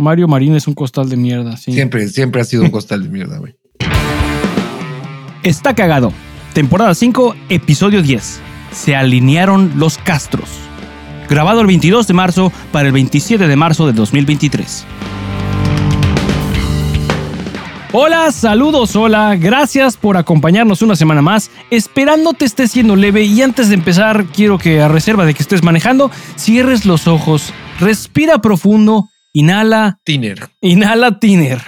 [0.00, 1.56] Mario Marín es un costal de mierda.
[1.56, 1.72] Sí.
[1.72, 3.54] Siempre, siempre ha sido un costal de mierda, güey.
[5.42, 6.12] Está cagado.
[6.54, 8.40] Temporada 5, episodio 10.
[8.72, 10.48] Se alinearon los Castros.
[11.28, 14.86] Grabado el 22 de marzo para el 27 de marzo de 2023.
[17.92, 23.42] Hola, saludos, hola, gracias por acompañarnos una semana más, esperando te esté siendo leve y
[23.42, 28.40] antes de empezar quiero que a reserva de que estés manejando, cierres los ojos, respira
[28.40, 30.48] profundo, inhala, Tiner.
[30.60, 31.60] inhala tiner,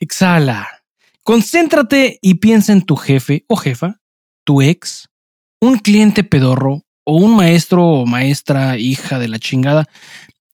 [0.00, 0.68] exhala,
[1.24, 4.00] concéntrate y piensa en tu jefe o jefa,
[4.44, 5.08] tu ex,
[5.60, 9.86] un cliente pedorro o un maestro o maestra hija de la chingada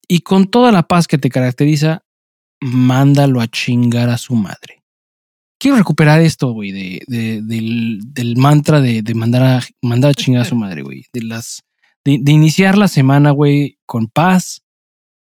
[0.06, 2.02] y con toda la paz que te caracteriza,
[2.60, 4.82] mándalo a chingar a su madre
[5.60, 10.14] quiero recuperar esto, güey, de, de- del, del mantra de, de mandar, a, mandar a
[10.14, 11.06] chingar a su madre, güey.
[11.12, 11.64] De las.
[12.04, 14.62] De, de iniciar la semana, güey, con paz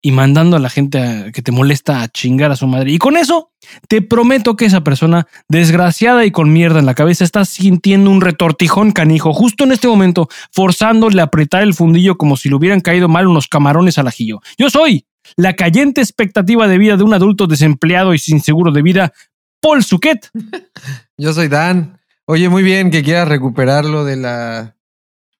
[0.05, 2.92] y mandando a la gente que te molesta a chingar a su madre.
[2.92, 3.50] Y con eso,
[3.88, 8.22] te prometo que esa persona, desgraciada y con mierda en la cabeza, está sintiendo un
[8.22, 12.81] retortijón canijo justo en este momento, forzándole a apretar el fundillo como si le hubieran
[12.81, 14.42] caído mal unos camarones al ajillo.
[14.59, 18.84] Yo soy la cayente expectativa de vida de un adulto desempleado y sin seguro de
[18.84, 19.12] vida,
[19.59, 20.30] Paul Suquet.
[21.17, 22.00] Yo soy Dan.
[22.25, 24.75] Oye, muy bien que quieras recuperarlo de la.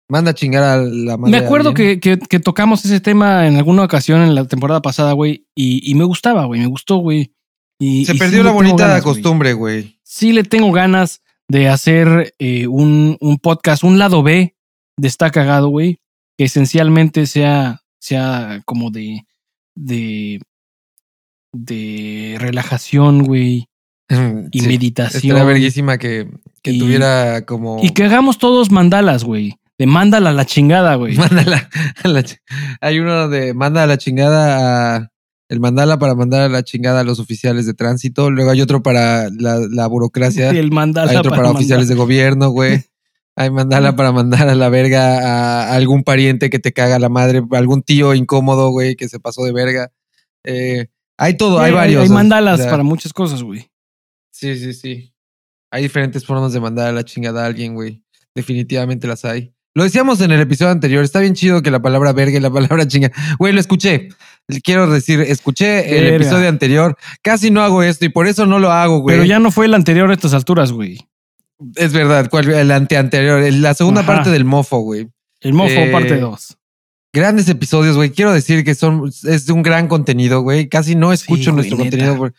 [0.10, 3.48] Manda a chingar a la madre Me de acuerdo que, que- que tocamos ese tema
[3.48, 6.98] en alguna ocasión en la temporada pasada, güey, y, y me gustaba, güey, me gustó,
[6.98, 7.34] güey.
[7.80, 10.00] Y, Se y perdió le la tengo bonita ganas, costumbre, güey.
[10.04, 14.56] Sí le tengo ganas de hacer eh, un, un podcast, un lado B
[14.98, 16.00] de Está Cagado, güey,
[16.38, 19.26] que esencialmente sea, sea como de,
[19.76, 20.40] de,
[21.54, 23.68] de relajación, güey,
[24.52, 24.68] y Sí.
[24.68, 25.24] meditación.
[25.36, 26.30] Estaría verguísima que,
[26.62, 27.80] que Y- tuviera como.
[27.84, 29.56] Y que hagamos todos mandalas, güey.
[29.78, 31.16] De mándala a la chingada, güey.
[31.18, 31.70] Mándala
[32.04, 32.24] a la
[32.82, 35.12] Hay uno de manda a la chingada a.
[35.48, 38.32] El mandala para mandar a la chingada a los oficiales de tránsito.
[38.32, 40.50] Luego hay otro para la, la burocracia.
[40.50, 42.84] El mandala hay otro para, oficiales de gobierno, güey.
[43.38, 47.44] Hay mandala para mandar a la verga a algún pariente que te caga la madre,
[47.52, 49.92] algún tío incómodo, güey, que se pasó de verga.
[50.46, 52.04] Eh, hay todo, hay Sí, varios.
[52.04, 53.70] Hay o mandalas sea, para muchas cosas, güey.
[54.32, 55.14] Sí, sí, sí.
[55.70, 58.04] Hay diferentes formas de mandar a la chingada a alguien, güey.
[58.34, 59.55] Definitivamente las hay.
[59.76, 61.04] Lo decíamos en el episodio anterior.
[61.04, 63.12] Está bien chido que la palabra verga y la palabra chinga.
[63.38, 64.08] Güey, lo escuché.
[64.64, 66.16] Quiero decir, escuché el Verga.
[66.18, 66.96] episodio anterior.
[67.22, 69.16] Casi no hago esto y por eso no lo hago, güey.
[69.18, 71.00] Pero ya no fue el anterior a estas alturas, güey.
[71.76, 72.30] Es verdad.
[72.30, 72.50] ¿cuál?
[72.50, 73.42] El anteanterior.
[73.54, 74.14] La segunda Ajá.
[74.16, 75.10] parte del mofo, güey.
[75.42, 76.58] El mofo, Eh, parte 2.
[77.12, 78.12] Grandes episodios, güey.
[78.12, 80.70] Quiero decir que son, es un gran contenido, güey.
[80.70, 82.32] Casi no escucho nuestro contenido.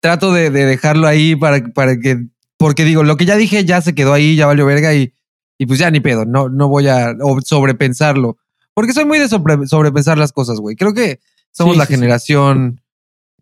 [0.00, 2.18] trato de, de dejarlo ahí para, para que,
[2.56, 5.12] porque digo, lo que ya dije ya se quedó ahí, ya valió verga y,
[5.60, 6.24] y pues ya ni pedo.
[6.24, 8.38] No, no voy a sobrepensarlo.
[8.72, 10.74] Porque soy muy de sobre- sobrepensar las cosas, güey.
[10.74, 11.20] Creo que
[11.52, 11.94] somos Sí, la sí, sí.
[11.98, 12.80] generación.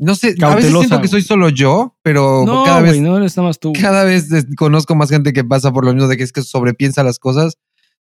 [0.00, 3.00] No sé, a veces Cautelosa, siento que soy solo yo, pero No, cada vez güey,
[3.02, 3.72] no eres nada más tú.
[3.80, 7.02] cada vez conozco más gente que pasa por lo mismo de que es que sobrepiensa
[7.04, 7.56] las cosas.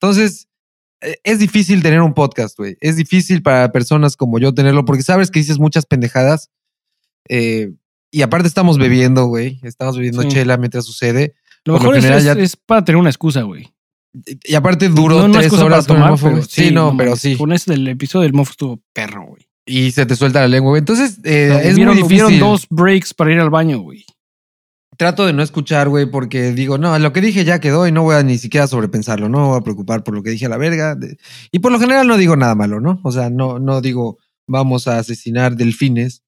[0.00, 0.48] Entonces,
[1.02, 2.76] eh, es difícil tener un podcast, güey.
[2.80, 6.50] Es difícil para personas como yo tenerlo porque sabes que dices muchas pendejadas.
[7.28, 7.72] eh,
[8.10, 9.60] y aparte estamos bebiendo, güey.
[9.62, 10.28] Estamos bebiendo Sí.
[10.28, 11.34] chela mientras sucede.
[11.64, 13.72] Lo por mejor general es- ya- es para tener una excusa, güey.
[14.44, 17.36] Y aparte duró no tres horas para tomar, pero Sí, no, pero sí.
[17.36, 19.46] Con ese del episodio del mofo estuvo perro, güey.
[19.66, 20.80] Y se te suelta la lengua, güey.
[20.80, 22.24] Entonces, eh, O sea, es hubieron, muy difícil.
[22.26, 24.04] hubieron dos breaks para ir al baño, güey.
[24.96, 28.02] Trato de no escuchar, güey, porque digo, no, lo que dije ya quedó y no
[28.02, 30.50] voy a ni siquiera sobrepensarlo, no me voy a preocupar por lo que dije a
[30.50, 30.98] la verga.
[31.52, 33.00] Y por lo general no digo nada malo, ¿no?
[33.04, 36.22] O sea, no, no digo, vamos a asesinar delfines.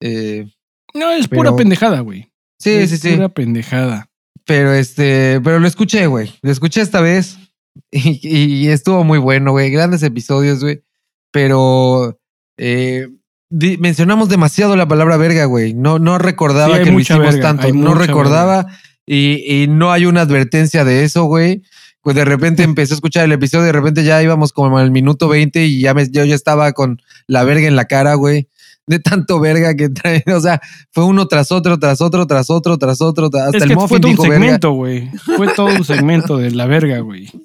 [0.00, 0.46] Eh,
[0.94, 2.30] No, es Pero- pura pendejada, güey.
[2.58, 3.14] sí, Es sí, sí.
[3.14, 4.10] Pura pendejada.
[4.46, 6.32] Pero este, pero lo escuché, güey.
[6.42, 7.38] Lo escuché esta vez
[7.90, 9.70] y, y estuvo muy bueno, güey.
[9.70, 10.82] Grandes episodios, güey.
[11.30, 12.18] Pero
[12.58, 13.08] eh,
[13.50, 15.74] di- mencionamos demasiado la palabra verga, güey.
[15.74, 17.72] No, no recordaba Sí, que lo hicimos verga, tanto.
[17.74, 18.66] No recordaba
[19.06, 21.62] y, y no hay una advertencia de eso, güey.
[22.02, 25.28] Pues de repente empecé a escuchar el episodio, de repente ya íbamos como al minuto
[25.28, 28.48] 20 y ya me, yo ya estaba con la verga en la cara, güey.
[28.92, 30.22] De tanto verga que trae.
[30.36, 30.60] O sea,
[30.90, 33.30] fue uno tras otro, tras otro, tras otro, tras otro.
[33.32, 35.10] Hasta es el muffin fue todo un dijo segmento, güey.
[35.36, 37.30] Fue todo un segmento de la verga, güey.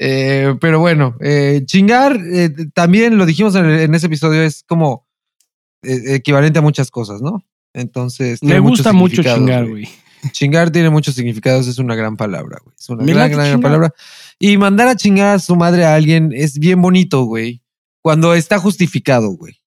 [0.00, 5.08] Eh, pero bueno, eh, chingar, eh, también lo dijimos en, ese episodio, es como
[5.82, 7.44] equivalente a muchas cosas, ¿no?
[7.72, 8.40] Entonces.
[8.40, 9.88] Me gusta mucho chingar, güey.
[10.30, 12.76] Chingar tiene muchos significados, es una gran palabra, güey.
[12.78, 13.94] Es una Me gran, gran, gran palabra.
[14.38, 17.62] Y mandar a chingar a su madre a alguien es bien bonito, güey.
[18.02, 19.60] Cuando está justificado, güey.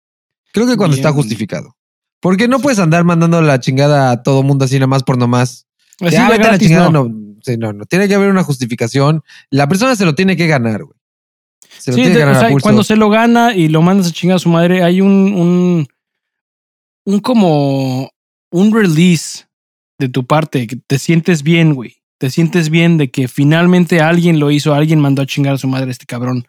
[0.54, 1.06] Creo que cuando Bien.
[1.06, 1.76] está justificado.
[2.20, 5.66] Porque no puedes andar mandando la chingada a todo mundo así nada más por nomás.
[6.00, 7.06] Así Ya, de vete a la gratis, chingada, no.
[7.06, 7.36] no.
[7.44, 7.86] Sí, no, no.
[7.86, 9.24] Tiene que haber una justificación.
[9.50, 10.98] La persona se lo tiene que ganar, güey.
[11.80, 12.64] Se lo Sí, tiene que ganar o a sea, pulso.
[12.64, 15.88] cuando se lo gana y lo mandas a chingar a su madre, hay un, un,
[17.06, 18.12] un como
[18.52, 19.46] un release
[19.98, 21.98] de tu parte, que te sientes bien, güey.
[22.20, 25.68] Te sientes bien de que finalmente alguien lo hizo, alguien mandó a chingar a su
[25.68, 26.46] madre a este cabrón.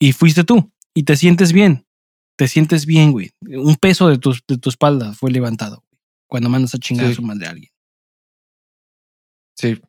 [0.00, 0.72] Y fuiste tú.
[0.94, 1.85] Y te sientes bien.
[2.36, 3.30] Te sientes bien, güey.
[3.40, 5.84] Un peso de tu, de tu espalda fue levantado
[6.28, 7.12] cuando mandas a chingar Sí.
[7.12, 7.70] a su madre a alguien.
[9.58, 9.80] Sí,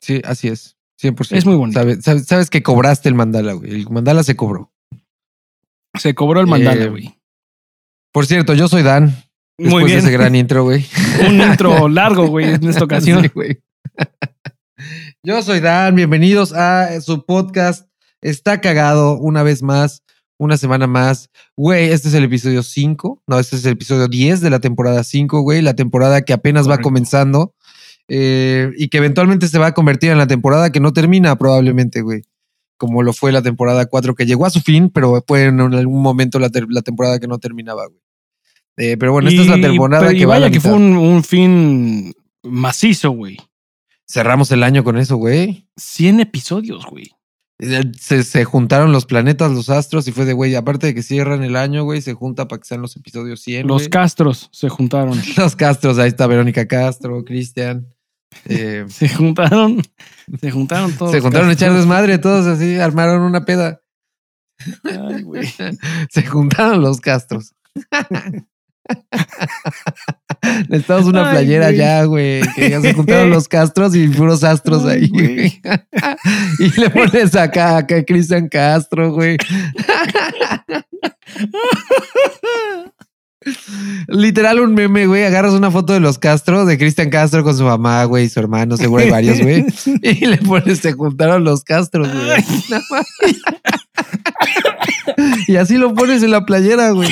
[0.00, 0.76] sí, así es.
[1.00, 1.36] 100%.
[1.36, 1.78] Es muy bonito.
[1.80, 3.70] Sabes, sabes, sabes que cobraste el mandala, güey.
[3.72, 4.72] El mandala se cobró.
[5.98, 7.14] Se cobró el mandala, Eh, güey.
[8.12, 9.06] Por cierto, yo soy Dan.
[9.58, 9.98] Muy Después bien.
[10.00, 10.86] de ese gran intro, güey.
[11.28, 13.22] Un intro largo, güey, en esta ocasión.
[13.22, 13.60] Sí, güey.
[15.24, 17.88] Yo soy Dan, bienvenidos a su podcast.
[18.20, 20.02] Está cagado una vez más,
[20.38, 21.30] una semana más.
[21.56, 23.22] Güey, este es el episodio 5.
[23.26, 25.60] No, este es el episodio 10 de la temporada 5, güey.
[25.60, 27.54] La temporada que apenas va comenzando
[28.08, 32.00] eh, y que eventualmente se va a convertir en la temporada que no termina probablemente,
[32.00, 32.22] güey.
[32.78, 36.00] Como lo fue la temporada 4 que llegó a su fin, pero fue en algún
[36.00, 38.00] momento la, temporada que no terminaba, güey.
[38.76, 40.60] Eh, pero bueno, esta es la temporada pero- y que va a vaya la que
[40.60, 42.14] fue un, un fin
[42.44, 43.36] macizo, güey.
[44.06, 45.66] Cerramos el año con eso, güey.
[45.76, 47.10] 100 episodios, güey.
[47.60, 51.02] Eh, Se, se juntaron los planetas, los astros, y fue de, güey, aparte de que
[51.02, 53.66] cierran el año, güey, se junta para que sean los episodios 100.
[53.66, 53.88] Los.
[53.88, 55.20] Castros se juntaron.
[55.36, 57.86] Los Castros, ahí está Verónica Castro, Cristian.
[58.44, 59.82] Eh, Se juntaron.
[60.40, 61.12] Se juntaron todos.
[61.12, 63.80] se juntaron a echar desmadre, todos así, armaron una peda.
[64.84, 65.24] Ay.
[66.10, 67.54] Se juntaron los Castros.
[70.68, 71.76] Necesitamos una Ay, playera güey.
[71.76, 72.40] ya, güey.
[72.54, 75.60] Que ya se juntaron los Castros y puros astros Ay, ahí, güey.
[76.58, 79.36] y le pones acá, acá Cristian Castro, güey.
[84.08, 85.24] Literal un meme, güey.
[85.24, 88.40] Agarras una foto de los Castro, de Cristian Castro con su mamá, güey, y su
[88.40, 89.64] hermano, seguro hay varios, güey.
[90.02, 92.44] Y le pones, se juntaron los Castros, güey.
[95.48, 97.08] Y así lo pones en la playera, güey.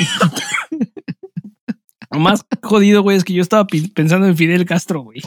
[2.17, 5.21] Lo más jodido, güey, es que yo estaba pensando en Fidel Castro, güey.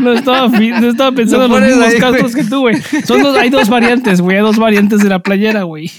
[0.00, 2.44] No estaba, fi- no estaba pensando en Lo los mismos ahí, Castros güey.
[2.44, 2.76] que tú, güey.
[3.06, 4.36] Son dos, hay dos variantes, güey.
[4.36, 5.90] Hay dos variantes de la playera, güey.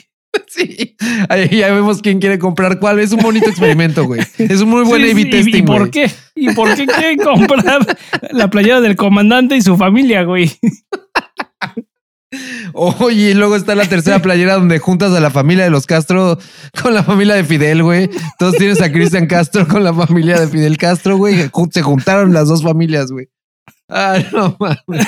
[0.48, 0.95] Sí.
[1.30, 3.00] Ahí ya vemos quién quiere comprar cuál.
[3.00, 4.21] Es un bonito experimento, güey.
[4.39, 5.92] Es un muy buen Sí, sí, y- testing, ¿Y por güey.
[5.92, 6.12] qué?
[6.36, 7.86] ¿Y por qué quieren comprar
[8.31, 10.51] la playera del comandante y su familia, güey?
[12.74, 16.38] Oye, y luego está la tercera playera donde juntas a la familia de los Castro
[16.82, 18.10] con la familia de Fidel, güey.
[18.32, 21.50] Entonces tienes a Cristian Castro con la familia de Fidel Castro, güey.
[21.72, 23.28] Se juntaron las dos familias, güey.
[23.90, 25.08] Ah, no mames.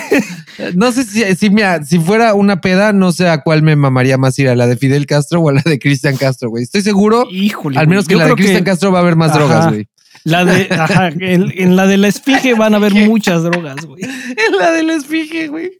[0.75, 4.17] No sé si, si, mira, si fuera una peda, no sé a cuál me mamaría
[4.17, 6.63] más ir, a la de Fidel Castro o a la de Cristian Castro, güey.
[6.63, 7.79] Estoy seguro, Híjole.
[7.79, 9.39] al menos que la de Cristian Castro va a haber más Ajá.
[9.39, 9.87] drogas, güey.
[10.23, 14.03] La de, ajá, en, en la de la esfinge van a haber muchas drogas, güey.
[14.03, 15.71] En la del esfinge, güey.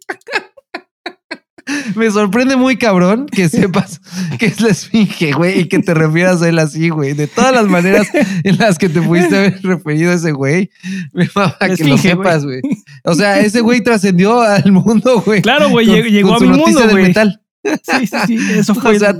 [1.96, 4.02] Me sorprende muy cabrón que sepas
[4.40, 7.14] que es la esfinge, güey, y que te refieras a él así, güey.
[7.14, 8.08] De todas las maneras
[8.44, 10.70] en las que te pudiste haber referido a ese güey,
[11.14, 12.62] me mama que lo sepas, güey.
[13.04, 15.42] O sea, ese güey trascendió al mundo, güey.
[15.42, 17.14] Claro, güey, llegó, con a mi mundo, güey.
[17.14, 18.38] Sí, sí, sí.
[18.54, 18.96] Eso fue.
[18.96, 19.16] O sea,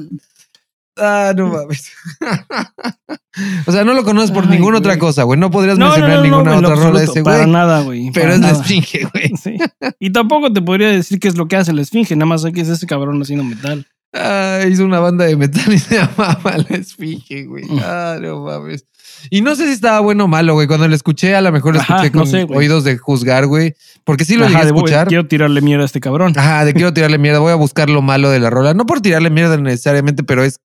[0.98, 1.92] Ah, no mames.
[3.66, 4.92] o sea, no lo conoces por Ay, ninguna güey.
[4.92, 5.40] otra cosa, güey.
[5.40, 7.52] No podrías no, mencionar no, no, ninguna otra rola de ese Para güey.
[7.52, 8.12] nada, güey.
[8.14, 9.32] Pero para es la esfinge, güey.
[9.42, 9.58] Sí.
[10.00, 12.52] Y tampoco te podría decir qué es lo que hace la esfinge, nada más sé
[12.52, 13.86] que es ese cabrón haciendo metal.
[14.18, 17.66] Ah, hizo una banda de metal y se llamaba La Esfinge, güey.
[17.66, 17.80] Mm.
[17.84, 18.86] Ah, no mames.
[19.30, 20.68] Y no sé si estaba bueno o malo, güey.
[20.68, 23.46] Cuando lo escuché, a lo mejor lo Ajá, escuché no con sé, oídos de juzgar,
[23.46, 23.76] güey.
[24.06, 25.08] Porque sí lo Ajá, llegué a de, escuchar.
[25.10, 26.32] Quiero tirarle mierda a este cabrón.
[26.38, 27.40] Ajá, de quiero tirarle mierda.
[27.40, 28.74] Voy a buscar lo malo de la rola.
[28.74, 30.60] No por tirarle mierda necesariamente, pero es.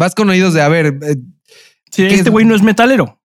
[0.00, 1.16] Vas con oídos de, a ver, eh,
[1.92, 2.30] Sí, ¿qué este es?
[2.30, 3.20] güey no es metalero.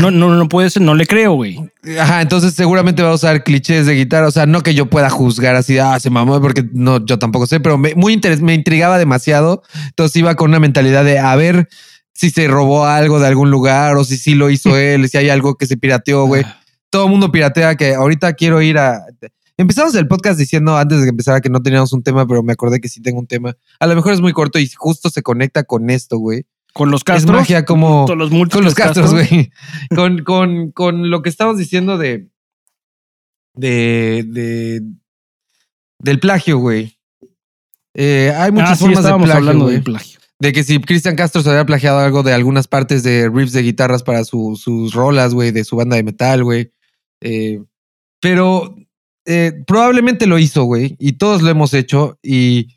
[0.00, 1.58] No, no, no, no puede ser, no le creo, güey.
[2.00, 4.28] Ajá, entonces seguramente va a usar clichés de guitarra.
[4.28, 7.46] O sea, no que yo pueda juzgar así, ah, se mamó, porque no, yo tampoco
[7.48, 9.62] sé, pero me, muy interes- me intrigaba demasiado.
[9.88, 11.68] Entonces iba con una mentalidad de a ver
[12.14, 15.28] si se robó algo de algún lugar o si sí lo hizo él, si hay
[15.28, 16.44] algo que se pirateó, güey.
[16.88, 19.00] Todo el mundo piratea que ahorita quiero ir a.
[19.62, 22.52] Empezamos el podcast diciendo antes de que empezara que no teníamos un tema, pero me
[22.52, 23.56] acordé que sí tengo un tema.
[23.78, 26.46] A lo mejor es muy corto y justo se conecta con esto, güey.
[26.74, 27.36] Con los Es castros.
[27.40, 28.06] magia como.
[28.06, 29.52] Con los Con los castros, güey.
[29.94, 32.28] Con, con, con lo que estamos diciendo de.
[33.54, 34.24] De.
[34.26, 34.82] de
[36.00, 36.98] del plagio, güey.
[37.94, 40.18] Eh, hay muchas Ah, sí, formas de plagio, hablando de plagio.
[40.40, 43.62] De que si Cristian Castro se había plagiado algo de algunas partes de riffs de
[43.62, 46.72] guitarras para su- sus rolas, güey, de su banda de metal, güey.
[47.20, 47.62] Eh,
[48.20, 48.74] pero
[49.26, 50.96] eh, probablemente lo hizo, güey.
[50.98, 52.18] Y todos lo hemos hecho.
[52.22, 52.76] Y.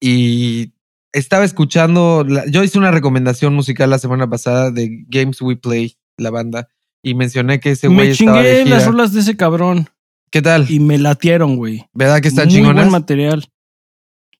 [0.00, 0.72] Y
[1.12, 2.24] estaba escuchando.
[2.26, 6.68] la- yo hice una recomendación musical la semana pasada de Games We Play, la banda.
[7.02, 8.76] Y mencioné que ese güey Me estaba de chingué gira.
[8.76, 9.88] las rolas de ese cabrón
[10.30, 10.70] ¿Qué tal?
[10.70, 11.86] y me latieron, güey.
[11.92, 12.84] ¿Verdad que están Muy chingonas?
[12.84, 13.44] buen material.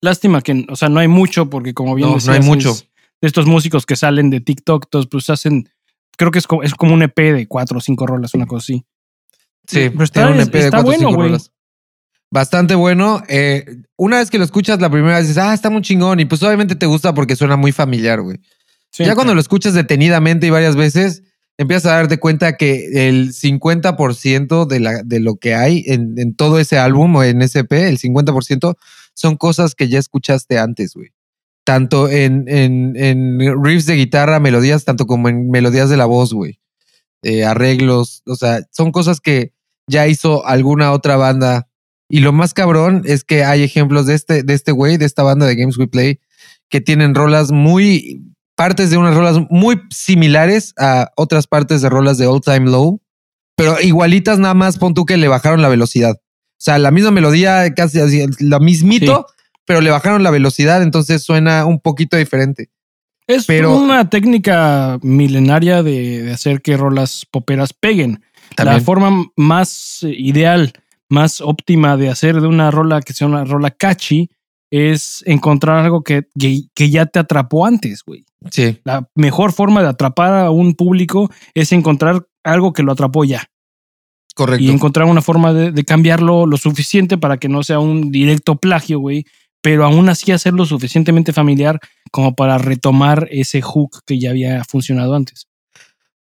[0.01, 2.71] Lástima que, o sea, no hay mucho porque como bien No, hay mucho.
[2.71, 2.89] es
[3.21, 5.69] de estos músicos que salen de TikTok, todos pues hacen
[6.17, 8.65] creo que es como, es como un EP de cuatro o cinco rolas, una cosa
[8.65, 8.85] así.
[9.69, 11.41] Sí, Pero está- un EP de está cuatro o bueno, güey.
[12.31, 13.23] Bastante bueno.
[13.29, 13.65] Eh,
[13.97, 16.21] una vez que lo escuchas la primera vez dices, ah, está muy chingón.
[16.21, 18.39] Y pues obviamente te gusta porque suena muy familiar, güey.
[18.91, 21.23] Sí, ya cuando lo escuchas detenidamente y varias veces,
[21.59, 26.35] empiezas a darte cuenta que el 50% de, la, de lo que hay en, en
[26.35, 28.77] todo ese álbum o en ese EP, el 50%
[29.15, 31.11] son cosas que ya escuchaste antes, güey.
[31.65, 36.33] Tanto en, en, en riffs de guitarra, melodías, tanto como en melodías de la voz,
[36.33, 36.59] güey.
[37.23, 39.53] Eh, arreglos, o sea, son cosas que
[39.89, 41.69] ya hizo alguna otra banda.
[42.09, 45.23] Y lo más cabrón es que hay ejemplos de este, de este güey, de esta
[45.23, 46.21] banda de Games We Play,
[46.71, 48.23] que tienen rolas muy,
[48.57, 53.01] partes de unas rolas muy similares a otras partes de rolas de All Time Low,
[53.57, 56.15] pero igualitas nada más pon tú que le bajaron la velocidad.
[56.15, 59.27] O sea, la misma melodía, casi así, la mismito,
[59.65, 62.71] pero le bajaron la velocidad, entonces suena un poquito diferente.
[63.27, 68.23] Es pero- una técnica milenaria de, de hacer que rolas poperas peguen.
[68.57, 70.73] La forma más eh, ideal,
[71.09, 74.31] más óptima de hacer de una rola que sea una rola catchy
[74.71, 78.25] es encontrar algo que, que, que ya te atrapó antes, güey.
[78.51, 83.25] Sí, La mejor forma de atrapar a un público es encontrar algo que lo atrapó
[83.25, 83.51] ya
[84.35, 84.63] correcto.
[84.63, 88.57] y encontrar una forma de, de cambiarlo lo suficiente para que no sea un directo
[88.57, 89.25] plagio, güey,
[89.61, 91.81] pero aún así hacerlo suficientemente familiar
[92.13, 95.49] como para retomar ese hook que ya había funcionado antes.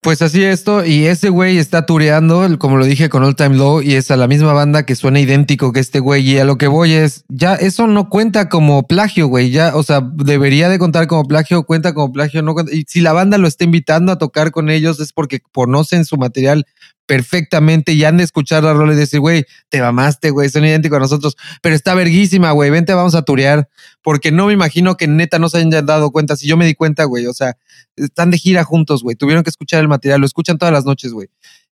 [0.01, 3.81] Pues así esto, y ese güey está tureando, como lo dije, con All Time Low,
[3.81, 6.25] y es a la misma banda que suena idéntico que este güey.
[6.25, 9.51] Y a lo que voy es, ya eso no cuenta como plagio, güey.
[9.51, 12.73] Ya, o sea, debería de contar como plagio, cuenta como plagio, no cuenta.
[12.73, 16.15] Y si la banda lo está invitando a tocar con ellos es porque conocen su
[16.15, 16.65] material
[17.09, 20.97] perfectamente y han de escuchar la rola y decir, güey, te mamaste, güey, son idénticos
[20.97, 23.67] a nosotros, pero está verguísima, güey, vente, vamos a turear,
[24.03, 26.35] porque no me imagino que neta no se hayan dado cuenta.
[26.35, 27.57] Si yo me di cuenta, güey, o sea,
[27.95, 29.15] están de gira juntos, güey.
[29.15, 31.29] Tuvieron que escuchar el material, lo escuchan todas las noches, güey.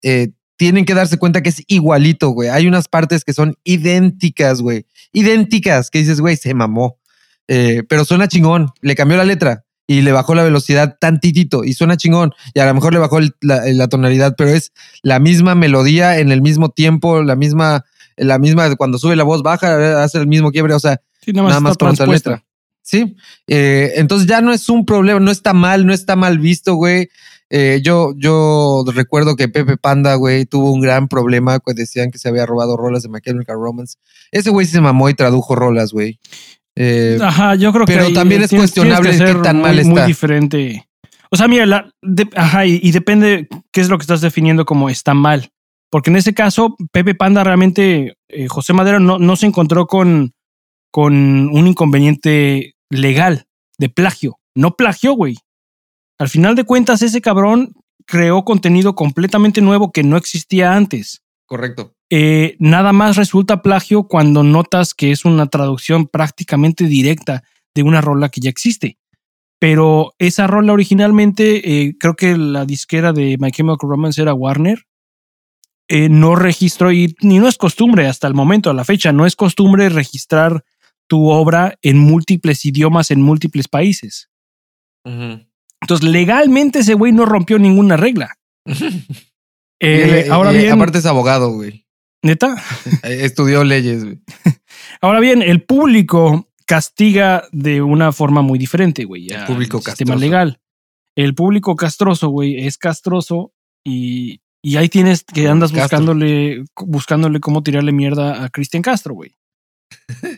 [0.02, 2.50] Eh, tienen que darse cuenta que es igualito, güey.
[2.50, 4.84] Hay unas partes que son idénticas, güey.
[5.14, 6.98] Idénticas, que dices, güey, se mamó.
[7.48, 8.68] Eh, pero suena chingón.
[8.82, 12.32] Le cambió la letra y le bajó la velocidad tantitito y suena chingón.
[12.54, 14.72] Y a lo mejor le bajó el- la, la tonalidad, pero es
[15.02, 17.84] la misma melodía en el mismo tiempo, la misma,
[18.16, 20.74] la misma, cuando sube la voz baja, hace el mismo quiebre.
[20.74, 22.44] O sea, Sí, nada más, nada más con letra.
[22.84, 26.74] Sí, eh, entonces ya no es un problema, no está mal, no está mal visto,
[26.74, 27.08] güey.
[27.48, 32.18] Eh, yo, yo recuerdo que Pepe Panda, güey, tuvo un gran problema, pues decían que
[32.18, 33.98] se había robado rolas de My Chemical Romance.
[34.32, 36.18] Ese güey se mamó y tradujo rolas, güey.
[36.76, 37.92] Eh, Ajá, yo creo que.
[37.94, 40.06] pero también es tienes- tienes cuestionable que qué tan muy, mal Muy está.
[40.06, 40.88] diferente.
[41.30, 44.64] O sea, mira, la, de- ajá, y, y depende qué es lo que estás definiendo
[44.64, 45.50] como está mal.
[45.90, 50.32] Porque en ese caso, Pepe Panda realmente, eh, José Madero no, no se encontró con,
[50.90, 53.44] con un inconveniente legal
[53.78, 54.38] de plagio.
[54.54, 55.36] No plagió, güey.
[56.18, 57.72] Al final de cuentas, ese cabrón
[58.06, 61.22] creó contenido completamente nuevo que no existía antes.
[61.46, 61.94] Correcto.
[62.10, 67.42] Eh, nada más resulta plagio cuando notas que es una traducción prácticamente directa
[67.74, 68.98] de una rola que ya existe.
[69.58, 74.84] Pero esa rola originalmente, eh, creo que la disquera de My Chemical Romance era Warner,
[75.88, 79.24] eh, no registró, y ni no es costumbre hasta el momento, a la fecha, no
[79.24, 80.64] es costumbre registrar
[81.06, 84.30] tu obra en múltiples idiomas en múltiples países.
[85.04, 88.36] Entonces, legalmente ese güey no rompió ninguna regla.
[89.82, 91.84] Eh, él, ahora eh, bien, Aparte es abogado, güey.
[92.22, 92.54] neta,
[93.02, 94.20] Eh, Estudió leyes, güey.
[95.00, 99.28] Ahora bien, el público castiga de una forma muy diferente, güey.
[99.30, 100.20] El público sistema castroso.
[100.20, 100.60] legal.
[101.16, 103.52] El público castroso, güey, es castroso
[103.84, 109.34] y, y ahí tienes que andas buscándole, buscándole cómo tirarle mierda a Cristian Castro, güey.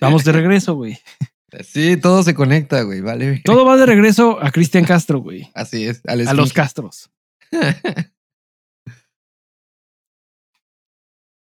[0.00, 0.98] Vamos de regreso, güey.
[1.62, 3.40] Sí, todo se conecta, güey, vale.
[3.44, 5.52] Todo va de regreso a Cristian Castro, güey.
[5.54, 6.00] Así es.
[6.04, 6.52] al A los.
[6.52, 7.10] Castros.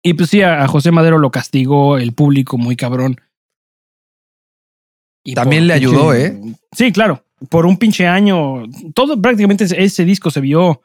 [0.04, 3.20] Y pues sí, a a José Madero lo castigó el público muy cabrón.
[5.24, 7.24] Y También le ayudó, pinche- Sí, claro.
[7.50, 8.64] Por un pinche año.
[8.94, 10.82] Todo prácticamente ese- ese disco se vio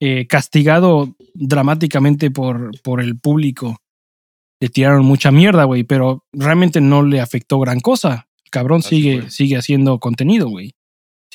[0.00, 3.78] eh, castigado dramáticamente por, por el público.
[4.60, 8.28] Le tiraron mucha mierda, güey, pero realmente no le afectó gran cosa.
[8.44, 9.30] El cabrón Así sigue, fue.
[9.30, 10.74] sigue haciendo contenido, güey.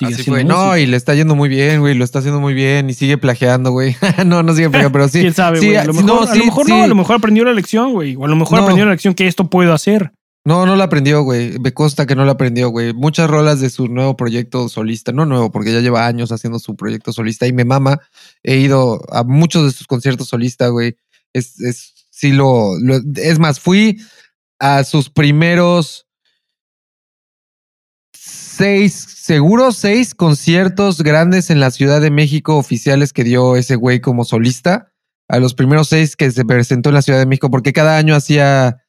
[0.07, 0.65] Sigue Así haciendo fue.
[0.67, 1.93] No, y le está yendo muy bien, güey.
[1.95, 3.95] Lo está haciendo muy bien y sigue plagiando, güey.
[4.25, 5.21] no, no sigue plagiando, pero sí.
[5.21, 5.77] ¿Quién sabe, sí, güey?
[5.77, 6.71] a lo mejor, no, a lo mejor sí.
[6.71, 8.15] no, a lo mejor aprendió la lección, güey.
[8.15, 8.63] O a lo mejor No.
[8.63, 10.11] aprendió la lección que esto puedo hacer.
[10.45, 11.57] No, no la aprendió, güey.
[11.59, 12.93] Me consta que no la aprendió, güey.
[12.93, 16.75] Muchas rolas de su nuevo proyecto solista, no nuevo, porque ya lleva años haciendo su
[16.75, 18.01] proyecto solista y me mama.
[18.43, 20.97] He ido a muchos de sus conciertos solista, güey.
[21.31, 24.01] Es, es, sí lo, lo- es más, fui
[24.59, 26.07] a sus primeros
[28.13, 34.01] seis, seguro seis conciertos grandes en la Ciudad de México oficiales que dio ese güey
[34.01, 34.91] como solista.
[35.29, 38.15] A los primeros seis que se presentó en la Ciudad de México, porque cada año
[38.15, 38.83] hacía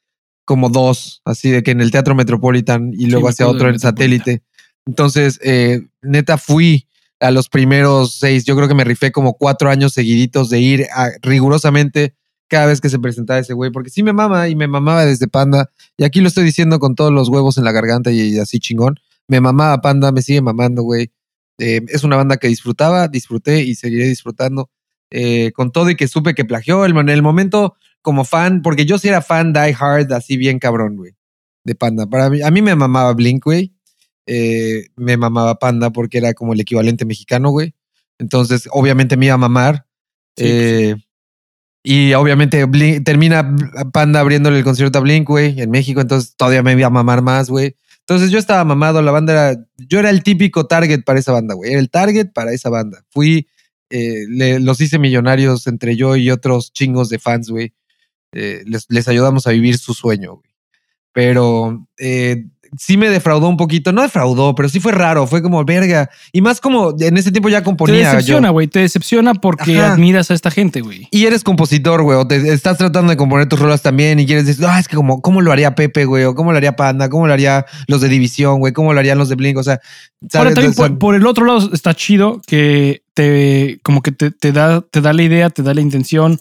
[0.44, 4.42] como dos, así de que en el Teatro Metropolitan y luego hacía otro en satélite.
[4.86, 6.88] Entonces, eh, neta, fui
[7.20, 8.44] a los primeros seis.
[8.44, 12.16] Yo creo que me rifé como cuatro años seguiditos de ir a- rigurosamente
[12.48, 15.28] cada vez que se presentaba ese güey, porque sí me mama y me mamaba desde
[15.28, 15.70] Panda.
[15.96, 18.58] Y aquí lo estoy diciendo con todos los huevos en la garganta y, y así
[18.58, 18.96] chingón.
[19.28, 21.10] Me mamaba Panda, me sigue mamando, güey.
[21.58, 24.70] Eh, es una banda que disfrutaba, disfruté y seguiré disfrutando.
[25.10, 28.84] Eh, con todo y que supe que plagió el, en el momento como fan, porque
[28.84, 31.12] yo sí era fan die hard, así bien cabrón, güey,
[31.64, 32.06] de Panda.
[32.06, 33.72] Para mí, a mí me mamaba Blink, güey.
[34.26, 37.74] Eh, me mamaba Panda porque era como el equivalente mexicano, güey.
[38.18, 39.86] Entonces, obviamente me iba a mamar.
[40.36, 40.96] Sí, Eh,
[41.84, 43.54] y obviamente Blink- termina
[43.92, 46.00] Panda abriéndole el concierto a Blink, güey, en México.
[46.00, 47.76] Entonces todavía me iba a mamar más, güey.
[48.06, 49.66] Entonces yo estaba mamado, la banda era.
[49.78, 51.72] Yo era el típico target para esa banda, güey.
[51.72, 53.04] Era el target para esa banda.
[53.10, 53.48] Fui.
[53.90, 57.72] eh, le- los hice millonarios entre yo y otros chingos de fans, güey.
[58.32, 60.50] Eh, les, ayudamos a vivir su sueño, güey.
[61.12, 62.46] Pero eh,
[62.78, 63.92] sí me defraudó un poquito.
[63.92, 65.26] No defraudó, pero sí fue raro.
[65.26, 66.10] Fue como, verga.
[66.32, 67.96] Y más como en ese tiempo ya Te componía.
[67.96, 68.08] yo.
[68.10, 68.66] decepciona, güey.
[68.66, 69.92] Te decepciona porque Ajá.
[69.94, 71.08] admiras a esta gente, güey.
[71.10, 74.46] Y eres compositor, güey, o te estás tratando de componer tus rolas también y quieres
[74.46, 76.24] decir, ah, es que como, ¿cómo lo haría Pepe, güey?
[76.24, 77.08] O ¿cómo lo haría Panda?
[77.08, 78.72] ¿Cómo lo haría los de División, güey?
[78.72, 79.58] ¿Cómo lo harían los de Blink?
[79.58, 79.80] O sea,
[80.32, 84.12] Ahora también O sea, por, por el otro lado está chido que te como que
[84.12, 86.40] te, te da, te da la idea, te da la intención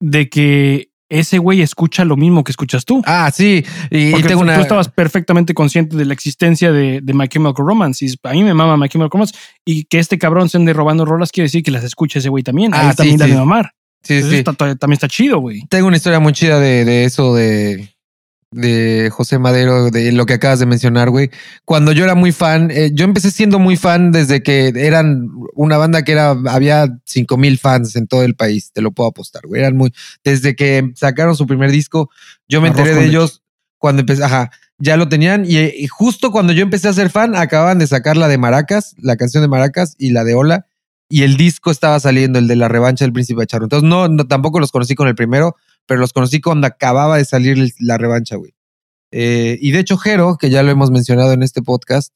[0.00, 3.02] de que ese güey escucha lo mismo que escuchas tú.
[3.06, 3.64] ah, sí.
[3.90, 4.60] Y, Porque tengo tú, una.
[4.60, 8.04] estabas perfectamente consciente de la existencia de, de My Chemical Romance.
[8.04, 9.34] Y a mí me mama My Chemical Romance.
[9.64, 12.42] Y que este cabrón se ande robando rolas quiere decir que las escucha ese güey
[12.42, 12.74] también.
[12.74, 13.30] Ah, Ahí sí, también la sí.
[13.32, 13.70] de mamar.
[14.02, 14.38] Sí, Entonces sí.
[14.38, 15.62] está- también está chido, güey.
[15.68, 17.88] Tengo una historia muy chida de, de eso de,
[18.56, 21.30] de José Madero, de lo que acabas de mencionar, güey.
[21.64, 25.76] Cuando yo era muy fan, eh, yo empecé siendo muy fan desde que eran una
[25.76, 29.46] banda que era, había cinco mil fans en todo el país, te lo puedo apostar,
[29.46, 29.60] güey.
[29.60, 29.92] Eran muy,
[30.24, 32.10] desde que sacaron su primer disco,
[32.48, 33.42] yo me Arroz enteré de ellos
[33.78, 37.36] cuando empecé, ajá, ya lo tenían y, y justo cuando yo empecé a ser fan,
[37.36, 40.66] acababan de sacar la de Maracas, la canción de Maracas y la de Hola.
[41.08, 43.66] Y el disco estaba saliendo, el de la revancha del príncipe de Charro.
[43.66, 45.54] Entonces, no, no, tampoco los conocí con el primero,
[45.86, 48.52] pero los conocí cuando acababa de salir la revancha, güey.
[49.12, 52.12] Eh, y de hecho, Jero, que ya lo hemos mencionado en este podcast,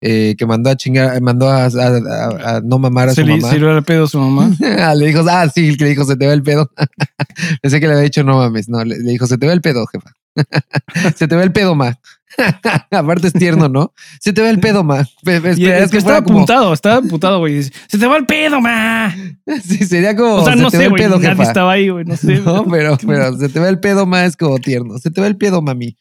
[0.00, 3.26] eh, que mandó a chingar, mandó a, a- a- a no mamar a Se su
[3.26, 3.48] le mamá.
[3.48, 4.50] se le dio el pedo a su mamá.
[4.78, 6.70] Ah, le dijo, ah, sí, el que le dijo, se te ve el pedo.
[7.62, 9.62] Pensé que le había dicho, no mames, no, le, le dijo, se te ve el
[9.62, 10.12] pedo, jefa.
[11.16, 11.98] se te ve el pedo, ma.
[12.90, 13.92] Aparte es tierno, ¿no?
[14.20, 17.62] Se te ve el pedo, espera, es que fuera estaba como- apuntado, estaba apuntado, güey.
[17.62, 19.14] Se te va el pedo, ma.
[19.64, 21.02] Sí, sería como, O sea, se no te sé, el güey.
[21.02, 21.42] pedo, Nadie jefa.
[21.44, 22.04] estaba ahí, güey.
[22.04, 22.40] No sé.
[22.40, 24.98] No, pero, pero se te ve el pedo más es como tierno.
[24.98, 25.96] Se te ve el pedo, mami.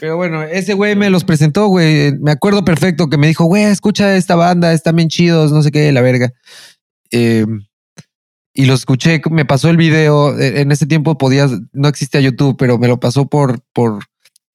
[0.00, 2.12] Pero bueno, ese güey me los presentó, güey.
[2.20, 5.70] Me acuerdo perfecto que me dijo, güey, escucha esta banda, están bien chidos, no sé
[5.72, 6.32] qué, la verga.
[7.12, 7.44] Eh,
[8.56, 10.36] y lo escuché, me pasó el video.
[10.38, 14.04] eh, En ese tiempo podías, no existía YouTube, pero me lo pasó por, por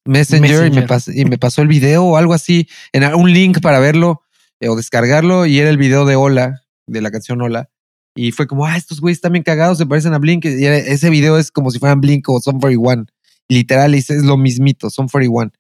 [0.06, 3.62] Messenger, Y, me pas- y me pasó el video o algo así, en un link
[3.62, 4.22] para verlo
[4.60, 5.46] eh, o descargarlo.
[5.46, 7.70] Y era el video de Hola, de la canción Hola.
[8.16, 10.46] Y fue como, ah, estos güeyes están bien cagados, se parecen a Blink.
[10.46, 13.06] Y era- ese video es como si fueran Blink o Son 41.
[13.50, 15.52] Literal, es, es lo mismito, Son 41.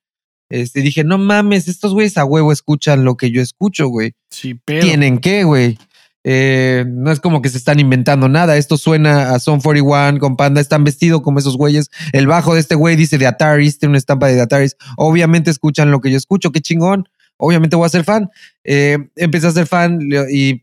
[0.50, 4.16] Este, dije, no mames, estos güeyes a huevo escuchan lo que yo escucho, güey.
[4.30, 4.82] Sí, pero.
[4.82, 5.78] ¿Tienen qué, güey?
[6.24, 8.58] Eh, no es como que se están inventando nada.
[8.58, 10.62] Esto suena a Son 41 con Panda.
[10.62, 11.90] Están vestidos como esos güeyes.
[12.14, 14.76] El bajo de este güey dice de Ataris, tiene una estampa de Ataris.
[14.98, 16.52] Obviamente escuchan lo que yo escucho.
[16.52, 17.08] Qué chingón.
[17.38, 18.30] Obviamente voy a ser fan.
[18.64, 20.00] Eh, empecé a ser fan,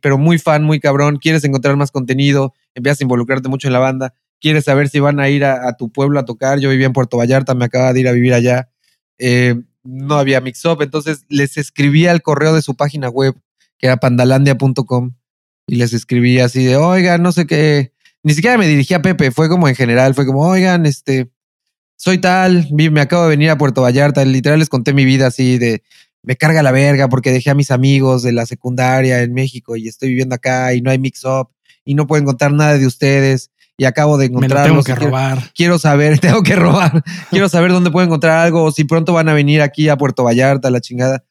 [0.01, 1.18] pero muy fan, muy cabrón.
[1.21, 2.55] Quieres encontrar más contenido.
[2.75, 4.14] Empiezas a involucrarte mucho en la banda.
[4.40, 6.61] Quieres saber si van a ir a, a tu pueblo a tocar.
[6.61, 8.68] Yo vivía en Puerto Vallarta, me acaba de ir a vivir allá.
[9.18, 10.81] Eh, no había mix-up.
[10.83, 13.35] Entonces les escribí al correo de su página web,
[13.79, 15.17] que era pandalandia.com
[15.68, 17.92] y les escribí así de, oigan, no sé qué,
[18.24, 21.31] ni siquiera me dirigí a Pepe, fue como en general, fue como, oigan, este,
[21.96, 25.59] soy tal, me acabo de venir a Puerto Vallarta, literal les conté mi vida así
[25.59, 25.83] de,
[26.22, 29.87] me carga la verga porque dejé a mis amigos de la secundaria en México y
[29.88, 31.48] estoy viviendo acá y no hay mix-up
[31.85, 34.66] y no puedo encontrar nada de ustedes y acabo de Me lo encontrarlos.
[34.68, 35.52] tengo que quiero- robar.
[35.54, 39.28] quiero saber, tengo que robar, quiero saber dónde puedo encontrar algo, o si pronto van
[39.28, 41.24] a venir aquí a Puerto Vallarta, la chingada.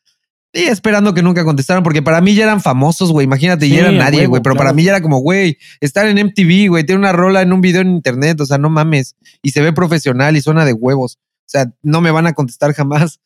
[0.53, 3.25] Y esperando que nunca contestaran, porque para mí ya eran famosos, güey.
[3.25, 4.41] Imagínate, Sí, ya eran nadie, güey.
[4.41, 7.51] Pero para mí ya era como, güey, estar en MTV, güey, tiene una rola en
[7.53, 9.15] un video en internet, o sea, no mames.
[9.41, 11.19] Y se ve profesional y suena de huevos.
[11.19, 13.19] O sea, no me van a contestar jamás.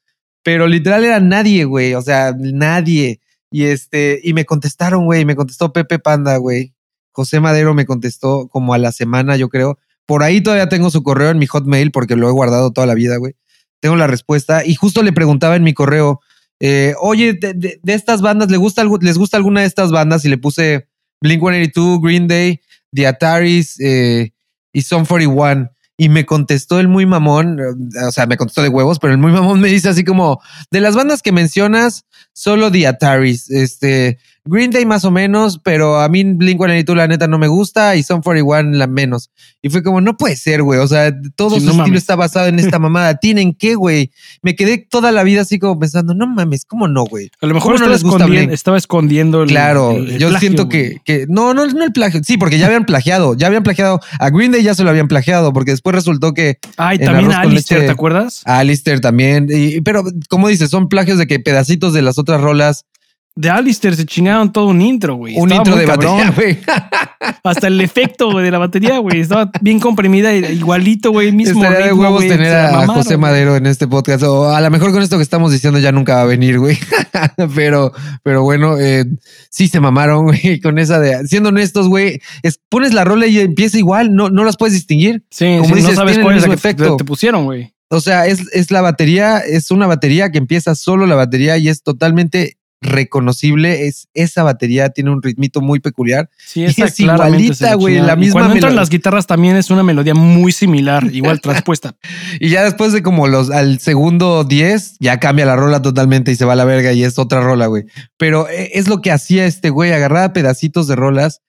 [0.43, 1.93] Pero literal era nadie, güey.
[1.93, 3.21] O sea, nadie.
[3.51, 5.25] Y este, y me contestaron, güey.
[5.25, 6.73] Me contestó Pepe Panda, güey.
[7.11, 9.77] José Madero me contestó como a la semana, yo creo.
[10.05, 12.93] Por ahí todavía tengo su correo en mi hotmail porque lo he guardado toda la
[12.93, 13.35] vida, güey.
[13.79, 16.21] Tengo la respuesta y justo le preguntaba en mi correo,
[16.61, 20.23] eh, oye, de, estas bandas, ¿le gusta, algo- ¿les gusta alguna de estas bandas?
[20.23, 20.87] Y le puse
[21.21, 22.61] Blink 182, Green Day,
[22.93, 24.31] The Ataris eh,
[24.71, 25.69] y Son 41.
[25.97, 29.19] Y me contestó el muy mamón, eh, o sea, me contestó de huevos, pero el
[29.19, 30.39] muy mamón me dice así como,
[30.71, 35.99] de las bandas que mencionas, solo The Ataris, este, Green Day más o menos, pero
[35.99, 39.29] a mí Blink 182 la neta no me gusta y Son 41 la menos.
[39.61, 41.97] Y fue como, no puede ser, güey, o sea, todo Sí, su no estilo mames.
[42.01, 43.15] está basado en esta mamada.
[43.17, 44.11] ¿Tienen qué, güey?
[44.41, 47.29] Me quedé toda la vida así como pensando, no mames, ¿cómo no, güey?
[47.39, 48.51] A lo mejor ¿Cómo no estaba, les gusta Blink?
[48.51, 49.49] estaba escondiendo el.
[49.49, 52.21] Claro, el- el yo plagio, siento que, que no, no, no el plagio.
[52.23, 53.99] Sí, porque ya habían plagiado, ya habían plagiado.
[54.19, 57.31] A Green Day ya se lo habían plagiado, porque después resultó que Ay, en también
[57.31, 58.41] a Alistair, leche- ¿te acuerdas?
[58.45, 59.47] a Alistair también.
[59.51, 62.85] Y, pero, como dices, son plagios de que pedacitos de las otras rolas,
[63.33, 65.37] De Alistair se chingaron todo un intro, güey.
[65.37, 66.17] un Estaba intro de cabrón.
[66.17, 66.57] batería, güey.
[67.43, 69.21] Hasta el efecto güey, de la batería, güey.
[69.21, 71.31] Estaba bien comprimida, igualito, güey.
[71.31, 73.15] Mismo Estaría de ritmo, huevos güey, tener a mamaron, José.
[73.17, 74.23] Madero en este podcast.
[74.23, 76.77] O a lo mejor con esto que estamos diciendo ya nunca va a venir, güey.
[77.55, 79.05] pero, pero bueno, eh,
[79.49, 81.25] sí se mamaron, güey, con esa de.
[81.27, 85.23] Siendo honestos, güey, es- pones la rola y empieza igual, no, no las puedes distinguir.
[85.31, 86.97] Sí, Como sí, dices, no sabes cuál el es que efecto.
[86.97, 87.73] te, te pusieron, güey.
[87.89, 91.67] O sea, es, es la batería, es una batería que empieza solo la batería y
[91.69, 93.87] es totalmente reconocible.
[93.87, 96.29] Es esa batería, tiene un ritmito muy peculiar.
[96.37, 99.55] Sí, Y esa es igualita, la güey, la Y misma Cuando entran las guitarras también
[99.55, 101.95] es una melodía muy similar, igual transpuesta.
[102.39, 106.35] Y ya después de como los al segundo 10, ya cambia la rola totalmente y
[106.35, 107.85] se va a la verga y es otra rola, güey.
[108.17, 111.41] Pero eh, es lo que hacía este güey, agarraba pedacitos de rolas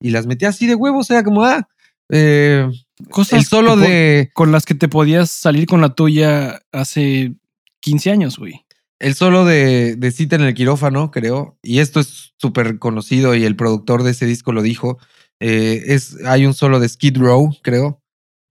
[0.00, 1.68] y las metía así de huevos, era como, ah,
[2.10, 2.68] eh,
[3.10, 7.34] Cosas el solo de, con las que te podías salir con la tuya hace
[7.80, 8.65] 15 años, güey.
[8.98, 13.44] El solo de, de cita en el quirófano, creo, y esto es súper conocido y
[13.44, 14.98] el productor de ese disco lo dijo,
[15.40, 18.02] eh, es, hay un solo de Skid Row, creo,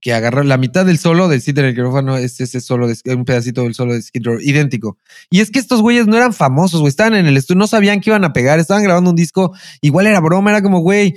[0.06, 2.96] que agarró la mitad del solo de cita en el quirófano, es ese solo, de,
[3.15, 5.00] un pedacito del solo de Skid Row, idéntico.
[5.32, 8.02] Y es que estos güeyes no eran famosos, güey, estaban en el estudio, no sabían
[8.02, 11.15] que iban a pegar, estaban grabando un disco, igual era broma, era como, güey,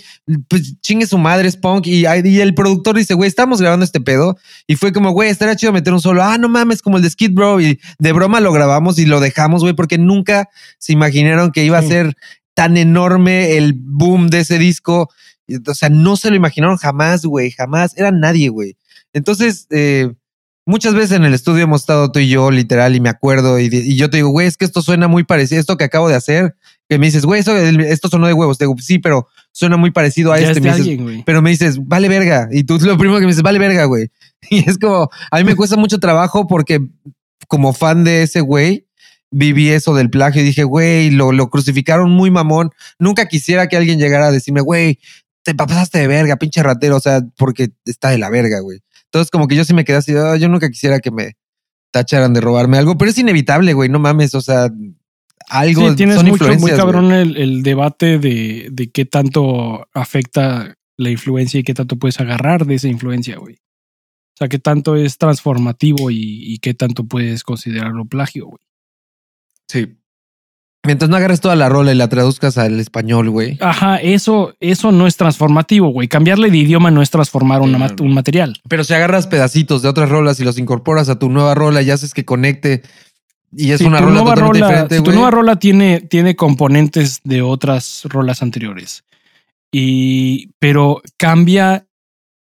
[0.48, 4.00] pues chingue su madre, es punk, y, y el productor dice, güey, estamos grabando este
[4.00, 6.22] pedo, y fue como, güey, estaría chido meter un solo.
[6.22, 7.60] Ah, no mames, como el de Skid Row.
[7.60, 10.48] Y de broma lo grabamos y lo dejamos, güey, porque nunca
[10.78, 11.84] se imaginaron que iba Sí.
[11.84, 12.16] a ser
[12.54, 15.10] tan enorme el boom de ese disco.
[15.66, 17.92] O sea, no se lo imaginaron jamás, güey, jamás.
[17.98, 18.77] Era nadie, güey.
[19.12, 20.12] Entonces, eh,
[20.66, 23.68] muchas veces en el estudio hemos estado tú y yo, literal, y me acuerdo, y,
[23.68, 26.08] de- y yo te digo, güey, es que esto suena muy parecido, esto que acabo
[26.08, 26.56] de hacer,
[26.88, 28.58] que me dices, güey, eso- esto sonó de huevos.
[28.58, 30.58] Te digo, sí, pero suena muy parecido a Ya este.
[30.58, 32.48] es Me dices, alguien, pero me dices, vale verga.
[32.52, 34.10] Y tú lo primero que me dices, vale verga, güey.
[34.50, 36.80] Y es como, a mí me cuesta mucho trabajo porque
[37.48, 38.86] como fan de ese güey,
[39.30, 42.70] viví eso del plagio y dije, güey, lo, lo crucificaron muy mamón.
[42.98, 44.98] Nunca quisiera que alguien llegara a decirme, güey,
[45.42, 46.96] te pasaste de verga, pinche ratero.
[46.96, 48.80] O sea, porque está de la verga, güey.
[49.10, 51.32] Entonces como que yo sí me quedé así, "Ah, yo nunca quisiera que me
[51.90, 54.68] tacharan de robarme algo, pero es inevitable, güey, no mames, o sea,
[55.48, 60.74] algo Sí, tienes son mucho, muy cabrón el, el debate de, de qué tanto afecta
[60.98, 63.54] la influencia y qué tanto puedes agarrar de esa influencia, güey.
[63.54, 68.60] O sea, qué tanto es transformativo y, y qué tanto puedes considerarlo plagio, güey.
[69.68, 69.97] Sí.
[70.88, 73.58] Mientras no agarres toda la rola y la traduzcas al español, güey.
[73.60, 76.08] Ajá, eso, eso no es transformativo, güey.
[76.08, 78.58] Cambiarle de idioma no es transformar una un material.
[78.70, 81.90] Pero si agarras pedacitos de otras rolas y los incorporas a tu nueva rola y
[81.90, 82.80] haces que conecte
[83.54, 86.34] y es Si una rola nueva totalmente rola- diferente, si tu nueva rola tiene, tiene
[86.36, 89.04] componentes de otras rolas anteriores.
[89.70, 91.86] Y, pero cambia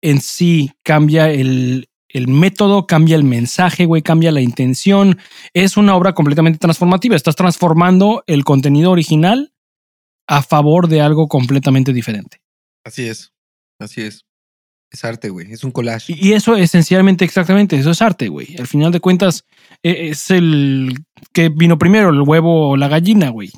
[0.01, 5.19] en sí, cambia el, el método, cambia el mensaje, güey, cambia la intención.
[5.55, 7.17] Es una obra completamente transformativa.
[7.17, 9.53] Estás transformando el contenido original
[10.27, 12.39] a favor de algo completamente diferente.
[12.85, 13.33] Así es.
[13.79, 14.25] Así es.
[14.91, 15.51] Es arte, güey.
[15.53, 16.15] Es un collage.
[16.15, 18.57] Y eso esencialmente, exactamente, eso es arte, güey.
[18.59, 19.45] Al final de cuentas,
[19.83, 20.95] e- es el
[21.33, 23.51] que vino primero, el huevo o la gallina, güey.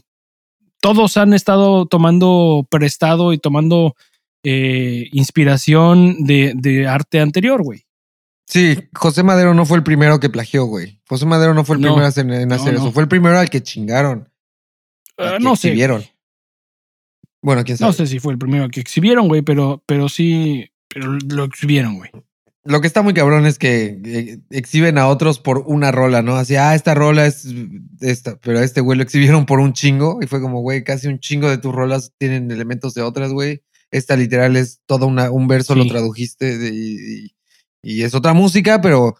[0.81, 3.97] Todos han estado tomando prestado y tomando
[4.45, 7.83] eh, inspiración de, de arte anterior, güey.
[8.47, 11.01] Sí, José Madero no fue el primero que plagió, güey.
[11.09, 11.89] José Madero no fue el No.
[11.95, 12.07] primero
[12.43, 12.81] en, hacer no.
[12.81, 12.93] eso.
[12.93, 14.29] Fue el primero al que chingaron.
[15.17, 15.69] Ah, al que no sé.
[15.69, 16.05] exhibieron.
[17.43, 17.89] Bueno, quién sabe.
[17.89, 21.97] No sé si fue el primero que exhibieron, güey, pero, pero sí, pero lo exhibieron,
[21.97, 22.11] güey.
[22.67, 26.37] Lo que está muy cabrón es que eh, exhiben a otros por una rola, ¿no?
[26.37, 27.47] Así, ah, esta rola es
[28.01, 31.07] esta, pero a este güey lo exhibieron por un chingo y fue como, güey, casi
[31.09, 33.63] un chingo de tus rolas tienen elementos de otras, güey.
[33.91, 37.35] Esta literal es todo una, un verso, lo tradujiste de- y, y-
[37.85, 39.17] y es otra música, pero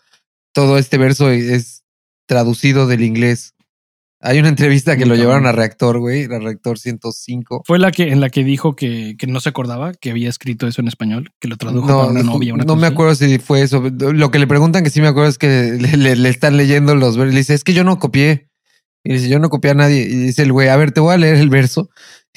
[0.53, 1.83] todo este verso es
[2.27, 3.53] traducido del inglés.
[4.21, 5.53] Hay una entrevista que lo llevaron a.
[5.53, 7.63] Reactor, güey, a Reactor 105.
[7.67, 10.67] Fue la que en la que dijo que, que no se acordaba que había escrito
[10.67, 12.55] eso en español, que lo tradujo No, para una no, novia.
[12.55, 13.83] una no me acuerdo si fue eso.
[13.91, 16.95] Lo que le preguntan que sí me acuerdo es que le, le- le están leyendo
[16.95, 17.35] los versos.
[17.35, 18.49] Le dice, es que yo no copié.
[19.05, 20.01] Y dice, yo no copié a nadie.
[20.03, 21.91] Y dice el güey, a ver, te voy a leer el verso.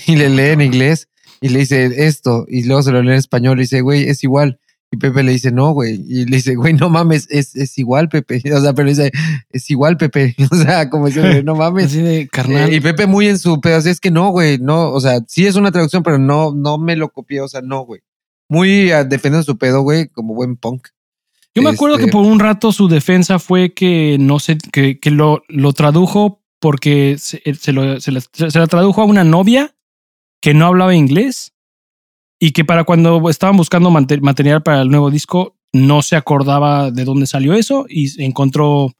[0.05, 1.07] Y le lee en inglés
[1.39, 2.45] y le dice esto.
[2.49, 4.59] Y luego se lo lee en español y dice, güey, es igual.
[4.89, 5.95] Y Pepe le dice, no, güey.
[6.07, 8.41] Y le dice, güey, no mames, es, es igual, Pepe.
[8.55, 9.11] O sea, pero dice,
[9.49, 10.35] es igual, Pepe.
[10.51, 11.87] O sea, como dice, no mames.
[11.87, 12.69] Así de carnal.
[12.71, 15.19] Eh, y Pepe muy en su pedo, así es que no, güey, no, o sea,
[15.27, 18.01] sí es una traducción, pero no, no me lo copié, o sea, no, güey.
[18.49, 20.87] Muy defendiendo su pedo, güey, como buen punk.
[21.53, 24.99] Yo me acuerdo este- que por un rato su defensa fue que no sé, que,
[24.99, 29.23] que lo, lo tradujo porque se, se lo, se, la, se la tradujo a una
[29.23, 29.75] novia
[30.39, 31.53] que no hablaba inglés
[32.39, 36.91] y que para cuando estaban buscando mate- material para el nuevo disco no se acordaba
[36.91, 38.93] de dónde salió eso y encontró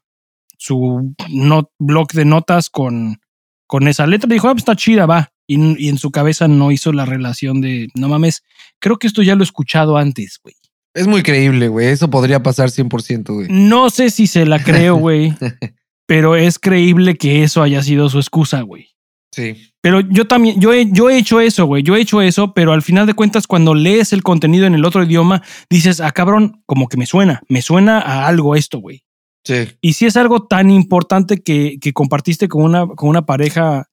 [0.56, 3.20] su not, blog de notas con,
[3.66, 5.30] con esa letra dijo, ah, pues está chida, va.
[5.46, 8.42] Y, y en su cabeza no hizo la relación de, no mames,
[8.80, 10.54] creo que esto ya lo he escuchado antes, güey.
[10.94, 13.46] Es muy creíble, güey, eso podría pasar 100%, güey.
[13.50, 15.32] No sé si se la creo, güey,
[16.06, 18.88] pero es creíble que eso haya sido su excusa, güey.
[19.32, 19.70] Sí.
[19.80, 22.72] Pero yo también, yo he, yo he hecho eso, güey, yo he hecho eso, pero
[22.72, 26.62] al final de cuentas, cuando lees el contenido en el otro idioma, dices, ah, cabrón,
[26.66, 29.04] como que me suena, me suena a algo esto, güey.
[29.44, 29.68] Sí.
[29.80, 33.88] Y si es algo tan importante que, que compartiste con una, con una pareja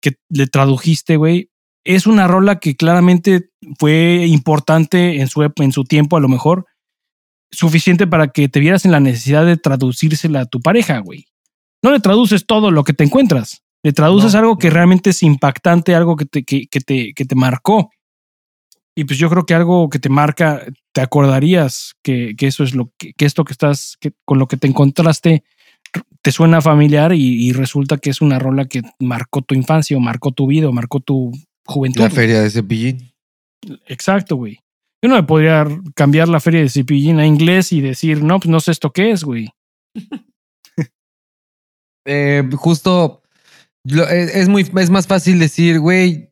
[0.00, 1.50] que le tradujiste, güey,
[1.84, 6.66] es una rola que claramente fue importante en su, en su tiempo, a lo mejor,
[7.50, 11.26] suficiente para que te vieras en la necesidad de traducírsela a tu pareja, güey.
[11.82, 14.40] No le traduces todo lo que te encuentras, le traduces No.
[14.40, 17.92] algo que realmente es impactante, algo que te, que, que te, que te marcó.
[18.96, 22.74] Y pues yo creo que algo que te marca, te acordarías que, que eso es
[22.74, 25.44] lo que, que esto que estás, que con lo que te encontraste,
[26.20, 30.00] te suena familiar y, y resulta que es una rola que marcó tu infancia o
[30.00, 31.30] marcó tu vida o marcó tu
[31.64, 32.00] juventud.
[32.00, 33.12] La feria de Cepillín.
[33.86, 34.58] Exacto, güey.
[35.00, 38.50] Yo no me podría cambiar la feria de Cepillín a inglés y decir, no, pues
[38.50, 39.48] no sé esto qué es, güey.
[42.08, 43.20] Eh, justo
[43.88, 46.30] lo- es, muy es más fácil decir, güey,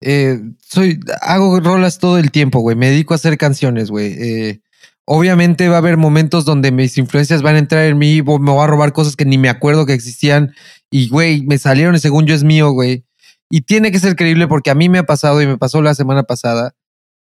[0.00, 2.76] eh, soy hago rolas todo el tiempo, güey.
[2.76, 4.12] Me dedico a hacer canciones, güey.
[4.20, 4.60] Eh,
[5.04, 8.64] obviamente va a haber momentos donde mis influencias van a entrar en mí, me voy
[8.64, 10.54] a robar cosas que ni me acuerdo que existían
[10.90, 13.04] y, güey, me salieron y según yo es mío, güey.
[13.50, 15.94] Y tiene que ser creíble porque a mí me ha pasado y me pasó la
[15.94, 16.74] semana pasada,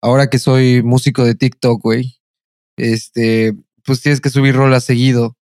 [0.02, 2.16] ahora que soy músico de TikTok, güey.
[2.76, 3.54] Este,
[3.84, 5.36] pues tienes que subir rolas seguido,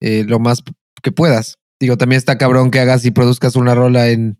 [0.00, 0.62] eh, lo más
[1.02, 1.57] que puedas.
[1.80, 4.38] Digo, también está cabrón que hagas y produzcas una rola en,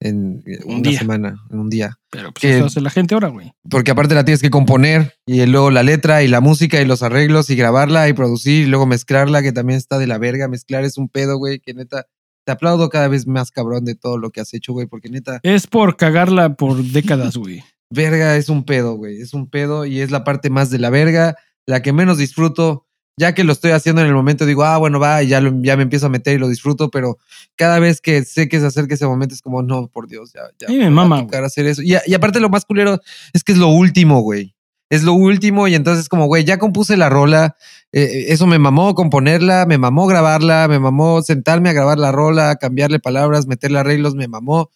[0.00, 0.98] en Un una día.
[0.98, 1.98] semana, en un día.
[2.10, 3.52] Pero pues Que- eso hace la gente ahora, güey.
[3.68, 7.02] Porque aparte la tienes que componer y luego la letra y la música y los
[7.02, 10.48] arreglos y grabarla y producir y luego mezclarla, que también está de la verga.
[10.48, 12.06] Mezclar es un pedo, güey, que neta,
[12.46, 15.40] te aplaudo cada vez más cabrón de todo lo que has hecho, güey, porque neta,
[15.42, 17.62] Es por cagarla por décadas, güey.
[17.92, 20.90] verga es un pedo, güey, es un pedo y es la parte más de la
[20.90, 21.34] verga,
[21.66, 22.86] la que menos disfruto.
[23.16, 25.52] Ya que lo estoy haciendo en el momento, digo, ah, bueno, va, y ya, lo-
[25.62, 27.18] ya me empiezo a meter y lo disfruto, pero
[27.56, 30.42] cada vez que sé que se acerca ese momento es como, no, por Dios, ya,
[30.58, 30.68] ya.
[30.68, 31.82] Mí me mama, hacer eso.
[31.82, 32.98] Y, y aparte lo más culero
[33.34, 34.54] es que es lo último, güey.
[34.88, 37.56] Es lo último y entonces como, güey, ya compuse la rola,
[37.92, 42.56] eh, eso me mamó componerla, me mamó grabarla, me mamó sentarme a grabar la rola,
[42.56, 44.70] cambiarle palabras, meterle arreglos, me mamó.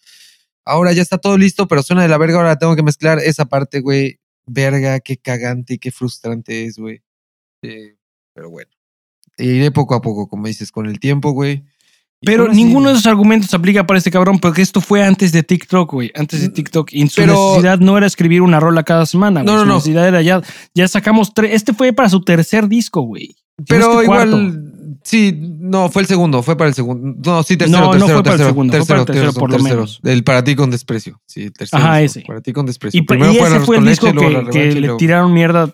[0.65, 3.45] Ahora ya está todo listo, pero suena de la verga, ahora tengo que mezclar esa
[3.45, 4.19] parte, güey.
[4.47, 7.01] Verga, qué cagante y qué frustrante es, güey.
[7.63, 7.94] Eh,
[8.35, 8.69] pero bueno.
[9.37, 11.63] Iré poco a poco, como dices, con el tiempo, güey.
[12.21, 15.43] Pero así- ninguno de esos argumentos aplica para este cabrón, porque esto fue antes de
[15.43, 16.11] TikTok, güey.
[16.15, 16.91] Antes de TikTok.
[16.93, 19.47] Y su Mm, Pero- necesidad no era escribir una rola cada semana, güey.
[19.53, 19.73] No, no, Su no.
[19.75, 20.41] necesidad era ya,
[20.73, 21.53] ya sacamos tres.
[21.53, 23.35] Este fue para su tercer disco, güey.
[23.67, 24.59] Pero Este igual, cuarto.
[25.03, 27.15] Sí, no, fue el segundo, fue para el segundo.
[27.23, 29.05] No, sí, tercero, No, no tercero, fue para el tercero, segundo, fue tercero, para el
[29.05, 29.99] tercero, tercero, por lo menos.
[30.03, 31.21] El para ti con desprecio.
[31.25, 31.83] Sí, tercero.
[31.83, 32.21] Ajá, fue ese.
[32.21, 32.99] Para ti con desprecio.
[32.99, 35.71] Y, Primero y fue ese fue el disco leche, que, le luego- tiraron mierda.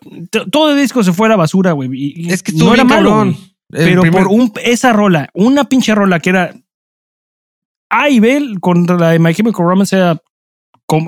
[0.51, 2.29] Todo el disco se fue a la basura, güey.
[2.29, 3.37] Es que no era malo, cabrón.
[3.69, 6.53] Pero primer- por un, esa rola, una pinche rola que era
[7.89, 10.21] A y B contra la de My Chemical Romance era,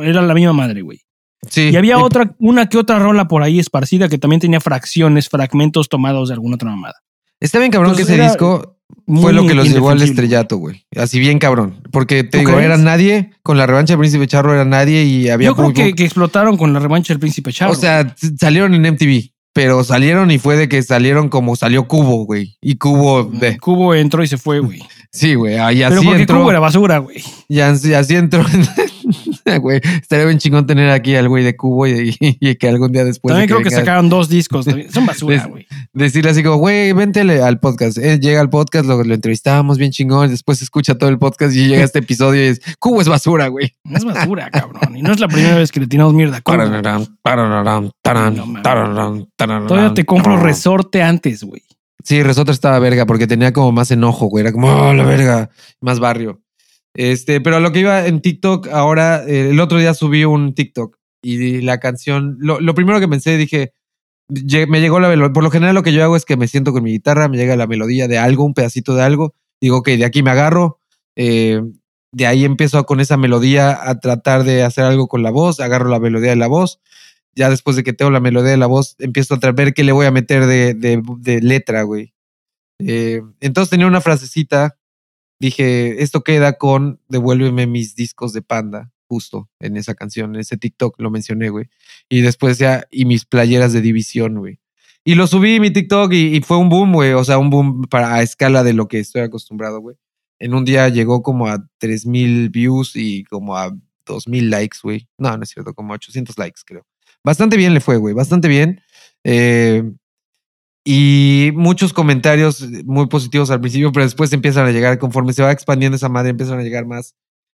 [0.04, 1.00] era la misma madre, güey.
[1.50, 1.70] Sí.
[1.74, 5.89] Y había otra, una que otra rola por ahí esparcida que también tenía fracciones, fragmentos
[5.89, 6.96] tomados de alguna otra mamada.
[7.43, 10.86] Está bien cabrón que ese era disco fue lo que los llevó al estrellato, güey.
[10.95, 11.82] Así bien cabrón.
[11.91, 12.65] Porque te ¿Tú digo, crees?
[12.65, 13.32] era nadie.
[13.43, 16.71] Con la revancha del Príncipe Charro era nadie y había Yo creo que, explotaron con
[16.71, 17.73] la revancha del Príncipe Charro.
[17.73, 19.32] O sea, salieron en MTV.
[19.51, 22.58] Pero salieron y fue de que salieron como salió Cubo, güey.
[22.62, 23.58] Y Cubo de.
[23.58, 24.79] Cubo entró y se fue, güey.
[25.12, 25.56] Sí, güey.
[25.56, 26.39] Y Pero porque entró.
[26.39, 27.21] Cubo era basura, güey.
[27.49, 28.43] Y así, así entró.
[29.62, 33.03] Güey, estaría bien chingón tener aquí al güey de Cubo y, y que algún día
[33.03, 33.32] después.
[33.32, 34.65] También de creo que sacaron dos discos.
[34.65, 34.91] también.
[34.91, 35.67] Son basura, güey.
[35.93, 37.97] Decirle así como, güey, vente al- podcast.
[37.97, 40.29] Eh, llega al podcast, lo, lo entrevistamos bien chingón.
[40.29, 43.73] Después escucha todo el podcast y llega este episodio y es Cubo es basura, güey.
[43.84, 44.97] No es basura, cabrón.
[44.97, 46.58] Y no es la primera vez que le tiramos mierda a Cubo.
[49.56, 51.62] No Todavía te compro resorte antes, güey.
[52.03, 54.41] Sí, Resorte estaba verga porque tenía como más enojo, güey.
[54.43, 55.49] Era como, oh, la verga.
[55.79, 56.41] Más barrio.
[56.95, 60.97] Este, pero lo que iba en TikTok, ahora, eh, el otro día subí un TikTok
[61.23, 63.73] y la canción, lo, lo primero que pensé, dije,
[64.67, 65.34] me llegó la melodía.
[65.34, 67.38] Por lo general, lo que yo hago es que me siento con mi guitarra, me
[67.38, 69.34] llega la melodía de algo, un pedacito de algo.
[69.62, 70.79] Digo, ok, de aquí me agarro.
[71.15, 71.62] eh,
[72.15, 75.60] de ahí empiezo con esa melodía a tratar de hacer algo con la voz.
[75.60, 76.79] Agarro la melodía de la voz.
[77.36, 79.93] Ya después de que tengo la melodía de la voz, empiezo a ver qué le
[79.93, 82.13] voy a meter de, de- de letra, güey.
[82.79, 84.77] Eh, entonces tenía una frasecita.
[85.43, 88.93] Dije, esto queda con Devuélveme mis discos de panda.
[89.10, 91.65] Justo en esa canción, en ese TikTok lo mencioné, güey.
[92.08, 94.62] Y después ya, y mis playeras de división, güey.
[95.03, 97.12] Y lo subí mi TikTok y, fue un boom, güey.
[97.12, 99.97] O sea, un boom para, a escala de lo que estoy acostumbrado, güey.
[100.39, 103.75] En un día llegó como a 3000 views y como a
[104.06, 105.10] 2000 likes, güey.
[105.17, 106.86] No, no es cierto, como a 800 likes, creo.
[107.21, 108.13] Bastante bien le fue, güey.
[108.13, 108.79] Bastante bien.
[109.25, 109.84] Eh,
[110.86, 115.52] y muchos comentarios muy positivos al principio, pero después empiezan a llegar, conforme se va
[115.52, 117.15] expandiendo esa madre, empiezan a llegar más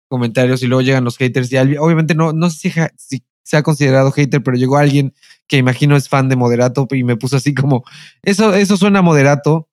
[0.09, 1.51] comentarios y luego llegan los haters.
[1.53, 5.13] Y obviamente no, no sé si, se ha considerado hater, pero llegó alguien
[5.49, 7.85] que imagino es fan de Moderato y me puso así como,
[8.23, 9.69] eso, eso suena Moderato.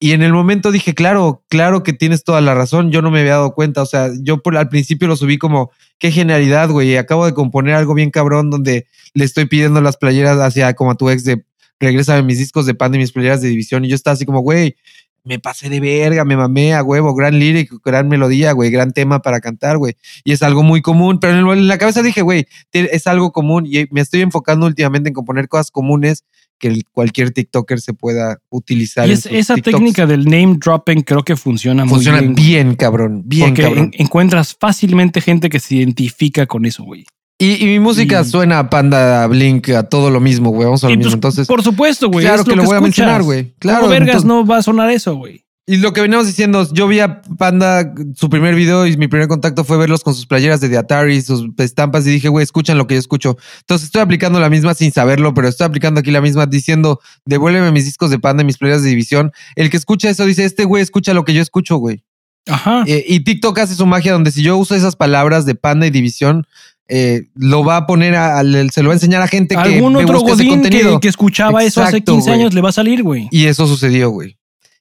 [0.00, 3.18] Y en el momento dije, claro, claro que tienes toda la razón, yo no me
[3.20, 7.26] había dado cuenta, o sea, yo al principio lo subí como, qué genialidad, güey, acabo
[7.26, 11.10] de componer algo bien cabrón donde le estoy pidiendo las playeras hacia como a tu
[11.10, 11.44] ex de,
[11.80, 14.40] regrésame mis discos de pan y mis playeras de división, y yo estaba así como,
[14.40, 14.76] güey,
[15.24, 19.20] me pasé de verga, me mamé a huevo, gran lírico, gran melodía, güey, gran tema
[19.20, 22.22] para cantar, güey, y es algo muy común, pero en, el- en la cabeza dije,
[22.22, 26.24] güey, es algo común y me estoy enfocando últimamente en componer cosas comunes
[26.58, 29.06] que cualquier TikToker se pueda utilizar.
[29.08, 29.76] Y es- esa TikToks.
[29.76, 32.34] técnica del name dropping creo que funciona, funciona muy bien.
[32.34, 32.76] bien, güey.
[32.76, 33.90] cabrón, bien porque cabrón.
[33.92, 37.04] en- encuentras fácilmente gente que se identifica con eso, güey.
[37.40, 40.64] Y, y mi música suena a Panda, a Blink, a todo lo mismo, güey.
[40.64, 41.04] Vamos a lo mismo.
[41.04, 42.24] pues, Entonces, por supuesto, güey.
[42.24, 43.54] claro es que lo voy a mencionar, güey.
[43.60, 45.44] Claro, ¿Cómo vergas entonces- no va a sonar eso, güey?
[45.70, 49.28] Y lo que veníamos diciendo, yo vi a Panda, su primer video y mi primer
[49.28, 52.78] contacto fue verlos con sus playeras de The Atari, sus estampas y dije, güey, escuchan
[52.78, 53.36] lo que yo escucho.
[53.60, 57.70] Entonces estoy aplicando la misma sin saberlo, pero estoy aplicando aquí la misma diciendo, devuélveme
[57.70, 59.30] mis discos de Panda y mis playeras de división.
[59.56, 62.02] El que escucha eso dice, este güey escucha lo que yo escucho, güey.
[62.46, 62.84] Ajá.
[62.86, 65.90] Eh, y TikTok hace su magia donde si yo uso esas palabras de Panda y
[65.90, 66.46] división,
[66.88, 69.60] eh, lo va a poner, a- al- se lo va a enseñar a gente que
[69.60, 72.40] Algún me otro godín que, que escuchaba eso hace Exacto, 15 güey.
[72.40, 73.28] años le va a salir, güey.
[73.30, 74.36] Y eso sucedió, güey.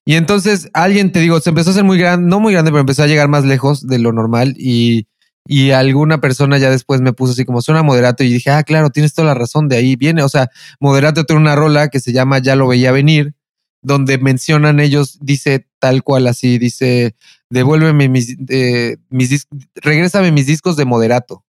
[0.05, 2.79] Y entonces alguien, te digo, se empezó a hacer muy grande, no muy grande, pero
[2.79, 5.05] empezó a llegar más lejos de lo normal y,
[5.45, 8.89] y alguna persona ya después me puso así como suena moderato y dije, ah, claro,
[8.89, 10.23] tienes toda la razón, de ahí viene.
[10.23, 13.33] O sea, moderato tiene una rola que se llama Ya lo veía venir,
[13.81, 17.13] donde mencionan ellos, dice tal cual así, dice,
[17.49, 21.43] devuélveme mis, eh, mis dis- regrésame mis discos de moderato.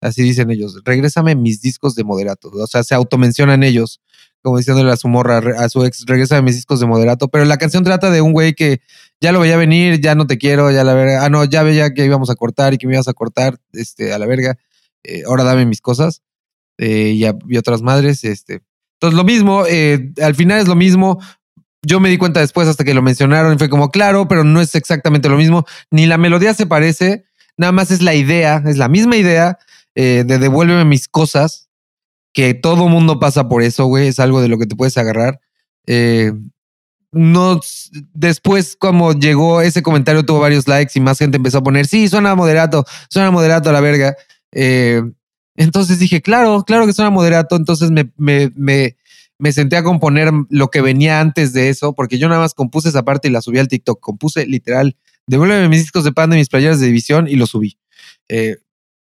[0.00, 2.50] Así dicen ellos, regrésame mis discos de moderato.
[2.50, 4.00] O sea, se automencionan ellos,
[4.42, 7.28] como diciéndole a su morra, a su ex, regrésame mis discos de moderato.
[7.28, 8.80] Pero la canción trata de un güey que
[9.20, 11.24] ya lo veía venir, ya no te quiero, ya la verga.
[11.24, 14.12] Ah, no, ya veía que íbamos a cortar y que me ibas a cortar, este,
[14.14, 14.56] a la verga.
[15.04, 16.22] Eh, ahora dame mis cosas.
[16.78, 17.12] Eh,
[17.48, 18.62] y otras madres, este.
[18.94, 21.20] Entonces, lo mismo, eh, al final es lo mismo.
[21.82, 24.62] Yo me di cuenta después hasta que lo mencionaron y fue como, claro, pero no
[24.62, 25.66] es exactamente lo mismo.
[25.90, 27.24] Ni la melodía se parece,
[27.56, 29.58] nada más es la idea, es la misma idea
[30.02, 31.68] eh, de devuélveme mis cosas,
[32.32, 35.40] que todo mundo pasa por eso, güey, es algo de lo que te puedes agarrar.
[35.86, 36.32] Eh,
[37.12, 37.60] no,
[38.14, 42.08] después, como llegó ese comentario, tuvo varios likes y más gente empezó a poner, sí,
[42.08, 44.16] suena moderato, suena moderato a la verga.
[44.52, 45.02] Eh,
[45.56, 47.56] entonces dije, claro, claro que suena moderato.
[47.56, 48.96] Entonces me, me, me,
[49.38, 52.88] me senté a componer lo que venía antes de eso, porque yo nada más compuse
[52.88, 54.00] esa parte y la subí al TikTok.
[54.00, 57.76] Compuse literal, devuélveme mis discos de panda y mis playeras de división y lo subí.
[58.30, 58.56] Eh,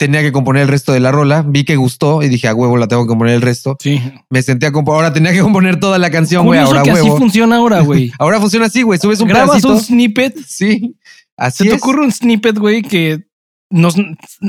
[0.00, 2.78] tenía que componer el resto de la rola, vi que gustó y dije, a huevo,
[2.78, 3.76] la tengo que componer el resto.
[3.80, 4.00] Sí.
[4.30, 7.02] Me senté a componer, ahora tenía que componer toda la canción, güey, ahora que así
[7.02, 7.18] huevo.
[7.18, 8.10] funciona ahora, güey.
[8.18, 9.74] Ahora funciona así, güey, subes un Grabas pedacito.
[9.74, 10.96] un snippet, Sí,
[11.36, 11.82] así se te es.
[11.82, 13.26] ocurre un snippet, güey, que
[13.68, 13.94] nos,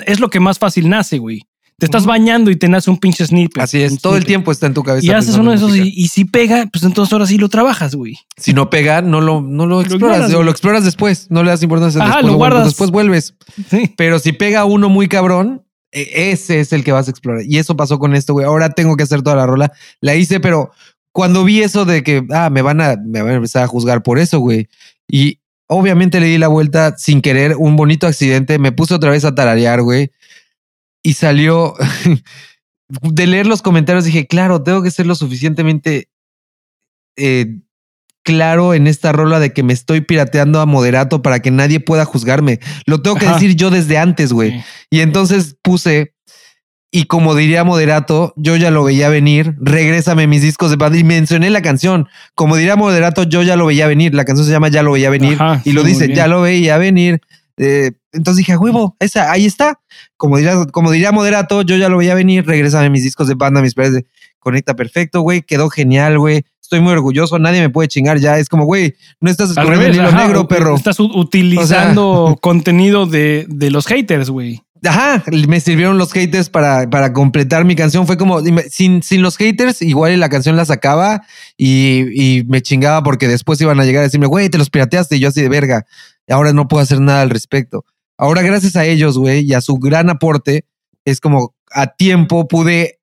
[0.05, 1.41] es lo que más fácil nace, güey.
[1.81, 3.63] Te estás bañando y te nace un pinche snippet.
[3.63, 5.03] Así es, todo el tiempo está en tu cabeza.
[5.03, 7.95] Y haces uno de esos y, y si pega, pues entonces ahora sí lo trabajas,
[7.95, 8.19] güey.
[8.37, 10.17] Si no pega, no lo, no lo exploras.
[10.17, 11.25] ignoras, o lo exploras después.
[11.31, 12.31] No le das importancia Ajá, después.
[12.31, 12.65] lo guardas.
[12.65, 13.33] Después vuelves.
[13.71, 13.91] Sí.
[13.97, 17.43] Pero si pega uno muy cabrón, e- ese es el que vas a explorar.
[17.47, 18.45] Y eso pasó con esto, güey.
[18.45, 19.71] Ahora tengo que hacer toda la rola.
[20.01, 20.69] La hice, pero
[21.11, 24.03] cuando vi eso de que, ah, me van a, me van a empezar a juzgar
[24.03, 24.67] por eso, güey.
[25.09, 28.59] Y obviamente le di la vuelta sin querer, un bonito accidente.
[28.59, 30.11] Me puse otra vez a tararear, güey.
[31.03, 31.75] Y salió.
[33.01, 36.09] de leer los comentarios dije, claro, tengo que ser lo suficientemente
[37.17, 37.59] eh,
[38.23, 42.05] claro en esta rola de que me estoy pirateando a moderato para que nadie pueda
[42.05, 42.59] juzgarme.
[42.85, 43.35] Lo tengo que Ajá.
[43.35, 44.51] decir yo desde antes, güey.
[44.51, 44.63] Sí.
[44.91, 46.13] Y entonces puse,
[46.91, 51.03] y como diría moderato, yo ya lo veía venir, regrésame mis discos de banda y
[51.03, 52.07] mencioné la canción.
[52.35, 54.13] Como diría moderato, yo ya lo veía venir.
[54.13, 56.77] La canción se llama Ya lo veía venir Ajá, y lo dice, ya lo veía
[56.77, 57.21] venir.
[57.57, 59.79] Eh, Entonces dije, a huevo, esa, ahí está.
[60.17, 63.61] Como diría, como diría Moderato, yo ya lo veía venir, regresame mis discos de banda,
[63.61, 64.05] mis pares de
[64.41, 66.43] conecta perfecto, güey, quedó genial, güey.
[66.61, 68.37] Estoy muy orgulloso, nadie me puede chingar ya.
[68.37, 70.75] Es como, güey, no estás Al escondiendo el hilo ajá, negro, perro.
[70.75, 74.61] Estás utilizando contenido de, de los haters, güey.
[74.83, 78.07] Ajá, me sirvieron los haters para, para completar mi canción.
[78.07, 81.21] Fue como, sin, sin los haters, igual la canción la sacaba
[81.55, 85.17] y, y me chingaba porque después iban a llegar a decirme, güey, te los pirateaste.
[85.17, 85.85] Y yo así de verga.
[86.27, 87.85] Ahora no puedo hacer nada al respecto.
[88.21, 90.65] Ahora, gracias a ellos, güey, y a su gran aporte,
[91.05, 92.99] es como a tiempo pude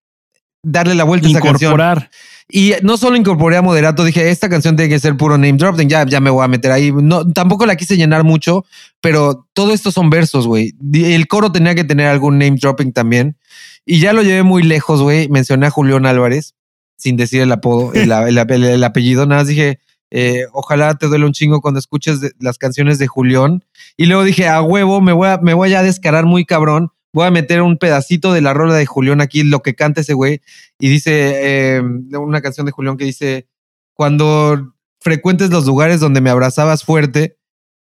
[0.63, 1.71] darle la vuelta a esa canción.
[1.73, 2.11] Incorporar.
[2.51, 5.89] Y no solo incorporé a Moderato, dije, esta canción tiene que ser puro name dropping,
[5.89, 6.93] ya, ya me voy a meter ahí.
[6.93, 8.65] No, tampoco la quise llenar mucho,
[9.01, 10.73] pero todo esto son versos, güey.
[10.95, 13.37] El coro tenía que tener algún name dropping también.
[13.85, 15.29] Y ya lo llevé muy lejos, güey.
[15.29, 16.55] Mencioné a Julián Álvarez,
[16.97, 19.27] sin decir el apodo, el, el- el- el apellido.
[19.27, 23.65] Nada más dije, eh, ojalá te duele un chingo cuando escuches las canciones de Julián.
[23.97, 26.91] Y luego dije, a huevo, me voy a, descarar muy cabrón.
[27.13, 30.15] Voy a meter un pedacito de la rola de Julián aquí, lo que canta ese
[30.15, 30.41] güey.
[30.79, 33.49] Y dice eh, una canción de Julián que dice,
[33.95, 37.37] cuando frecuentes los lugares donde me abrazabas fuerte.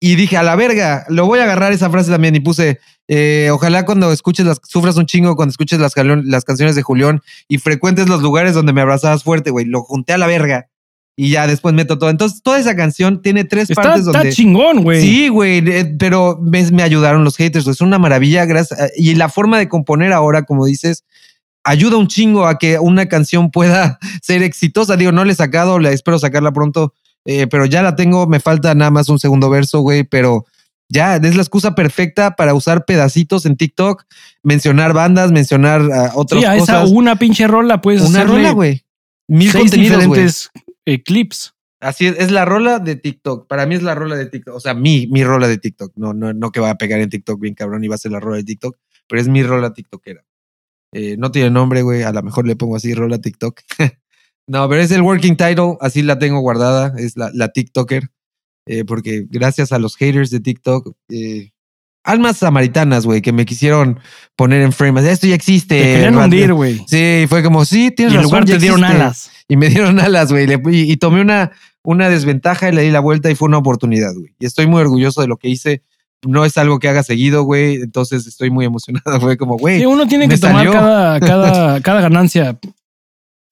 [0.00, 2.36] Y dije, a la verga, lo voy a agarrar esa frase también.
[2.36, 5.94] Y puse, eh, ojalá cuando escuches las, sufras un chingo cuando escuches las,
[6.24, 9.64] las canciones de Julián y frecuentes los lugares donde me abrazabas fuerte, güey.
[9.64, 10.68] Lo junté a la verga.
[11.20, 12.10] Y ya después meto todo.
[12.10, 14.32] Entonces, toda esa canción tiene tres Está, partes está donde.
[14.32, 15.02] chingón, güey.
[15.02, 18.78] Sí, güey, eh, pero me, me ayudaron los haters, es una maravilla, gracias.
[18.80, 21.02] a- y la forma de componer ahora, como dices,
[21.64, 24.96] ayuda un chingo a que una canción pueda ser exitosa.
[24.96, 26.94] Digo, no la he sacado, la espero sacarla pronto,
[27.24, 30.46] eh, pero ya la tengo, me falta nada más un segundo verso, güey, pero
[30.88, 34.04] ya es la excusa perfecta para usar pedacitos en TikTok,
[34.44, 38.50] mencionar bandas, mencionar ah, otras Sí, a esa una pinche rola puedes una hacerle rola,
[38.52, 38.84] güey.
[39.26, 40.50] Mil contenidos, diferentes
[40.88, 41.54] eh, clips.
[41.80, 43.46] Así es, es la rola de TikTok.
[43.46, 44.54] Para mí es la rola de TikTok.
[44.54, 45.92] O sea, mi, mi rola de TikTok.
[45.96, 48.12] No, no, no que va a pegar en TikTok bien cabrón y va a ser
[48.12, 48.76] la rola de TikTok,
[49.06, 50.24] pero es mi rola TikTokera.
[50.92, 52.02] Eh, no tiene nombre, güey.
[52.02, 53.60] A lo mejor le pongo así, rola TikTok.
[54.46, 55.76] no, pero es el working title.
[55.80, 56.94] Así la tengo guardada.
[56.98, 58.10] Es la, la TikToker.
[58.66, 61.52] Eh, porque gracias a los haters de TikTok, eh,
[62.08, 64.00] almas samaritanas, güey, que me quisieron
[64.34, 65.08] poner en frame.
[65.10, 65.78] Esto ya existe.
[65.78, 66.82] Te querían hundir, güey.
[66.88, 68.30] Sí, fue como, sí, Y tienes en razón.
[68.30, 69.30] lugar te dieron alas.
[69.48, 70.46] y me dieron alas, güey.
[70.70, 71.52] Y, y tomé una,
[71.82, 74.34] una desventaja y le di la vuelta y fue una oportunidad, güey.
[74.38, 75.82] Y estoy muy orgulloso de lo que hice.
[76.26, 77.76] No es algo que haga seguido, güey.
[77.76, 79.20] Entonces estoy muy emocionado.
[79.20, 82.58] Fue como, güey, Sí, uno tiene que tomar cada, cada, cada ganancia,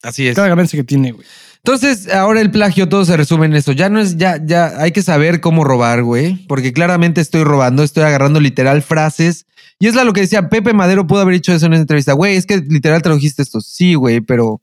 [0.02, 0.34] así es.
[0.34, 1.26] cada ganancia que tiene, güey.
[1.66, 3.72] Entonces, ahora el plagio todo se resume en eso.
[3.72, 6.46] Ya no es, ya, ya hay que saber cómo robar, güey.
[6.46, 9.46] Porque claramente estoy robando, estoy agarrando literal frases.
[9.80, 12.12] Y es la lo que decía Pepe Madero, pudo haber dicho eso en esa entrevista.
[12.12, 13.60] Güey, es que literal tradujiste esto.
[13.60, 14.60] Sí, güey, pero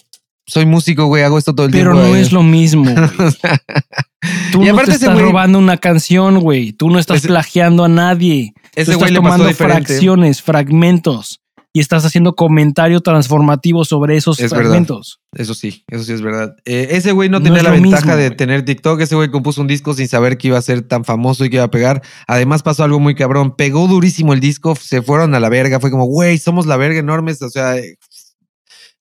[0.48, 2.04] soy músico, güey, hago esto todo el Pero tiempo.
[2.04, 2.22] no güey.
[2.22, 2.86] es lo mismo.
[4.54, 6.72] Tú Y no te estás güey- robando una canción, güey.
[6.72, 8.54] Tú no estás Ese- plagiando a nadie.
[8.76, 11.42] Ese Tú estás tomando fracciones, fragmentos.
[11.76, 14.66] Y estás haciendo comentario transformativo sobre esos Es verdad.
[14.66, 15.20] fragmentos.
[15.36, 16.56] Eso sí, eso sí es verdad.
[16.66, 18.38] Eh, ese güey no, No tenía la ventaja mismo, de güey.
[18.38, 19.02] tener TikTok.
[19.02, 21.56] Ese güey compuso un disco sin saber que iba a ser tan famoso y que
[21.56, 22.04] iba a pegar.
[22.28, 23.56] Además pasó algo muy cabrón.
[23.56, 25.80] Pegó durísimo el disco, se fueron a la verga.
[25.80, 27.42] Fue como, güey, somos la verga enormes.
[27.42, 27.98] O sea, eh,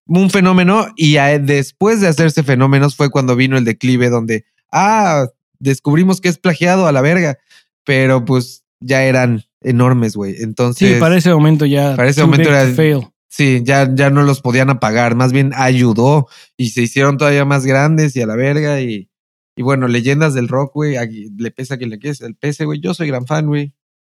[0.06, 0.86] un fenómeno.
[0.96, 5.26] Y después de hacerse fenómenos fue cuando vino el declive donde, ah,
[5.58, 7.36] descubrimos que es plagiado a la verga.
[7.84, 10.36] Pero pues ya eran enormes, güey.
[10.40, 10.94] Entonces...
[10.94, 11.96] Sí, para ese momento ya.
[11.96, 13.08] para ese momento era- fail.
[13.28, 17.64] Sí, ya, ya no los podían apagar, más bien ayudó y se hicieron todavía más
[17.64, 19.08] grandes y a la verga y,
[19.56, 20.96] y bueno, leyendas del rock, güey,
[21.38, 23.72] le pesa que le quede el pese, güey, yo soy gran fan, güey.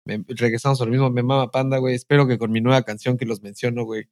[0.06, 3.26] Regresamos a lo mismo, me mama panda, güey, espero que con mi nueva canción que
[3.26, 4.08] los menciono, güey,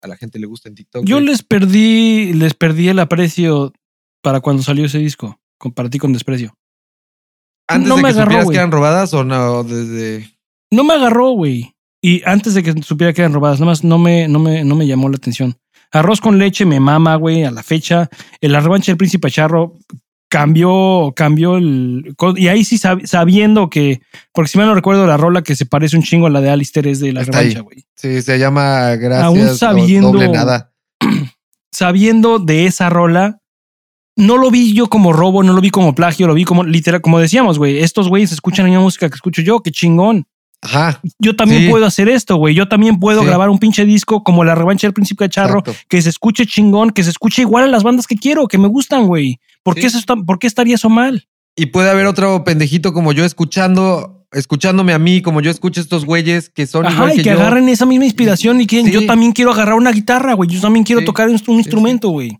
[0.00, 1.04] a la gente le guste en TikTok.
[1.04, 3.74] Yo les perdí, les perdí el aprecio
[4.22, 5.38] para cuando salió ese disco.
[5.58, 6.56] Compartí con desprecio.
[7.68, 10.30] Antes no de me que agarró, supieras que eran robadas o no, desde...
[10.70, 11.74] No me agarró, güey.
[12.02, 14.74] Y antes de que supiera que eran robadas, nada más no me, no me, no
[14.76, 15.56] me llamó la atención.
[15.92, 18.08] Arroz con leche me mama, güey, a la fecha.
[18.40, 19.76] En la revancha del príncipe charro
[20.28, 22.14] cambió, cambió el.
[22.36, 24.00] Y ahí sí sab- sabiendo que.
[24.32, 26.50] Porque si mal no recuerdo, la rola que se parece un chingo a la de
[26.50, 27.84] Alistair es de la Está revancha, güey.
[27.96, 29.24] Sí, se llama Gracias.
[29.24, 30.72] Aún sabiendo- Doble nada.
[31.72, 33.38] Sabiendo de esa rola.
[34.16, 37.00] No lo vi yo como robo, no lo vi como plagio, lo vi como literal,
[37.00, 37.78] como decíamos, güey.
[37.78, 40.26] Estos güeyes escuchan la misma música que escucho yo, qué chingón.
[40.62, 41.00] Ajá.
[41.18, 41.68] Yo también Sí.
[41.70, 42.54] puedo hacer esto, güey.
[42.54, 43.26] Yo también puedo Sí.
[43.26, 45.80] grabar un pinche disco como La Revancha del Príncipe Charro, exacto.
[45.88, 48.68] que se escuche chingón, que se escuche igual a las bandas que quiero, que me
[48.68, 49.40] gustan, güey.
[49.62, 49.80] ¿Por, Sí.
[49.80, 51.26] qué eso está- ¿Por qué estaría eso mal?
[51.56, 55.82] Y puede haber otro pendejito como yo escuchando, escuchándome a mí, como yo escucho a
[55.82, 57.40] estos güeyes que son Ajá, igual y que, que, yo.
[57.40, 60.48] agarren esa misma inspiración y que yo también quiero agarrar una guitarra, güey.
[60.50, 62.38] Yo también quiero tocar un, instrumento, güey.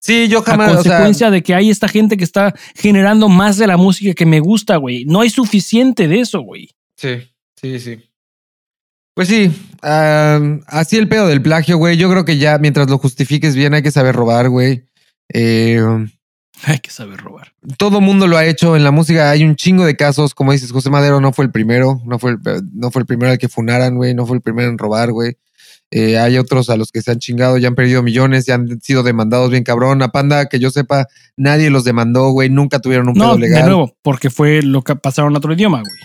[0.00, 3.28] Sí, yo A jamás, o sea, consecuencia de que hay esta gente que está generando
[3.28, 5.04] más de la música que me gusta, güey.
[5.06, 6.70] No hay suficiente de eso, güey.
[6.96, 7.08] sí,
[7.60, 7.98] Sí, sí.
[9.14, 9.50] Pues sí,
[9.82, 11.96] así el pedo del plagio, güey.
[11.96, 14.84] Yo creo que ya mientras lo justifiques bien hay que saber robar, güey.
[15.32, 15.80] Eh,
[16.64, 17.52] Hay que saber robar.
[17.76, 19.30] todo mundo lo ha hecho en la música.
[19.30, 22.32] Hay un chingo de casos, como dices, José Madero no fue el primero, no fue
[22.32, 22.38] el,
[22.74, 25.36] no fue el primero al que funaran, güey, no fue el primero en robar, güey.
[25.92, 28.80] Eh, hay otros a los que se han chingado, ya han perdido millones, ya han
[28.80, 30.02] sido demandados bien cabrón.
[30.02, 31.06] A Panda, que yo sepa,
[31.36, 33.62] nadie los demandó, güey, nunca tuvieron un No, pedo legal.
[33.62, 36.00] de nuevo, porque fue lo que pasaron a otro idioma, güey.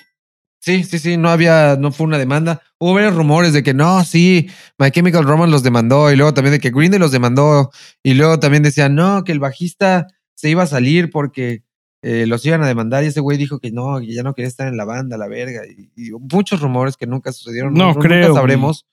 [0.64, 2.62] Sí, sí, sí, no había, no fue una demanda.
[2.80, 6.54] Hubo varios rumores de que no, sí, My Chemical Romance los demandó y luego también
[6.54, 7.70] de que Green Day los demandó
[8.02, 11.66] y luego también decían, no, que el bajista se iba a salir porque
[12.02, 14.48] eh, los iban a demandar y ese güey dijo que no, que ya no quería
[14.48, 15.64] estar en la banda, la verga.
[15.68, 17.74] Y, y muchos rumores que nunca sucedieron.
[17.74, 18.40] No, nunca creo, güey.
[18.40, 18.86] sabremos.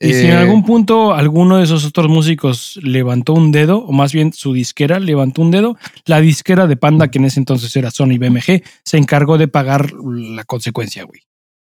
[0.00, 3.92] Y si en Eh, algún punto alguno de esos otros músicos levantó un dedo, o
[3.92, 7.74] más bien su disquera levantó un dedo, la disquera de Panda, que en ese entonces
[7.76, 11.20] era Sony BMG, se encargó de pagar la consecuencia, güey.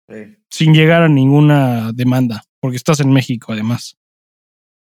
[0.09, 3.97] eh, Sin llegar a ninguna demanda, porque estás en México, además.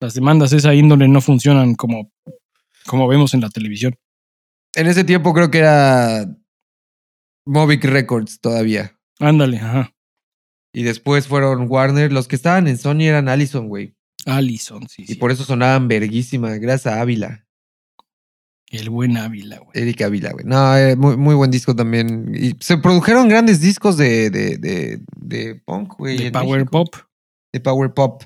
[0.02, 2.12] Las demandas de esa índole no funcionan como,
[2.86, 3.96] como vemos en la televisión.
[4.76, 6.26] En ese tiempo creo que era
[7.46, 8.98] Movic Records todavía.
[9.20, 9.92] Ándale, ajá.
[10.74, 12.12] Y después fueron Warner.
[12.12, 13.96] Los que estaban en Sony eran Allison, güey.
[14.26, 15.16] Allison, sí, Y sí.
[15.16, 17.46] por eso sonaban verguísima, gracias a Ávila.
[18.70, 19.72] El buen Ávila, güey.
[19.74, 20.46] Erika Ávila, güey.
[20.46, 22.32] No, eh, muy, muy buen disco también.
[22.36, 26.18] Y se produjeron grandes discos de, de, de, de punk, güey.
[26.18, 26.72] De Power México.
[26.72, 26.96] Pop.
[27.52, 28.24] De Power Pop.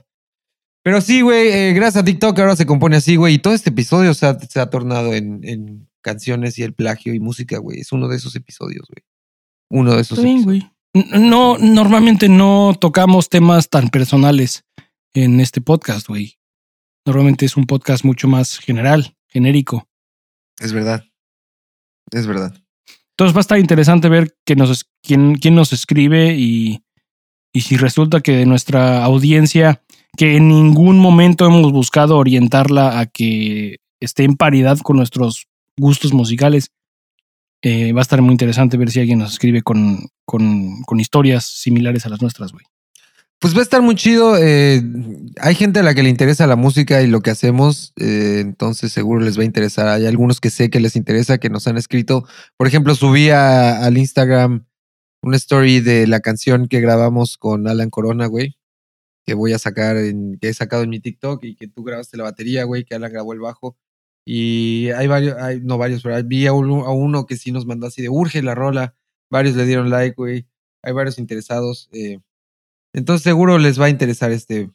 [0.83, 3.35] Pero sí, güey, eh, gracias a TikTok ahora se compone así, güey.
[3.35, 7.13] Y todo este episodio se ha, se ha tornado en, en canciones y el plagio
[7.13, 7.79] y música, güey.
[7.79, 9.05] Es uno de esos episodios, güey.
[9.69, 10.63] Uno de esos Está bien, episodios.
[10.63, 10.73] güey.
[10.93, 14.63] No, normalmente no tocamos temas tan personales
[15.13, 16.37] en este podcast, güey.
[17.05, 19.87] Normalmente es un podcast mucho más general, genérico.
[20.59, 21.03] Es verdad.
[22.11, 22.53] Es verdad.
[23.11, 26.83] Entonces va a estar interesante ver que nos, es- quién, quién nos escribe y,
[27.53, 29.81] y si resulta que de nuestra audiencia,
[30.15, 36.13] que en ningún momento hemos buscado orientarla a que esté en paridad con nuestros gustos
[36.13, 36.69] musicales,
[37.63, 41.45] eh, va a estar muy interesante ver si alguien nos escribe con, con, con historias
[41.45, 42.65] similares a las nuestras, güey.
[43.39, 44.37] Pues va a estar muy chido.
[44.37, 44.81] eh,
[45.41, 48.93] hay gente a la que le interesa la música y lo que hacemos, eh, entonces
[48.93, 49.87] seguro les va a interesar.
[49.89, 52.25] Hay algunos que sé que les interesa, que nos han escrito.
[52.57, 54.65] Por ejemplo, subí a- al Instagram
[55.21, 58.55] una story de la canción que grabamos con Alan Corona, güey,
[59.25, 62.17] que voy a sacar, en, que he sacado en mi TikTok y que tú grabaste
[62.17, 63.77] la batería, güey, que Alan grabó el bajo.
[64.25, 67.65] Y hay varios, hay, no varios, pero vi a uno, a uno que sí nos
[67.65, 68.95] mandó así de urge la rola.
[69.29, 70.47] Varios le dieron like, güey.
[70.83, 71.89] Hay varios interesados.
[71.93, 72.19] eh,
[72.93, 74.69] entonces seguro les va a interesar este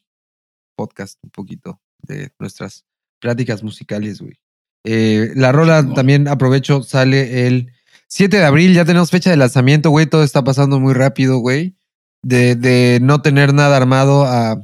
[0.76, 2.84] podcast un poquito de nuestras
[3.20, 4.38] pláticas musicales, güey.
[4.84, 7.72] Eh, la rola también aprovecho, sale el
[8.08, 11.74] 7 de abril, ya tenemos fecha de lanzamiento, güey, todo está pasando muy rápido, güey.
[12.22, 14.60] De, de no tener nada armado a,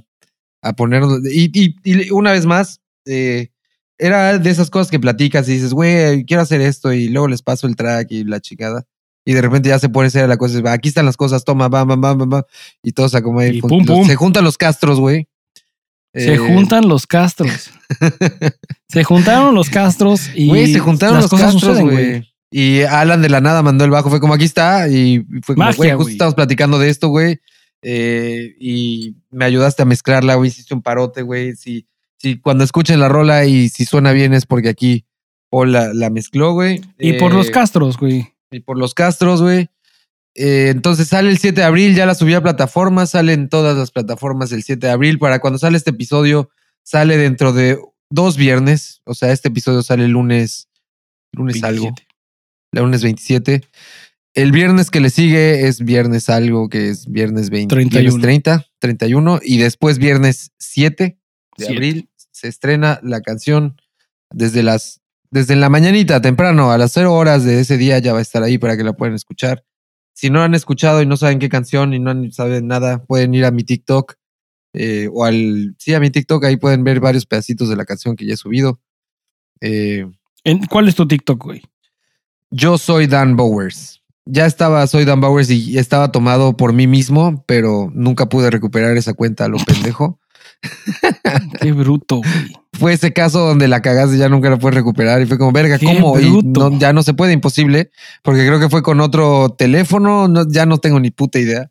[0.63, 1.21] a ponernos.
[1.31, 3.51] Y, y- y una vez más, eh,
[3.99, 7.43] era de esas cosas que platicas y dices, güey, quiero hacer esto y luego les
[7.43, 8.85] paso el track y la chingada.
[9.27, 10.61] Y de repente ya se pone seria la cosa.
[10.73, 12.43] Aquí están las cosas, toma, bam, bam, bam, bam.
[12.83, 13.47] Y todo se acomoda.
[13.49, 14.07] Y y pum, pum.
[14.07, 15.29] Se juntan los castros, güey.
[16.15, 17.71] Se Eh, juntan los castros.
[18.89, 22.31] se juntaron los castros y Güey, se juntaron las los cosas castros, güey.
[22.51, 24.11] Y Alan de la nada mandó el bajo.
[24.11, 24.89] Fue como aquí está.
[24.89, 26.13] Y fue como, güey, justo güey.
[26.13, 27.41] estábamos platicando de esto, güey.
[27.83, 30.49] Eh, y me ayudaste a mezclarla, güey.
[30.51, 31.57] Hiciste un parote, güey.
[31.57, 31.87] Si,
[32.25, 35.05] si cuando escuchen la rola y si suena bien es porque aquí
[35.51, 36.81] Paul la, la mezcló, güey.
[36.99, 38.33] Y por los Eh, castros, güey.
[38.51, 39.69] y por los Castros, güey.
[40.35, 43.77] Eh, entonces sale el 7 de abril, ya la subí a plataformas, sale en todas
[43.77, 45.19] las plataformas el 7 de abril.
[45.19, 46.49] Para cuando sale este episodio,
[46.83, 47.79] sale dentro de
[48.11, 49.03] dos viernes.
[49.05, 50.69] O sea, este episodio sale el lunes,
[51.33, 52.07] lunes algo, 27.
[52.73, 53.61] el lunes 27.
[54.35, 58.01] El viernes que le sigue es viernes algo, que es viernes 20, 31.
[58.03, 59.41] viernes 30, 31.
[59.45, 61.19] Y después viernes 7
[61.59, 62.09] de abril
[62.45, 63.81] se estrena la canción
[64.31, 68.19] desde las desde la mañanita temprano a las 0 horas de ese día ya va
[68.19, 69.65] a estar ahí para que la puedan escuchar.
[70.13, 73.33] Si no han escuchado y no saben qué canción y no han- saben nada, pueden
[73.33, 74.15] ir a mi TikTok
[74.75, 78.15] eh, o al sí a mi TikTok ahí pueden ver varios pedacitos de la canción
[78.15, 78.79] que ya he subido.
[79.63, 80.07] Eh,
[80.45, 81.63] En- ¿Cuál es tu TikTok, güey?
[82.51, 84.03] yo soy Dan Bowers.
[84.27, 88.97] Ya estaba, soy Dan Bowers y estaba tomado por mí mismo, pero nunca pude recuperar
[88.97, 90.21] esa cuenta a lo pendejo.
[91.61, 92.53] Qué bruto, güey.
[92.73, 95.53] fue ese caso donde la cagaste y ya nunca la puedes recuperar y fue como,
[95.53, 96.19] verga, Qué ¿cómo?
[96.19, 97.91] Y no- ya no se puede, imposible,
[98.23, 101.71] porque creo que fue con otro teléfono, no- ya no tengo ni puta idea.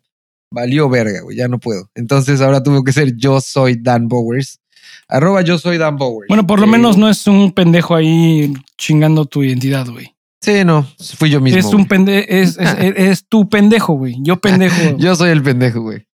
[0.50, 1.90] Valió verga, güey, ya no puedo.
[1.94, 4.60] Entonces ahora tuvo que ser yo soy Dan Bowers.
[5.08, 6.28] Arroba yo soy Dan Bowers.
[6.28, 10.14] Bueno, por lo Eh, menos no es un pendejo ahí chingando tu identidad, güey.
[10.40, 10.86] Sí, no,
[11.16, 11.58] fui yo mismo.
[11.58, 14.16] Es un pende es- es tu pendejo, güey.
[14.22, 14.74] Yo pendejo.
[14.98, 16.06] Yo soy el pendejo, güey.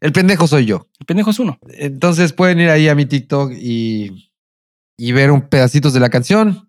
[0.00, 0.86] El pendejo soy yo.
[1.00, 1.58] El pendejo es uno.
[1.68, 4.30] Entonces pueden ir ahí a mi TikTok y,
[4.96, 6.68] y ver un pedacitos de la canción.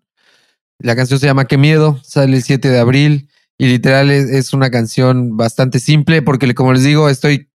[0.78, 3.28] La canción se llama Qué miedo, sale el 7 de abril
[3.58, 7.50] y literal es, es una canción bastante simple porque como les digo, estoy,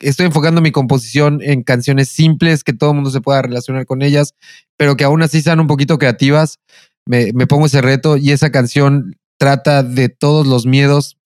[0.00, 4.02] estoy enfocando mi composición en canciones simples que todo el mundo se pueda relacionar con
[4.02, 4.34] ellas,
[4.76, 6.58] pero que aún así sean un poquito creativas.
[7.06, 11.16] Me, me pongo ese reto y esa canción trata de todos los miedos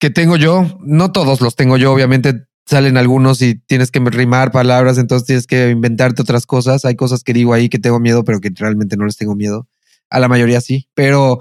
[0.00, 0.66] que tengo yo.
[0.80, 5.46] No todos los tengo yo, obviamente salen algunos y tienes que rimar palabras, entonces tienes
[5.46, 6.84] que inventarte otras cosas.
[6.84, 9.68] Hay cosas que digo ahí que tengo miedo, pero que realmente no les tengo miedo.
[10.10, 11.40] A la mayoría sí, pero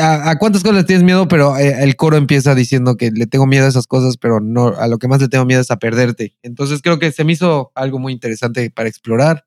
[0.00, 3.26] a, a cuántas cosas le tienes miedo, pero eh, el coro empieza diciendo que le
[3.26, 5.70] tengo miedo a esas cosas, pero no, a lo que más le tengo miedo es
[5.70, 6.34] a perderte.
[6.42, 9.44] Entonces creo que se me hizo algo muy interesante para explorar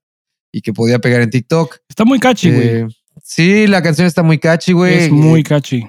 [0.51, 1.77] y que podía pegar en TikTok.
[1.89, 2.67] Está muy catchy, güey.
[2.67, 2.87] Eh,
[3.23, 4.93] sí, la canción está muy catchy, güey.
[5.05, 5.85] es muy catchy.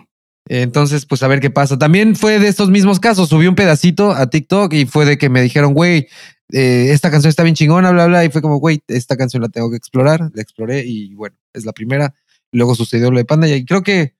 [0.49, 1.79] Entonces, pues a ver qué pasa.
[1.79, 3.29] También fue de estos mismos casos.
[3.29, 6.09] Subí un pedacito a TikTok y fue de que me dijeron, güey,
[6.51, 8.25] eh, esta canción está bien chingona, bla, bla.
[8.25, 10.31] Y fue como, güey, esta canción la tengo que explorar.
[10.35, 12.15] La exploré y bueno, es la primera.
[12.53, 14.15] Luego sucedió lo de Panda y creo que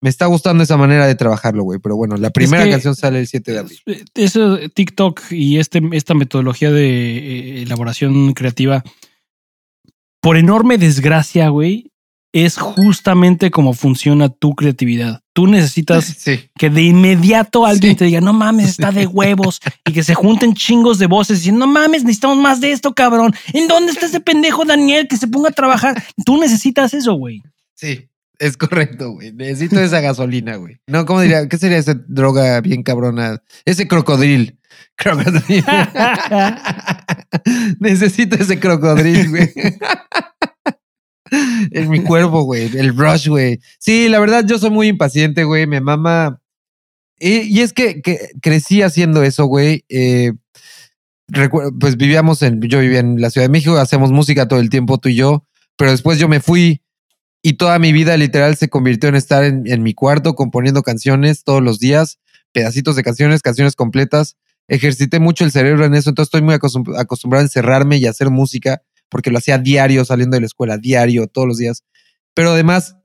[0.00, 1.78] me está gustando esa manera de trabajarlo, güey.
[1.80, 3.78] Pero bueno, la primera que- canción sale el 7 de abril.
[3.86, 8.82] Eh, Eso, TikTok y este, esta metodología de eh, elaboración creativa,
[10.22, 11.90] por enorme desgracia, güey,
[12.34, 15.20] es justamente como funciona tu creatividad.
[15.32, 16.50] Tú necesitas Sí.
[16.58, 17.96] que de inmediato alguien Sí.
[17.96, 21.66] te diga, no mames, está de huevos, y que se junten chingos de voces diciendo,
[21.66, 23.34] no mames, necesitamos más de esto, cabrón.
[23.52, 26.02] ¿En dónde está ese pendejo Daniel que se ponga a trabajar?
[26.26, 27.40] Tú necesitas eso, güey.
[27.74, 28.08] Sí,
[28.38, 29.32] es correcto, güey.
[29.32, 30.78] Necesito esa gasolina, güey.
[30.88, 31.48] No, ¿cómo diría?
[31.48, 33.40] ¿Qué sería esa droga bien cabrona?
[33.64, 34.58] Ese crocodril.
[34.96, 35.64] Crocodril.
[37.80, 39.52] Necesito ese crocodril, güey.
[41.70, 42.70] en mi cuerpo, güey.
[42.76, 43.60] El rush, güey.
[43.78, 45.66] Sí, la verdad, yo soy muy impaciente, güey.
[45.66, 46.40] Me mama.
[47.18, 48.02] Y, y es que,
[48.42, 49.84] crecí haciendo eso, güey.
[49.88, 50.32] Eh,
[51.80, 54.98] pues vivíamos en, yo vivía en la Ciudad de México, hacemos música todo el tiempo,
[54.98, 56.82] tú y yo, pero después yo me fui
[57.42, 61.42] y toda mi vida literal se convirtió en estar en, en mi cuarto componiendo canciones
[61.42, 62.18] todos los días,
[62.52, 64.36] pedacitos de canciones, canciones completas.
[64.68, 68.28] Ejercité mucho el cerebro en eso, entonces estoy muy acostum- acostumbrado a encerrarme y hacer
[68.28, 68.82] música,
[69.14, 71.84] porque lo hacía diario saliendo de la escuela, diario, todos los días.
[72.34, 72.96] Pero además,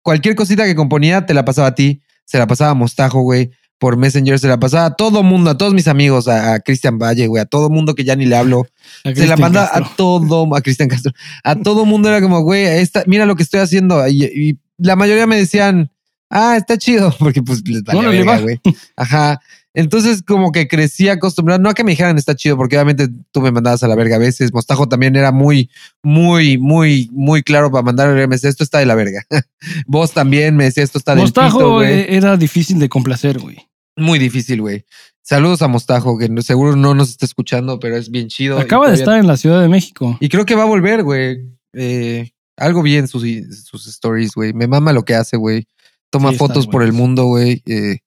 [0.00, 3.50] cualquier cosita que componía te la pasaba a ti, se la pasaba a Mostajo, güey,
[3.76, 6.98] por Messenger, se la pasaba a todo mundo, a todos mis amigos, a, a Cristian
[6.98, 8.66] Valle, güey, a todo mundo que ya ni le hablo.
[9.04, 9.84] A Se la Cristian manda Castro.
[9.84, 11.12] a todo, a Cristian Castro,
[11.44, 14.08] a todo mundo era como, güey, esta, mira lo que estoy haciendo.
[14.08, 15.90] Y, y la mayoría me decían,
[16.30, 18.58] ah, está chido, porque pues les valía güey.
[18.96, 19.38] Ajá.
[19.78, 23.40] Entonces, como que crecí acostumbrado, no a que me dijeran está chido, porque obviamente tú
[23.40, 24.52] me mandabas a la verga a veces.
[24.52, 25.70] Mostajo también era muy,
[26.02, 29.24] muy, muy, muy claro para mandar me decía, esto está de la verga.
[29.86, 31.92] Vos también me decía, esto está del Mostajo pito, güey.
[31.92, 33.68] eh, era difícil de complacer, güey.
[33.96, 34.84] Muy difícil, güey.
[35.22, 38.58] Saludos a Mostajo, que seguro no nos está escuchando, pero es bien chido.
[38.58, 40.18] Acaba de estar en la Ciudad de México.
[40.18, 41.38] y creo que va a volver, güey.
[41.72, 43.22] Eh, algo bien sus,
[43.62, 44.52] sus stories, güey.
[44.54, 45.68] Me mama lo que hace, güey.
[46.10, 47.62] Toma Sí, fotos por el mundo, güey.
[47.64, 47.98] Eh,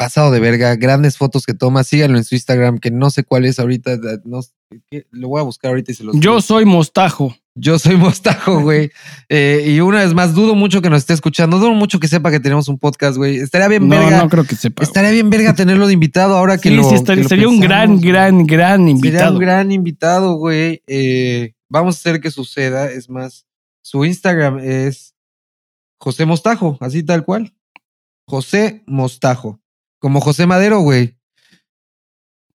[0.00, 0.76] pasado de verga.
[0.76, 1.84] Grandes fotos que toma.
[1.84, 3.98] Síganlo en su Instagram, que no sé cuál es ahorita.
[4.24, 4.40] No,
[5.10, 7.36] lo voy a buscar ahorita y se los Yo soy Mostajo.
[7.54, 8.90] Yo soy Mostajo, güey.
[9.28, 11.58] Eh, y una vez más, dudo mucho que nos esté escuchando.
[11.58, 13.36] Dudo mucho que sepa que tenemos un podcast, güey.
[13.36, 14.22] Estaría bien No, verga.
[14.22, 14.82] no creo que sepa.
[14.82, 16.88] Estaría bien verga tenerlo de invitado ahora que Sí, lo.
[16.88, 19.32] sí, estaría- que lo sería un gran, gran, gran Sería invitado.
[19.34, 20.82] un gran invitado, güey.
[20.86, 22.90] Eh, vamos a hacer que suceda.
[22.90, 23.44] Es más,
[23.82, 25.14] su Instagram es
[26.00, 27.52] José Mostajo, así tal cual.
[28.26, 29.59] José Mostajo.
[30.00, 31.16] Como José Madero, güey.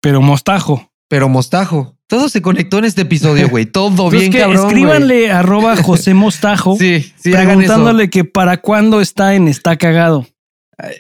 [0.02, 0.92] Pero Mostajo.
[1.08, 1.96] Pero Mostajo.
[2.08, 3.66] Todo se conectó en este episodio, güey.
[3.66, 4.58] Todo Entonces, bien, que cabrón.
[4.58, 4.68] güey.
[4.68, 7.58] escríbanle arroba José Mostajo Sí, sí, hagan eso.
[7.60, 10.28] preguntándole que para cuándo está en Está Cagado.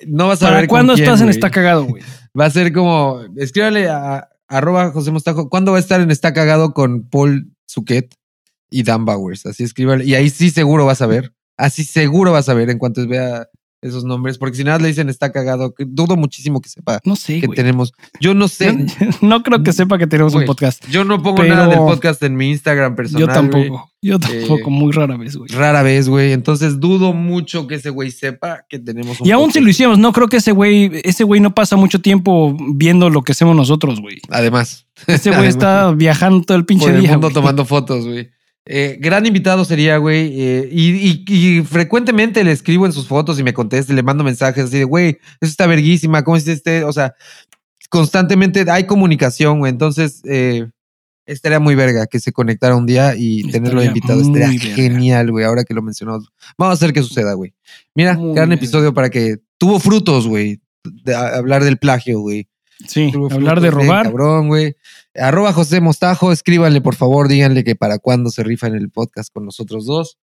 [0.08, 1.30] No vas a ¿Para ver con cuándo quién, estás en.
[1.30, 2.02] Está Cagado, güey?
[2.40, 6.34] Va a ser como, escríbale a arroba José Mostajo, ¿cuándo va a estar en Está
[6.34, 8.14] Cagado con Paul Zuquet
[8.70, 9.46] y Dan Bowers?
[9.46, 10.04] Así escríbale.
[10.06, 11.34] Y ahí sí seguro vas a ver.
[11.58, 13.48] Así seguro vas a ver en cuanto vea
[13.86, 14.38] esos nombres.
[14.38, 17.48] Porque si nada le dicen Está Cagado, que dudo muchísimo que sepa No sé, que
[17.48, 17.56] güey.
[17.56, 17.94] tenemos.
[18.20, 18.76] Yo no sé.
[19.22, 20.86] No creo que sepa que tenemos Güey, un podcast.
[20.90, 23.22] Yo no pongo nada del podcast en mi Instagram personal.
[23.22, 23.36] Yo güey.
[23.36, 23.92] tampoco.
[24.02, 25.50] Yo tampoco, Eh, muy rara vez, güey.
[25.52, 26.32] Rara vez, güey.
[26.32, 29.98] Entonces dudo mucho que ese güey sepa que tenemos un Y aún si lo hicimos,
[29.98, 33.56] no creo que ese güey, ese güey no pasa mucho tiempo viendo lo que hacemos
[33.56, 34.20] nosotros, güey.
[34.30, 34.86] Además.
[35.08, 37.12] Ese güey está viajando todo el pinche por el día.
[37.14, 38.30] mundo tomando fotos, güey.
[38.68, 40.42] Eh, gran invitado sería, güey.
[40.42, 44.04] eh, y, y- y frecuentemente le escribo en sus fotos y me contesta, y le
[44.04, 45.10] mando mensajes así de, güey,
[45.40, 46.84] eso está verguísima, ¿cómo es este?
[46.84, 47.14] O sea,
[47.90, 49.72] constantemente hay comunicación, güey.
[49.72, 50.68] Entonces, eh,
[51.26, 54.22] estaría muy verga que se conectara un día y tenerlo invitado.
[54.22, 54.76] Estaría verga.
[54.76, 56.30] genial, güey, ahora que lo mencionamos.
[56.58, 57.54] Vamos a hacer que suceda, güey.
[57.94, 58.64] Mira, Muy gran verga.
[58.64, 60.60] episodio para que tuvo frutos, güey.
[60.84, 62.48] De hablar del plagio, güey.
[62.88, 64.06] Sí, Tuvo hablar de robar.
[64.06, 64.76] Cabrón, güey.
[65.16, 69.32] Arroba José Mostajo, escríbanle por favor, díganle que para cuándo se rifa en el podcast
[69.34, 70.18] con nosotros dos.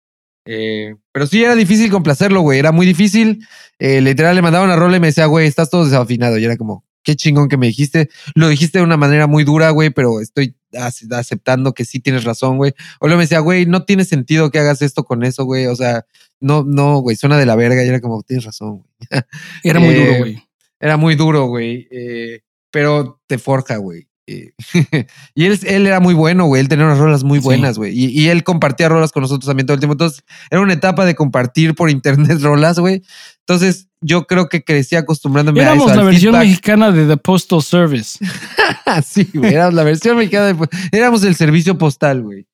[0.45, 2.59] Eh, pero sí era difícil complacerlo, güey.
[2.59, 3.45] Era muy difícil.
[3.77, 6.37] Eh, literal le mandaba una rola y me decía, güey, estás todo desafinado.
[6.39, 8.09] Y era como, qué chingón que me dijiste.
[8.33, 12.23] Lo dijiste de una manera muy dura, güey, pero estoy ac- aceptando que sí tienes
[12.23, 12.73] razón, güey.
[12.99, 15.67] O luego me decía, güey, no tiene sentido que hagas esto con eso, güey.
[15.67, 16.05] O sea,
[16.39, 17.83] no, no, güey, suena de la verga.
[17.85, 19.21] Y era como, tienes razón, güey.
[19.63, 20.43] Era muy Eh, duro, güey.
[20.79, 21.87] Era muy duro, güey.
[21.91, 24.07] eh, pero te forja, güey.
[24.31, 25.07] Eh.
[25.35, 26.61] y él, él era muy bueno, güey.
[26.61, 27.97] Él tenía unas rolas muy buenas, güey.
[27.97, 29.93] Y, y él compartía rolas con nosotros también todo el tiempo.
[29.93, 33.01] Entonces, era una etapa de compartir por internet rolas, güey.
[33.47, 35.95] Entonces, yo creo que crecí acostumbrándome a Éramos eso.
[35.95, 36.47] la al versión feedback.
[36.47, 38.19] mexicana de The Postal Service.
[39.05, 39.53] sí, güey.
[39.53, 40.53] Éramos la versión mexicana.
[40.53, 42.45] de- éramos el servicio postal, güey.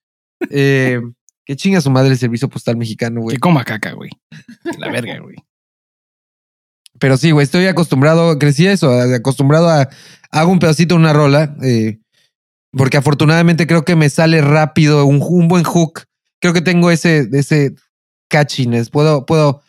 [0.49, 1.01] Eh,
[1.45, 3.35] que chinga su madre el servicio postal mexicano, güey.
[3.35, 4.09] Que coma caca, güey.
[4.79, 5.35] La verga, güey.
[6.99, 9.89] Pero sí, güey, estoy acostumbrado, crecí a eso, acostumbrado a
[10.31, 11.99] hago un pedacito una rola, eh,
[12.71, 16.03] porque afortunadamente creo que me sale rápido un, un buen hook.
[16.41, 17.75] Creo que tengo ese, ese
[18.29, 18.89] catchiness.
[18.89, 19.61] Puedo, puedo.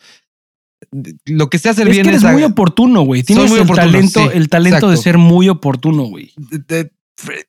[1.25, 2.31] Lo que sé hacer Es bien que eres es.
[2.31, 3.23] muy oportuno, güey.
[3.23, 6.33] Tienes el oportuno, talento, sí, el talento de ser muy oportuno, güey.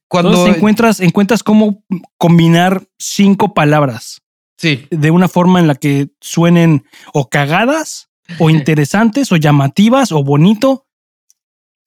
[0.08, 0.30] cuando.
[0.30, 1.84] Entonces encuentras, encuentras cómo
[2.16, 4.22] combinar cinco palabras
[4.56, 8.07] sí, de una forma en la que suenen o cagadas,
[8.38, 10.86] o interesantes, o llamativas, o bonito.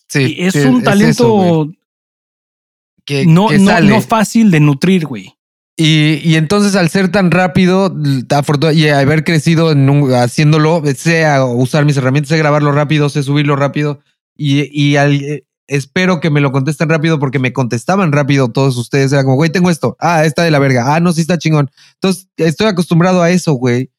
[0.07, 0.35] sí.
[0.37, 1.67] Y es sí, un talento
[3.05, 5.33] que, no, que no, no fácil de nutrir, güey.
[5.77, 7.95] Y, y entonces al ser tan rápido
[8.73, 11.25] y haber crecido en un- haciéndolo, sé
[11.55, 13.99] usar mis herramientas, sé grabarlo rápido, sé subirlo rápido
[14.35, 18.77] y, y al- eh, espero que me lo contesten rápido porque me contestaban rápido todos
[18.77, 19.11] ustedes.
[19.13, 19.95] Era como, güey, tengo esto.
[19.99, 20.93] Ah, está de la verga.
[20.93, 21.71] Ah, no, sí está chingón.
[21.93, 23.90] Entonces estoy acostumbrado a eso, güey.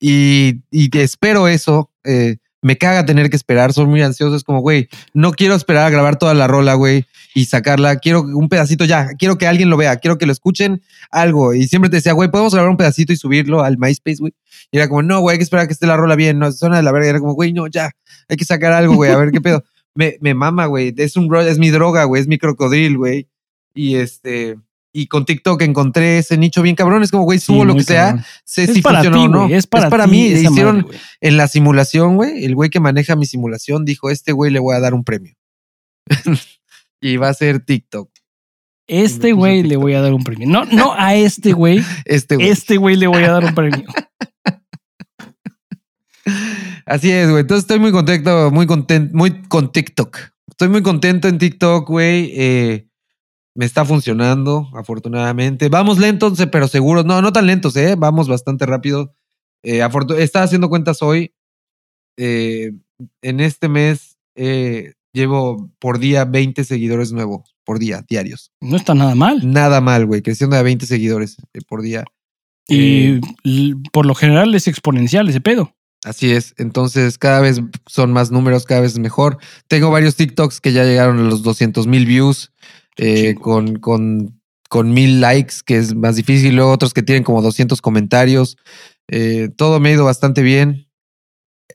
[0.00, 1.90] Y, y que espero eso.
[2.04, 3.72] eh, me caga tener que esperar.
[3.72, 4.34] Soy muy ansioso.
[4.34, 7.96] Es como, güey, no quiero esperar a grabar toda la rola, güey, y sacarla.
[7.96, 9.08] Quiero un pedacito ya.
[9.18, 9.96] Quiero que alguien lo vea.
[9.98, 10.82] Quiero que lo escuchen
[11.12, 11.54] algo.
[11.54, 14.34] Y siempre te decía, güey, podemos grabar un pedacito y subirlo al MySpace, güey.
[14.72, 16.40] Y era como, no, güey, hay que esperar a que esté la rola bien.
[16.40, 17.08] No, suena de la verga.
[17.08, 17.92] Era como, güey, no, ya.
[18.28, 19.12] Hay que sacar algo, güey.
[19.12, 19.62] A ver qué pedo.
[19.94, 20.92] Me, me mama, güey.
[20.98, 22.20] Es un es mi droga, güey.
[22.20, 23.28] Es mi crocodril, güey.
[23.74, 24.56] Y este.
[24.98, 27.02] Y con TikTok encontré ese nicho bien cabrón.
[27.02, 28.24] Es como, güey, subo Sí, lo que sea.
[28.46, 29.44] Sé Es si para ti, funcionó o no.
[29.44, 29.52] güey.
[29.52, 30.26] Es para, ti mí.
[30.28, 32.46] Hicieron madre, en la simulación, güey.
[32.46, 35.34] El güey que maneja mi simulación dijo: Este güey le voy a dar un premio.
[37.02, 38.08] y va a ser TikTok.
[38.86, 40.48] Este güey le voy a dar un premio.
[40.48, 41.84] No, no a este güey.
[42.06, 42.48] Este güey.
[42.48, 43.84] Este güey le voy a dar un premio.
[46.86, 47.42] Así es, güey.
[47.42, 50.16] Entonces estoy muy contento, muy contento, muy con TikTok.
[50.48, 52.32] Estoy muy contento en TikTok, güey.
[52.34, 52.85] Eh,
[53.56, 55.68] me está funcionando, afortunadamente.
[55.68, 57.04] Vamos lentos, pero seguros.
[57.04, 57.94] No, no tan lentos, ¿eh?
[57.96, 59.14] Vamos bastante rápido.
[59.62, 59.80] Eh,
[60.18, 61.34] estaba haciendo cuentas hoy.
[62.18, 62.72] Eh,
[63.22, 68.52] en este mes eh, llevo por día 20 seguidores nuevos, por día, diarios.
[68.60, 69.40] No está nada mal.
[69.50, 70.20] Nada mal, güey.
[70.20, 71.36] Creciendo de 20 seguidores
[71.66, 72.04] por día.
[72.68, 73.20] Y
[73.92, 75.72] por lo general es exponencial ese pedo.
[76.04, 76.54] Así es.
[76.58, 79.38] Entonces, cada vez son más números, cada vez es mejor.
[79.66, 82.52] Tengo varios TikToks que ya llegaron a los 200 mil views
[82.96, 86.56] eh, con, con, con mil likes, que es más difícil.
[86.56, 88.56] Luego otros que tienen como 200 comentarios.
[89.08, 90.84] Eh, todo me ha ido bastante bien.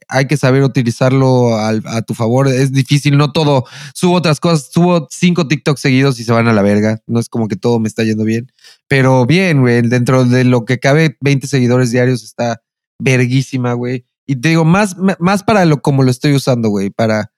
[0.07, 2.47] Hay que saber utilizarlo al- a tu favor.
[2.49, 3.65] Es difícil, no todo.
[3.93, 4.69] Subo otras cosas.
[4.71, 6.99] Subo cinco TikToks seguidos y se van a la verga.
[7.07, 8.51] No es como que todo me está yendo bien.
[8.89, 9.81] Pero bien, güey.
[9.83, 12.61] Dentro de lo que cabe, 20 seguidores diarios está
[12.99, 14.05] verguísima, güey.
[14.27, 16.89] Y te digo, más, más para lo como lo estoy usando, güey.
[16.89, 17.31] Para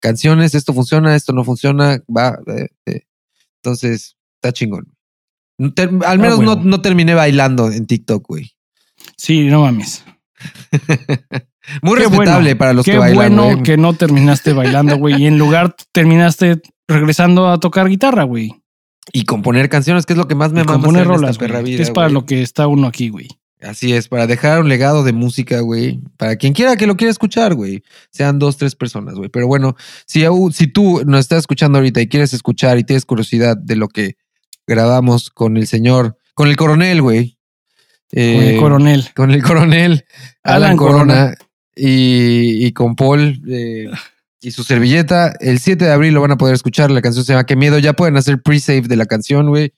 [0.00, 2.38] canciones, esto funciona, esto no funciona, va.
[2.46, 3.00] eh, eh.
[3.62, 4.92] Entonces, está chingón.
[5.74, 6.62] Ter- al menos no, bueno.
[6.70, 8.50] no terminé bailando en TikTok, güey.
[9.16, 10.04] Sí, no mames.
[11.82, 13.62] Muy Qué respetable bueno, para los Qué que bailan, bueno güey.
[13.62, 15.22] que no terminaste bailando, güey.
[15.22, 18.52] Y en lugar terminaste regresando a tocar guitarra, güey.
[19.12, 21.72] Y componer canciones, que es lo que más me mama componer rolas, esta perra güey.
[21.72, 22.14] vida, Que es para güey.
[22.14, 23.28] lo que está uno aquí, güey.
[23.62, 26.00] Así es, para dejar un legado de música, güey.
[26.16, 27.82] Para quien quiera que lo quiera escuchar, güey.
[28.10, 29.28] Sean dos, tres personas, güey.
[29.28, 33.56] Pero bueno, si, si tú nos estás escuchando ahorita y quieres escuchar y tienes curiosidad
[33.56, 34.16] de lo que
[34.66, 37.38] grabamos con el señor, con el coronel, güey.
[38.10, 39.08] Con eh, el coronel.
[39.14, 40.04] con el coronel
[40.42, 41.34] Alan, Alan Corona, Corona.
[41.76, 43.90] Y, y con Paul eh,
[44.40, 45.34] y su servilleta.
[45.38, 46.90] El 7 de abril lo van a poder escuchar.
[46.90, 47.78] La canción se llama Qué miedo.
[47.78, 49.72] Ya pueden hacer pre-save de la canción, güey.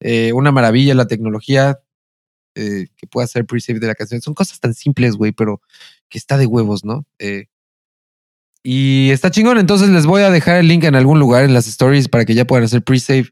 [0.00, 1.78] Eh, una maravilla la tecnología
[2.56, 4.22] eh, que pueda hacer pre-save de la canción.
[4.22, 5.60] Son cosas tan simples, güey, pero
[6.08, 7.04] que está de huevos, ¿no?
[7.18, 7.46] Eh,
[8.62, 9.58] y está chingón.
[9.58, 12.34] Entonces les voy a dejar el link en algún lugar en las stories para que
[12.34, 13.28] ya puedan hacer pre-save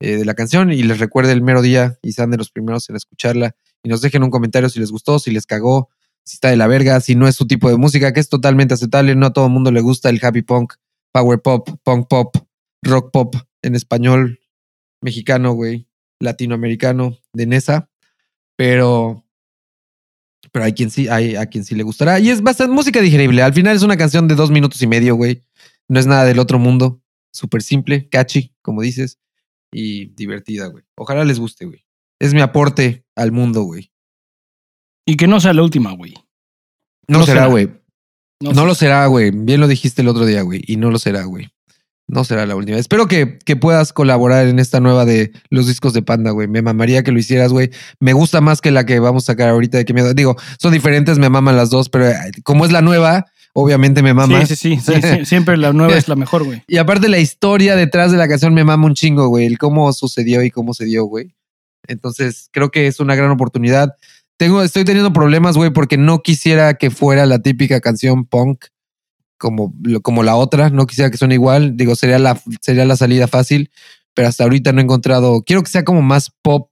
[0.00, 2.90] eh, de la canción y les recuerde el mero día y sean de los primeros
[2.90, 5.88] en escucharla y nos dejen un comentario si les gustó, si les cagó,
[6.24, 8.74] si está de la verga, si no es su tipo de música, que es totalmente
[8.74, 9.14] aceptable.
[9.14, 10.74] No a todo el mundo le gusta el happy punk,
[11.12, 12.36] power pop, punk pop,
[12.82, 14.40] rock pop en español,
[15.00, 15.86] mexicano, güey,
[16.20, 17.88] latinoamericano, de Nesa,
[18.58, 19.24] pero
[20.50, 22.18] pero hay quien sí, hay a quien sí le gustará.
[22.18, 23.42] Y es bastante música digerible.
[23.42, 25.44] Al final es una canción de dos minutos y medio, güey.
[25.88, 27.00] No es nada del otro mundo.
[27.32, 29.20] Súper simple, catchy, como dices,
[29.70, 30.84] y divertida, güey.
[30.96, 31.84] Ojalá les guste, güey.
[32.18, 33.92] Es mi aporte al mundo, güey.
[35.06, 36.14] Y que no sea la última, güey.
[37.06, 37.70] No, No será, güey.
[38.40, 39.30] No, lo será, güey.
[39.30, 40.62] Bien lo dijiste el otro día, güey.
[40.66, 41.48] Y no lo será, güey.
[42.08, 42.78] No será la última.
[42.78, 46.48] Espero que, que puedas colaborar en esta nueva de los discos de Panda, güey.
[46.48, 47.70] Me mamaría que lo hicieras, güey.
[48.00, 50.14] Me gusta más que la que vamos a sacar ahorita de que miedo.
[50.14, 54.14] Digo, son diferentes, me maman las dos, pero eh, como es la nueva, obviamente me
[54.14, 54.46] mama.
[54.46, 55.24] Sí, sí, sí, sí, sí.
[55.26, 56.62] Siempre la nueva es la mejor, güey.
[56.66, 59.44] Y aparte la historia detrás de la canción me mama un chingo, güey.
[59.44, 61.34] El cómo sucedió y cómo se dio, güey.
[61.88, 63.96] Entonces, creo que es una gran oportunidad.
[64.38, 68.64] Tengo, estoy teniendo problemas, güey, porque no quisiera que fuera la típica canción punk
[69.38, 70.70] como, como la otra.
[70.70, 71.76] No quisiera que suene igual.
[71.76, 73.70] Digo, sería la, sería la salida fácil,
[74.14, 75.42] pero hasta ahorita no he encontrado.
[75.42, 76.70] Quiero que sea como más pop,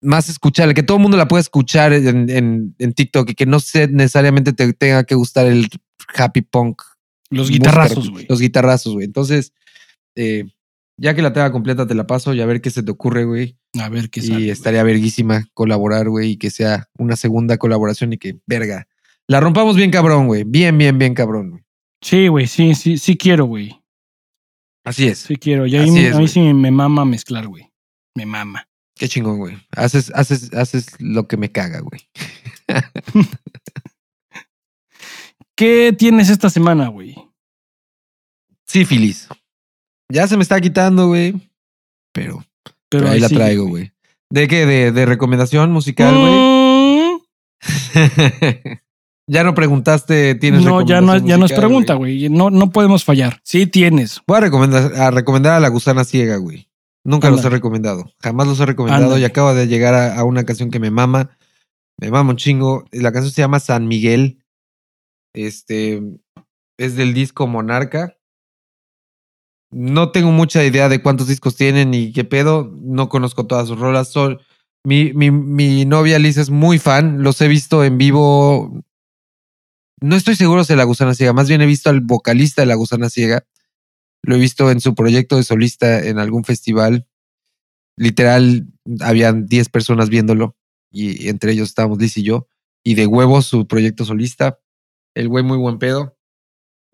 [0.00, 3.46] más escuchable, que todo el mundo la pueda escuchar en, en, en TikTok y que
[3.46, 5.68] no sé necesariamente te tenga que gustar el
[6.16, 6.82] happy punk
[7.30, 8.26] Los guitarrazos, güey.
[8.28, 9.04] Los guitarrazos, güey.
[9.04, 9.52] Entonces,
[10.16, 10.44] eh,
[10.96, 13.24] ya que la tenga completa, te la paso y a ver qué se te ocurre,
[13.24, 13.56] güey.
[13.80, 14.34] A ver qué Y sale.
[14.38, 14.50] güey.
[14.50, 18.86] estaría verguísima colaborar, güey, y que sea una segunda colaboración y que, verga,
[19.32, 20.44] la rompamos bien cabrón, güey.
[20.44, 21.64] Bien, bien, bien cabrón, güey.
[22.02, 23.80] Sí, güey, sí, sí, sí quiero, güey.
[24.84, 25.20] Así es.
[25.20, 25.66] Sí quiero.
[25.66, 27.72] Y ahí me- es, sí me mama mezclar, güey.
[28.14, 28.68] Me mama.
[28.94, 29.56] Qué chingón, güey.
[29.74, 32.00] Haces, haces, haces lo que me caga, güey.
[35.56, 37.14] ¿Qué tienes esta semana, güey?
[38.66, 39.28] Sífilis.
[40.10, 41.34] Ya se me está quitando, güey.
[42.12, 42.44] Pero,
[42.88, 43.92] pero ahí la traigo, güey.
[44.30, 44.66] ¿De qué?
[44.66, 46.34] ¿De, de recomendación musical, güey?
[46.34, 47.18] Mm,
[49.26, 52.28] ya no preguntaste, ¿tienes no, ya no, ya no es pregunta, güey.
[52.28, 53.40] No, no podemos fallar.
[53.44, 54.20] Sí tienes.
[54.26, 56.68] Voy a recomendar, a recomendar a la gusana ciega, güey.
[57.04, 58.12] Nunca los he recomendado.
[58.20, 61.36] Jamás los he recomendado y acabo de llegar a, a una canción que me mama.
[62.00, 62.84] Me mama un chingo.
[62.92, 64.38] La canción se llama San Miguel.
[65.34, 66.00] Este
[66.78, 68.16] es del disco Monarca.
[69.72, 72.70] No tengo mucha idea de cuántos discos tienen y qué pedo.
[72.80, 74.08] No conozco todas sus rolas.
[74.08, 74.40] Sol-
[74.84, 77.22] mi, mi, mi novia Liz es muy fan.
[77.22, 78.82] Los he visto en vivo.
[80.02, 81.32] No estoy seguro si la gusana ciega.
[81.32, 83.46] Más bien he visto al vocalista de la gusana ciega.
[84.22, 87.06] Lo he visto en su proyecto de solista en algún festival.
[87.96, 88.66] Literal,
[89.00, 90.56] habían 10 personas viéndolo
[90.90, 92.48] y entre ellos estábamos Liz y yo.
[92.84, 94.58] Y de huevos su proyecto solista.
[95.14, 96.16] El güey muy buen pedo.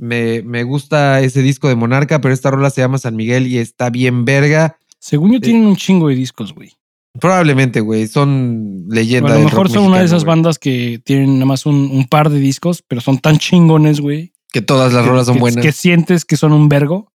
[0.01, 3.59] Me, me gusta ese disco de Monarca, pero esta rola se llama San Miguel y
[3.59, 4.79] está bien verga.
[5.01, 6.78] Según yo, tienen un chingo de discos, güey.
[7.21, 9.33] Probablemente, güey, son leyendas.
[9.33, 12.31] a lo mejor son una de esas bandas que tienen nada más un, un par
[12.31, 14.33] de discos, pero son tan chingones, güey.
[14.53, 15.63] Que todas las que- rolas son que- buenas.
[15.65, 17.13] Que sientes que son un vergo,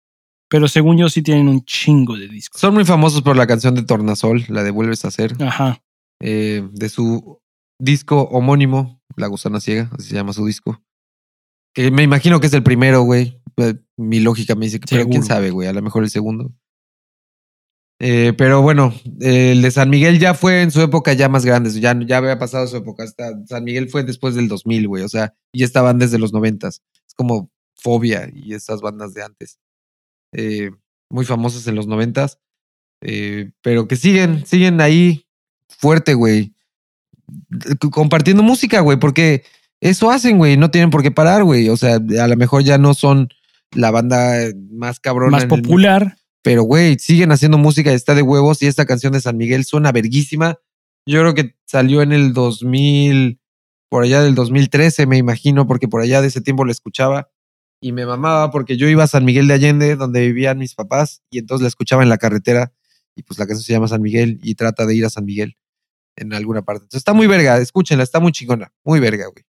[0.50, 2.60] pero según yo sí tienen un chingo de discos.
[2.62, 5.36] Son muy famosos por la canción de Tornasol, la de Vuelves a hacer.
[5.42, 5.82] Ajá.
[6.22, 7.40] eh, de su
[7.80, 10.82] disco homónimo, La Gusana Ciega, así se llama su disco.
[11.74, 13.42] Que me imagino que es el primero, güey.
[13.58, 16.52] Eh, Mi lógica me dice que, pero quién sabe, güey, a lo mejor el segundo.
[18.06, 21.72] Eh, pero bueno, el de San Miguel ya fue en su época ya más grande,
[21.80, 23.06] ya, ya había pasado su época.
[23.06, 26.68] Hasta San Miguel fue después del 2000, güey, o sea, y estaban desde los 90.
[26.68, 26.82] Es
[27.16, 29.58] como Fobia y estas bandas de antes.
[30.34, 30.72] Eh,
[31.10, 32.28] muy famosas en los 90,
[33.04, 35.26] eh, pero que siguen, siguen ahí
[35.70, 36.54] fuerte, güey.
[37.90, 39.46] Compartiendo música, güey, porque
[39.80, 40.58] eso hacen, güey.
[40.58, 41.70] No tienen por qué parar, güey.
[41.70, 43.30] O sea, a lo mejor ya no son
[43.72, 44.34] la banda
[44.72, 45.38] más cabrona.
[45.38, 46.18] Más popular.
[46.44, 48.62] Pero, güey, siguen haciendo música y está de huevos.
[48.62, 50.60] Y esta canción de San Miguel suena verguísima.
[51.06, 53.40] Yo creo que salió en el 2000,
[53.90, 57.30] por allá del 2013, me imagino, porque por allá de ese tiempo la escuchaba.
[57.82, 61.24] Y me mamaba porque yo iba a San Miguel de Allende, donde vivían mis papás,
[61.30, 62.74] y entonces la escuchaba en la carretera.
[63.16, 65.58] Y pues la canción se llama San Miguel y trata de ir a San Miguel
[66.18, 66.84] en alguna parte.
[66.84, 69.46] Entonces está muy verga, escúchenla, está muy chingona, muy verga, güey.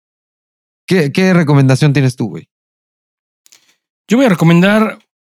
[0.86, 2.48] ¿Qué, qué recomendación tienes tú, güey?
[4.06, 4.98] Yo voy a recomendar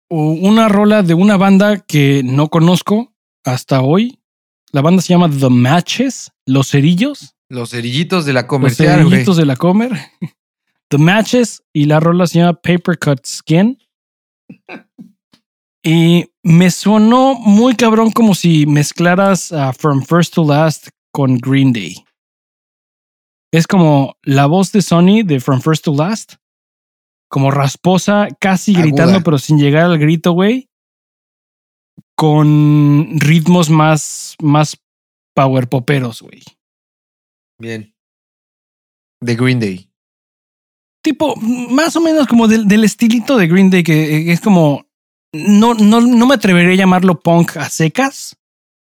[0.10, 4.20] una rola de una banda que no conozco hasta hoy.
[4.72, 7.36] La banda se llama The Matches, Los Cerillos.
[7.49, 9.10] Los cerillitos de la Los comercial, güey.
[9.10, 9.91] cerillitos de la Comer.
[10.89, 13.78] The Matches y la rola se llama Paper Cut Skin.
[15.88, 21.72] Y me sonó muy cabrón como si mezclaras a From First to Last con Green
[21.74, 22.03] Day.
[23.51, 26.38] Es como la voz de Sony de From First to Last,
[27.36, 28.86] como rasposa, casi Aguda.
[28.86, 30.69] gritando, pero sin llegar al grito, güey.
[32.15, 34.81] Con ritmos más, más
[35.36, 36.41] power poperos, güey.
[37.59, 37.93] Bien.
[39.21, 39.91] De Green Day.
[41.03, 44.86] tipo, más o menos como del, del estilito de Green Day, que es como
[45.33, 48.38] no, no, no me atrevería a llamarlo punk a secas.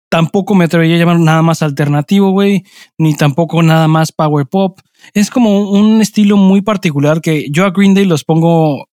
[0.09, 2.63] Tampoco me atrevería a llamarlo nada más alternativo, güey.
[2.97, 4.79] Ni tampoco nada más power pop.
[5.13, 8.87] Es como un estilo muy particular que yo a Green Day los pongo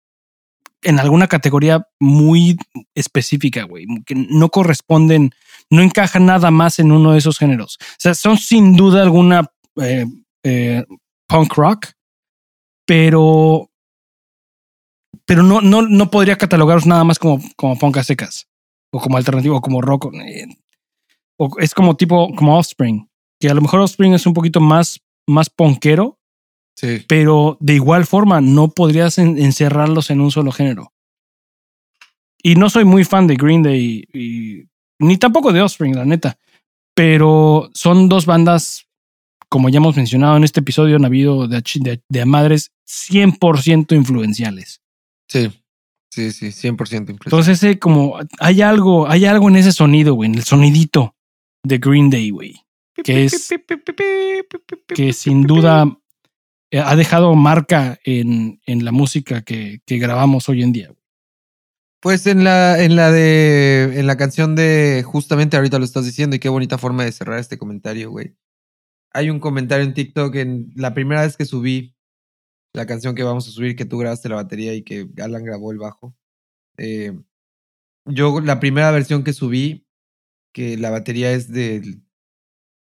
[0.83, 2.57] en alguna categoría muy
[2.95, 3.87] específica, güey.
[4.05, 5.33] Que no corresponden,
[5.71, 7.79] no encajan nada más en uno de esos géneros.
[7.81, 9.51] O sea, son sin duda alguna
[9.81, 10.07] eh,
[10.43, 10.85] eh,
[11.27, 11.87] punk rock,
[12.87, 13.71] pero
[15.27, 18.47] pero no, no, no podría catalogaros nada más como, como punk a secas
[18.93, 20.12] o como alternativo o como rock.
[21.47, 23.09] Eh, O es como tipo, como Offspring,
[23.40, 26.18] que a lo mejor Offspring es un poquito más, más punkero,
[26.76, 27.05] Sí.
[27.09, 30.92] pero de igual forma no podrías en- encerrarlos en un solo género.
[32.42, 34.64] Y no soy muy fan de Green Day y,
[34.99, 36.36] ni tampoco de Offspring, la neta.
[36.95, 38.86] Pero son dos bandas,
[39.49, 43.95] como ya hemos mencionado en este episodio, han habido de, ach- de, de madres 100%
[43.97, 44.80] influenciales.
[45.28, 45.51] Sí.
[46.11, 47.12] Sí, sí, 100% impresionante.
[47.24, 51.14] Entonces, ese como hay algo, hay algo en ese sonido, güey, en el sonidito
[51.65, 52.55] de Green Day, güey,
[53.03, 53.53] que es
[54.89, 55.99] que sin duda
[56.73, 60.95] ha dejado marca en, en la música que, que grabamos hoy en día.
[62.01, 66.37] Pues en la, en la de, en la canción de, justamente ahorita lo estás diciendo
[66.37, 68.37] y qué bonita forma de cerrar este comentario, güey.
[69.12, 71.97] Hay un comentario en TikTok en la primera vez que subí
[72.75, 75.73] la canción que vamos a subir, que tú grabaste la batería y que Alan grabó
[75.73, 76.15] el bajo.
[76.77, 77.19] Eh,
[78.05, 79.84] yo la primera versión que subí,
[80.55, 82.03] que la batería es del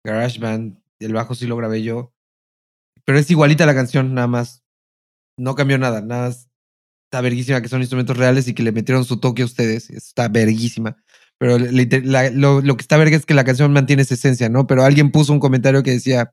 [0.04, 2.14] GarageBand, el bajo sí lo grabé yo,
[3.04, 4.62] pero es igualita la canción, nada más.
[5.36, 6.52] No cambió nada, nada más
[7.12, 9.90] está verguísima que son instrumentos reales y que le metieron su toque a ustedes.
[9.90, 10.96] Está verguísima.
[11.38, 14.66] Pero lo que está verga es que la canción mantiene esa esencia, ¿no?
[14.66, 16.32] Pero alguien puso un comentario que decía,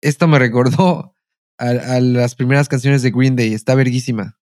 [0.00, 1.16] esto me recordó
[1.58, 4.38] a, a las primeras canciones de Green Day, está verguísima.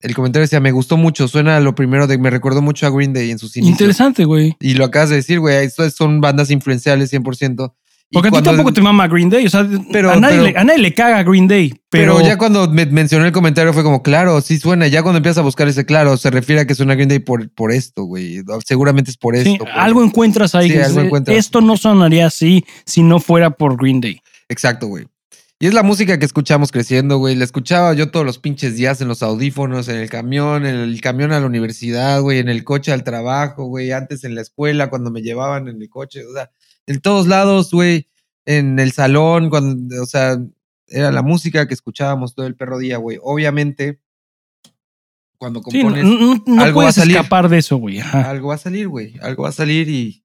[0.00, 2.90] El comentario decía, me gustó mucho, suena a lo primero de, me recordó mucho a
[2.90, 3.72] Green Day en sus inicios.
[3.72, 4.56] Interesante, güey.
[4.60, 7.72] Y lo acabas de decir, güey, estas son bandas influenciales 100%.
[8.12, 9.46] Y Porque a ti tampoco te mama Green Day.
[9.46, 11.68] O sea, Pero- a, nadie pero- le, a nadie le caga Green Day.
[11.90, 14.88] Pero, Pero, ya cuando me mencionó el comentario fue como, claro, sí suena.
[14.88, 17.48] Ya cuando empiezas a buscar ese claro, se refiere a que suena Green Day por,
[17.52, 18.42] por esto, güey.
[18.66, 19.64] Seguramente es por sí, esto.
[19.64, 20.68] por- algo encuentras ahí.
[20.68, 21.36] Sí, que algo dices, encuentras.
[21.36, 24.20] Esto no sonaría así si no fuera por Green Day.
[24.48, 25.06] Exacto, güey.
[25.62, 27.34] Y es la música que escuchamos creciendo, güey.
[27.36, 30.98] La escuchaba yo todos los pinches días en los audífonos, en el camión, en el
[31.02, 34.88] camión a la universidad, güey, en el coche al trabajo, güey, antes en la escuela,
[34.88, 36.50] cuando me llevaban en el coche, o sea,
[36.86, 38.08] en todos lados, güey,
[38.46, 40.38] en el salón, cuando, o sea,
[40.86, 43.18] era la música que escuchábamos todo el perro día, güey.
[43.22, 44.00] Obviamente,
[45.36, 47.16] cuando Sí, no, compones, no- no algo va a salir.
[47.18, 48.00] escapar de eso, güey.
[48.00, 49.14] Algo va a salir, güey.
[49.20, 50.24] Algo va a salir y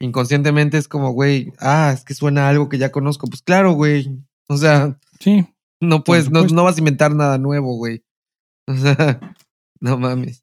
[0.00, 3.28] inconscientemente es como, güey, ah, es que suena algo que ya conozco.
[3.28, 4.10] Pues claro, güey.
[4.48, 5.46] O sea, Sí.
[5.80, 8.04] no puedes, no, no vas a inventar nada nuevo, güey.
[8.66, 9.36] O sea,
[9.80, 10.42] no mames.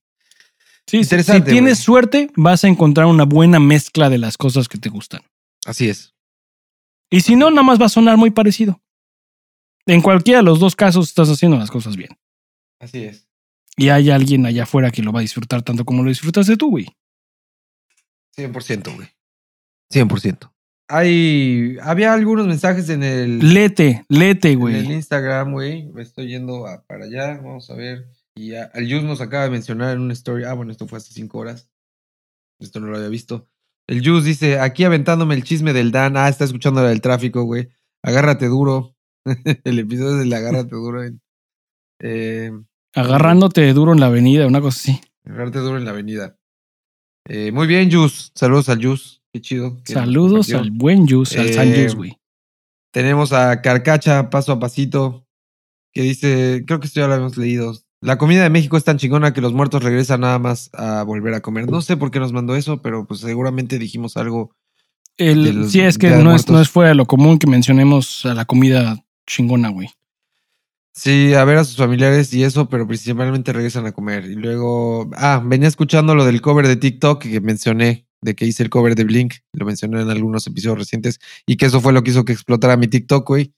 [0.87, 1.75] Sí, si- tienes güey.
[1.75, 5.21] suerte, vas a encontrar una buena mezcla de las cosas que te gustan.
[5.65, 6.13] Así es.
[7.09, 8.81] Y si no, nada más va a sonar muy parecido.
[9.87, 12.17] En cualquiera de los dos casos estás haciendo las cosas bien.
[12.79, 13.27] Así es.
[13.77, 16.69] Y hay alguien allá afuera que lo va a disfrutar tanto como lo disfrutaste tú,
[16.69, 16.87] güey.
[18.37, 19.09] 100%, güey.
[19.91, 20.51] 100%.
[20.93, 24.93] Hay, había algunos mensajes en el, Lete, lete, en el güey.
[24.93, 25.85] Instagram, güey.
[25.91, 27.37] Me estoy yendo a- para allá.
[27.37, 28.07] Vamos a ver.
[28.35, 30.43] Y a- al Yus nos acaba de mencionar en una story.
[30.43, 31.69] Ah, bueno, esto fue hace cinco horas.
[32.59, 33.47] Esto no lo había visto.
[33.87, 36.15] El Yus dice, aquí aventándome el chisme del Dan.
[36.17, 37.69] Ah, está escuchando la del tráfico, güey.
[38.03, 38.95] Agárrate duro.
[39.63, 41.01] el episodio del agárrate duro.
[42.01, 42.51] eh,
[42.95, 45.01] Agarrándote duro en la avenida, una cosa así.
[45.25, 46.37] agárrate duro en la avenida.
[47.29, 48.31] Eh, muy bien, Yus.
[48.35, 49.20] Saludos al Yus.
[49.33, 49.81] Qué chido.
[49.83, 52.17] que Saludos al buen Jus, al San Eh, Jus, güey.
[52.91, 55.25] Tenemos a Carcacha paso a pasito,
[55.93, 57.73] que dice, creo que esto ya lo habíamos leído.
[58.01, 61.33] La comida de México es tan chingona que los muertos regresan nada más a volver
[61.35, 61.69] a comer.
[61.69, 64.55] No sé por qué nos mandó eso, pero pues seguramente dijimos algo.
[65.17, 67.47] El- de los sí, es que no es, no es fuera de lo común que
[67.47, 69.89] mencionemos a la comida chingona, güey.
[70.93, 74.25] Sí, a ver a sus familiares y eso, pero principalmente regresan a comer.
[74.25, 78.61] Y luego, ah, venía escuchando lo del cover de TikTok que mencioné, de que hice
[78.63, 82.03] el cover de Blink, lo mencioné en algunos episodios recientes, y que eso fue lo
[82.03, 83.53] que hizo que explotara mi TikTok, güey.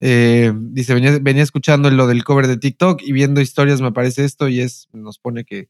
[0.00, 4.24] Eh, dice, venía, venía escuchando lo del cover de TikTok y viendo historias me aparece
[4.24, 5.68] esto y es, nos pone que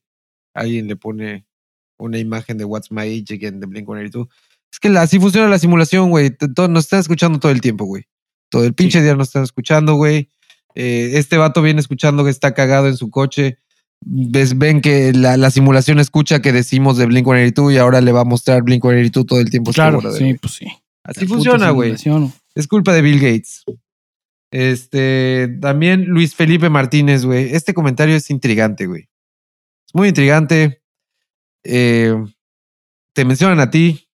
[0.55, 1.47] alguien le pone
[1.99, 4.29] una imagen de What's My Age Again de Blink 182.
[4.73, 6.35] Es que la- así funciona la simulación, güey.
[6.71, 8.05] Nos están escuchando todo el tiempo, güey.
[8.51, 10.29] Todo el pinche día nos están escuchando, güey.
[10.75, 13.59] Eh, este vato viene escuchando que está cagado en su coche.
[14.01, 18.13] Ves, ven que la, la simulación escucha que decimos de Blink 182 y ahora le
[18.13, 19.71] va a mostrar Blink 182 todo el tiempo.
[19.71, 20.67] este Claro, sí, pues sí.
[21.05, 21.95] Así La funciona, güey.
[22.55, 23.65] Es culpa de Bill Gates.
[24.51, 27.55] Este, también Luis Felipe Martínez, güey.
[27.55, 29.09] Este comentario es intrigante, güey.
[29.87, 30.83] Es muy intrigante.
[31.65, 32.15] Eh,
[33.15, 34.09] te mencionan a ti.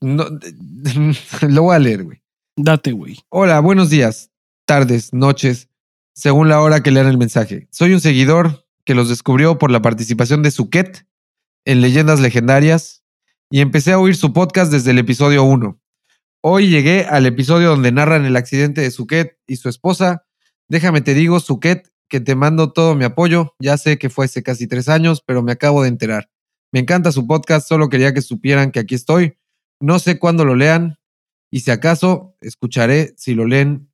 [0.00, 0.24] No,
[1.48, 2.22] lo voy a leer, güey.
[2.56, 3.18] Date, güey.
[3.28, 4.29] Hola, buenos días,
[4.70, 5.68] tardes, noches,
[6.14, 7.66] según la hora que lean el mensaje.
[7.72, 11.08] Soy un seguidor que los descubrió por la participación de Suquet
[11.64, 13.02] en Leyendas Legendarias
[13.50, 15.76] y empecé a oír su podcast desde el episodio 1.
[16.42, 20.24] Hoy llegué al episodio donde narran el accidente de Suquet y su esposa.
[20.68, 23.56] Déjame te digo, Suquet, que te mando todo mi apoyo.
[23.58, 26.30] Ya sé que fue hace casi tres años, pero me acabo de enterar.
[26.70, 29.36] Me encanta su podcast, solo quería que supieran que aquí estoy.
[29.80, 31.00] No sé cuándo lo lean
[31.50, 33.89] y si acaso escucharé si lo leen.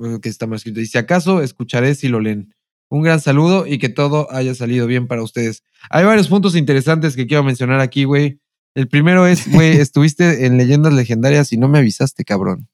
[0.00, 0.80] Bueno, que está mal escrito.
[0.80, 2.54] Y si acaso escucharé si lo leen.
[2.88, 5.62] Un gran saludo y que todo haya salido bien para ustedes.
[5.90, 8.40] Hay varios puntos interesantes que quiero mencionar aquí, güey.
[8.74, 12.66] El primero es, güey, estuviste en Leyendas Legendarias y no me avisaste, cabrón.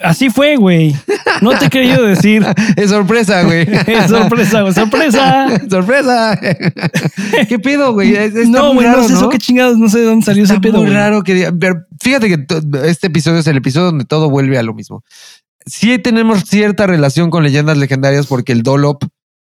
[0.00, 0.96] Así fue, güey.
[1.42, 2.44] No te he querido decir.
[2.76, 3.60] es sorpresa, güey.
[3.86, 4.72] Es sorpresa, güey.
[4.72, 5.60] Sorpresa.
[5.68, 6.40] sorpresa.
[7.48, 8.14] ¿Qué pedo, güey?
[8.16, 10.60] Está no, güey, no sé eso qué chingados, no sé de dónde salió Está ese
[10.62, 10.82] pedo.
[10.82, 12.46] muy raro que diga- pero fíjate que
[12.88, 15.04] este episodio es el episodio donde todo vuelve a lo mismo.
[15.66, 19.02] Sí tenemos cierta relación con leyendas legendarias porque el Dolop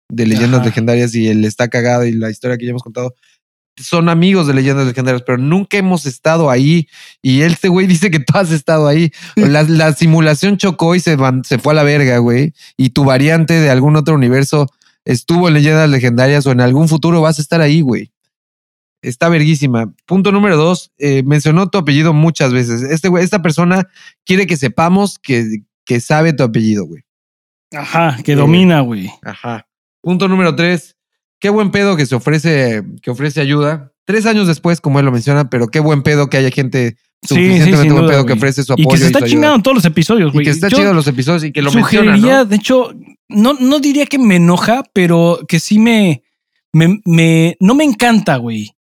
[0.09, 0.69] de leyendas Ajá.
[0.69, 3.15] legendarias y el está cagado y la historia que ya hemos contado
[3.79, 6.89] son amigos de leyendas legendarias, pero nunca hemos estado ahí.
[7.21, 9.13] Y este güey dice que tú has estado ahí.
[9.35, 12.55] La, la simulación chocó y se, van- se fue a la verga, güey.
[12.79, 14.67] Y tu variante de algún otro universo
[15.05, 18.13] estuvo en leyendas legendarias o en algún futuro vas a estar ahí, güey.
[19.03, 19.93] Está verguísima.
[20.07, 22.81] Punto número dos, eh, mencionó tu apellido muchas veces.
[22.83, 23.89] Este güey, esta persona
[24.25, 27.03] quiere que sepamos que, que sabe tu apellido, güey.
[27.75, 29.11] Ajá, que Eh, domina, güey.
[29.23, 29.67] Ajá.
[30.03, 30.97] Punto número tres,
[31.41, 33.93] qué buen pedo que se ofrece, que ofrece ayuda.
[34.05, 37.35] Tres años después, como él lo menciona, pero qué buen pedo que haya gente Sí,
[37.35, 38.91] sí, suficientemente buen duda, pedo que ofrece su Y apoyo.
[38.91, 40.45] que se y está chingando en todos los episodios, Y güey.
[40.45, 42.45] que está chido los episodios y que lo menciona, sugeriría, ¿no?
[42.45, 42.93] de hecho,
[43.29, 46.23] no, no diría que me enoja, pero que sí me,
[46.73, 48.71] me, me- no me encanta, güey.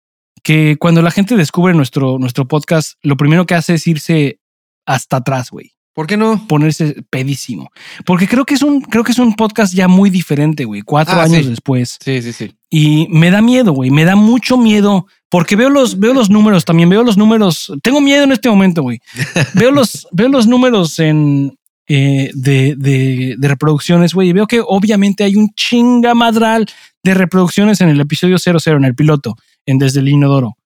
[0.44, 4.38] Que cuando la gente descubre nuestro, nuestro podcast, lo primero que hace es irse
[4.86, 5.72] hasta atrás, güey.
[5.97, 6.47] ¿Por qué no?
[6.47, 7.70] Ponerse pedísimo.
[8.05, 10.82] Porque creo que es un, creo que es un podcast ya muy diferente, güey.
[10.82, 11.49] Cuatro Ah, años sí.
[11.49, 11.97] después.
[12.05, 12.55] Sí, sí, sí.
[12.68, 13.90] Y me da miedo, güey.
[13.90, 15.07] Me da mucho miedo.
[15.30, 16.90] Porque veo los, veo los números también.
[16.90, 17.72] Veo los números.
[17.82, 19.01] Tengo miedo en este momento, güey.
[19.55, 21.57] Veo los, veo los números en,
[21.88, 24.28] eh, de, de, de reproducciones, güey.
[24.28, 26.66] Y veo que obviamente hay un chingamadral
[27.03, 29.34] de reproducciones en el episodio 00, en el piloto,
[29.64, 30.59] en Desde el Inodoro.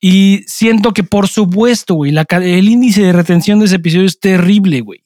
[0.00, 4.18] Y siento que, por supuesto, güey, la el índice de retención de ese episodio es
[4.20, 5.02] terrible, güey.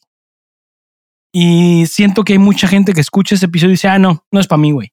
[1.32, 4.40] Y siento que hay mucha gente que escucha ese episodio y dice, ah, no, no
[4.40, 4.92] es para mí, güey.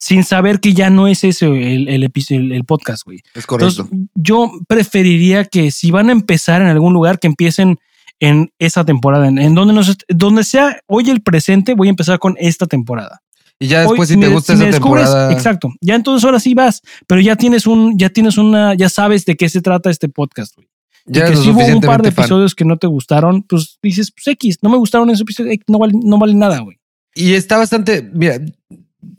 [0.00, 3.20] Sin saber que ya no es ese el, el, el- el podcast, güey.
[3.34, 3.82] Es correcto.
[3.82, 7.78] Entonces, yo preferiría que si van a empezar en algún lugar, que empiecen
[8.20, 12.18] en esa temporada, en, en donde, nos, donde sea hoy el presente, voy a empezar
[12.18, 13.20] con esta temporada.
[13.60, 15.32] Y ya Hoy, después, si te gusta me esa descubres- temporada.
[15.32, 15.68] Exacto.
[15.80, 19.36] Ya entonces ahora sí vas, pero ya tienes un, ya tienes una, ya sabes de
[19.36, 20.68] qué se trata este podcast, güey.
[21.10, 22.24] Ya que si hubo un par de fan.
[22.24, 25.78] episodios que no te gustaron, pues dices, pues X, no me gustaron esos episodios, no
[25.78, 26.78] vale, no vale nada, güey.
[27.14, 28.38] Y está bastante, mira,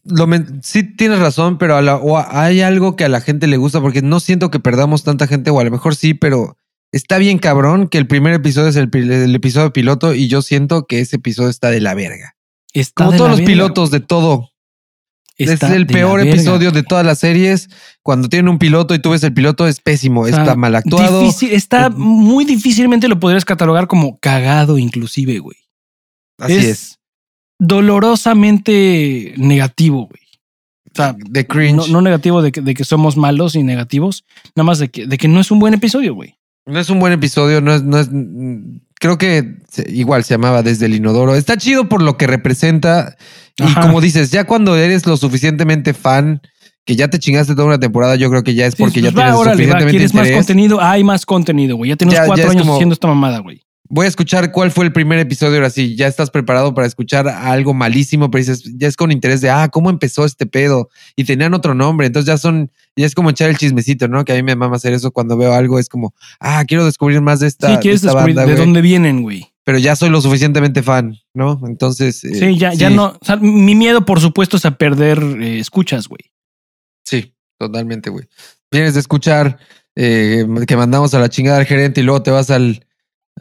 [0.06, 0.28] lo
[0.62, 3.82] sí tienes razón, pero a la- o hay algo que a la gente le gusta
[3.82, 6.58] porque no siento que perdamos tanta gente, o a lo mejor sí, pero
[6.92, 11.00] está bien cabrón que el primer episodio es el episodio piloto y yo siento que
[11.00, 12.36] ese episodio está de la verga.
[12.74, 14.50] Está Como todos los verga, pilotos de todo.
[15.38, 17.70] Es el peor episodio de todas las series.
[18.04, 20.76] Cuando tienen un piloto y tú ves el piloto, es pésimo, O sea, está mal
[20.76, 21.22] actuado.
[21.22, 25.58] difícil- está Eh, muy difícilmente lo podrías catalogar como cagado, inclusive, güey.
[26.40, 27.00] Así es.
[27.60, 30.22] Dolorosamente negativo, güey.
[30.92, 31.76] O sea, De cringe.
[31.76, 34.26] no, no negativo de que, de que somos malos y negativos,
[34.56, 36.36] nada más de que, de que no es un buen episodio, güey.
[36.66, 38.10] No es un buen episodio, no es, no es.
[39.00, 39.56] Creo que
[39.88, 41.36] igual se llamaba Desde el Inodoro.
[41.36, 43.16] Está chido por lo que representa.
[43.58, 46.42] Y como dices, ya cuando eres lo suficientemente fan,
[46.86, 49.12] que ya te chingaste toda una temporada, yo creo que ya es porque Sí, ya
[49.12, 50.82] pues va, tienes órale, va, suficientemente ¿Quieres más contenido?
[50.82, 51.90] Hay más contenido, güey.
[51.90, 53.62] Ya tenemos Ya- ya cuatro años como- haciendo esta mamada, güey.
[53.92, 55.96] Voy a escuchar cuál fue el primer episodio ahora sí.
[55.96, 59.68] Ya estás preparado para escuchar algo malísimo, pero dices, ya es con interés de, ah,
[59.70, 60.90] ¿cómo empezó este pedo?
[61.16, 62.06] Y tenían otro nombre.
[62.06, 64.24] Entonces ya son, ya es como echar el chismecito, ¿no?
[64.26, 65.80] Que a mí me mama hacer eso cuando veo algo.
[65.80, 68.60] Es como, ah, quiero descubrir más de esta, sí, de quieres esta descubrir banda, de
[68.60, 69.48] dónde vienen, güey.
[69.64, 71.60] Pero ya soy lo suficientemente fan, ¿no?
[71.66, 72.24] Entonces.
[72.24, 73.18] eh, Sí, ya, ya no.
[73.20, 76.32] o sea, mi miedo, por supuesto, es a perder eh, escuchas, güey.
[77.04, 78.28] Sí, totalmente, güey.
[78.72, 79.58] Vienes de escuchar
[79.96, 82.86] eh, que mandamos a la chingada al gerente y luego te vas al,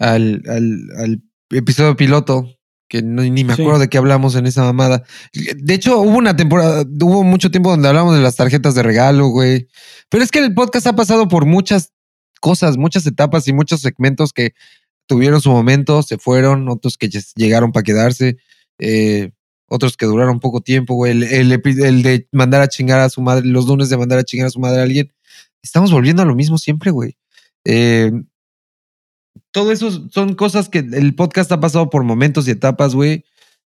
[0.00, 2.48] al, al, al episodio piloto,
[2.88, 3.62] que no- ni me Sí.
[3.62, 5.04] acuerdo de qué hablamos en esa mamada.
[5.32, 9.28] De hecho, hubo una temporada, hubo mucho tiempo donde hablamos de las tarjetas de regalo,
[9.28, 9.68] güey.
[10.08, 11.92] Pero es que el podcast ha pasado por muchas
[12.40, 14.52] cosas, muchas etapas y muchos segmentos que
[15.06, 18.36] tuvieron su momento, se fueron, otros que llegaron para quedarse.
[18.78, 19.32] Eh,
[19.70, 21.12] otros que duraron poco tiempo, güey.
[21.12, 21.52] El, el
[21.82, 24.50] el de mandar a chingar a su madre, los lunes de mandar a chingar a
[24.50, 25.12] su madre a alguien.
[25.62, 27.16] Estamos volviendo a lo mismo siempre, güey.
[27.66, 28.10] Eh,
[29.50, 33.24] todo eso son cosas que el podcast ha pasado por momentos y etapas, güey.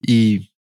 [0.00, 0.52] Y,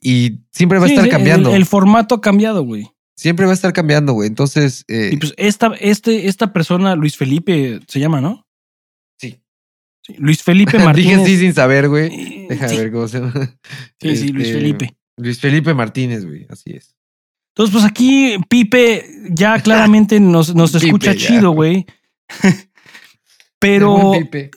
[0.00, 1.54] y siempre va a estar el- cambiando.
[1.54, 2.88] El, formato ha cambiado, güey.
[3.16, 4.28] siempre va a estar cambiando, güey.
[4.28, 8.46] Entonces, eh, Y pues esta, este, esta persona, Luis Felipe, se llama, ¿no?
[9.18, 9.40] sí.
[10.04, 11.26] Sí, Luis Felipe Dije Martínez.
[11.26, 12.46] sí sin saber, güey.
[12.48, 13.32] Deja sí, ver cómo se llama.
[14.00, 14.96] sí, sí, Luis Este, Felipe.
[15.16, 16.46] Luis Felipe Martínez, güey.
[16.48, 16.96] Así es.
[17.54, 21.84] Entonces, pues aquí Pipe ya claramente nos, nos escucha chido, güey.
[23.62, 24.50] Pero, Pipe.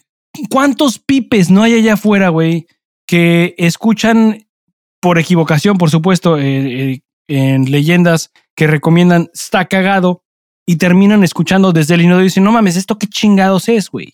[0.50, 2.68] ¿cuántos pipes no hay allá afuera, güey,
[3.08, 4.48] que escuchan
[5.02, 10.24] por equivocación, por supuesto, eh, eh, en leyendas que recomiendan está cagado
[10.68, 14.14] y terminan escuchando desde el inicio y dicen, no mames, ¿esto qué chingados es, güey?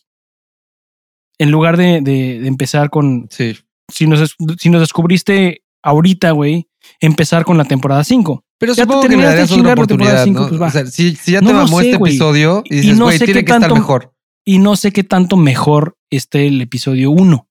[1.38, 3.58] En lugar de, de- de empezar con, Sí.
[3.92, 6.68] si nos, si nos descubriste ahorita, güey,
[7.00, 8.44] empezar con la temporada 5.
[8.60, 10.50] Pero Ya te supongo que le darías otra oportunidad, cinco, ¿no?
[10.50, 10.68] pues va.
[10.68, 13.06] O sea, si, si ya No te lo mamó sé, este episodio y dices, no
[13.06, 14.14] güey, sé tiene que estar tanto- mejor.
[14.46, 17.48] Y no sé qué tanto mejor esté el episodio 1.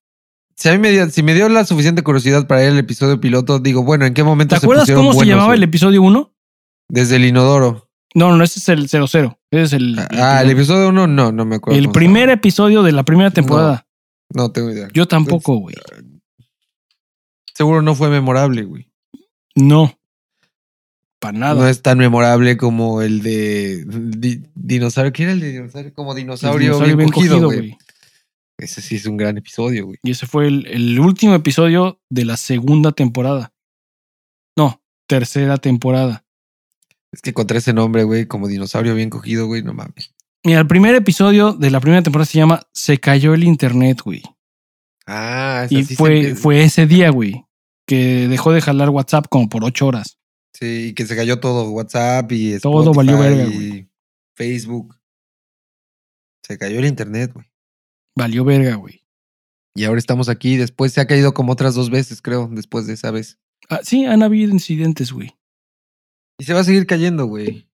[0.57, 3.21] Si a mí me dio, si me dio la suficiente curiosidad para ir al episodio
[3.21, 6.35] piloto, digo, bueno, ¿en qué momento ¿Te se acuerdas cómo se llamaba el episodio 1?
[6.89, 7.89] Desde el inodoro.
[8.15, 9.39] No, no, no, ese es el 00.
[9.51, 11.79] Ese es el, Ah, el episodio uno, no, no me acuerdo.
[11.79, 13.71] el primer episodio de la primera temporada.
[13.71, 13.87] llama.
[14.35, 14.89] No tengo idea.
[14.93, 15.77] Yo tampoco, güey.
[17.55, 18.91] Seguro no fue memorable, güey.
[19.55, 19.99] No.
[21.21, 21.55] Para nada.
[21.55, 25.13] No es tan memorable como el de di- dinosaurio.
[25.13, 25.93] ¿Qué era el de dinosaurio?
[25.95, 27.79] Como dinosaurio, dinosaurio bien, cogido, güey.
[28.59, 29.99] Ese sí es un gran episodio, güey.
[30.03, 33.53] Y ese fue el, el último episodio de la segunda temporada.
[34.57, 36.25] No, tercera temporada.
[37.13, 40.15] Es que contra ese nombre, güey, como dinosaurio bien cogido, güey, no mames.
[40.45, 44.23] Mira, el primer episodio de la primera temporada se llama Se cayó el internet, güey.
[45.07, 47.45] Ah, esa Y sí se fue, empieza- fue ese día, güey,
[47.87, 50.19] que dejó de jalar WhatsApp como por ocho horas.
[50.61, 53.91] Sí, y que se cayó todo, WhatsApp y Todo valió Spotify verga, güey.
[54.37, 54.97] Facebook.
[56.47, 57.47] Se cayó el internet, güey.
[58.16, 59.03] Valió verga, güey.
[59.74, 60.57] Y ahora estamos aquí.
[60.57, 63.39] Después se ha caído como otras dos veces, creo, después de esa vez.
[63.69, 65.35] Ah, sí, han habido incidentes, güey.
[66.39, 67.66] Y se va a seguir cayendo, güey.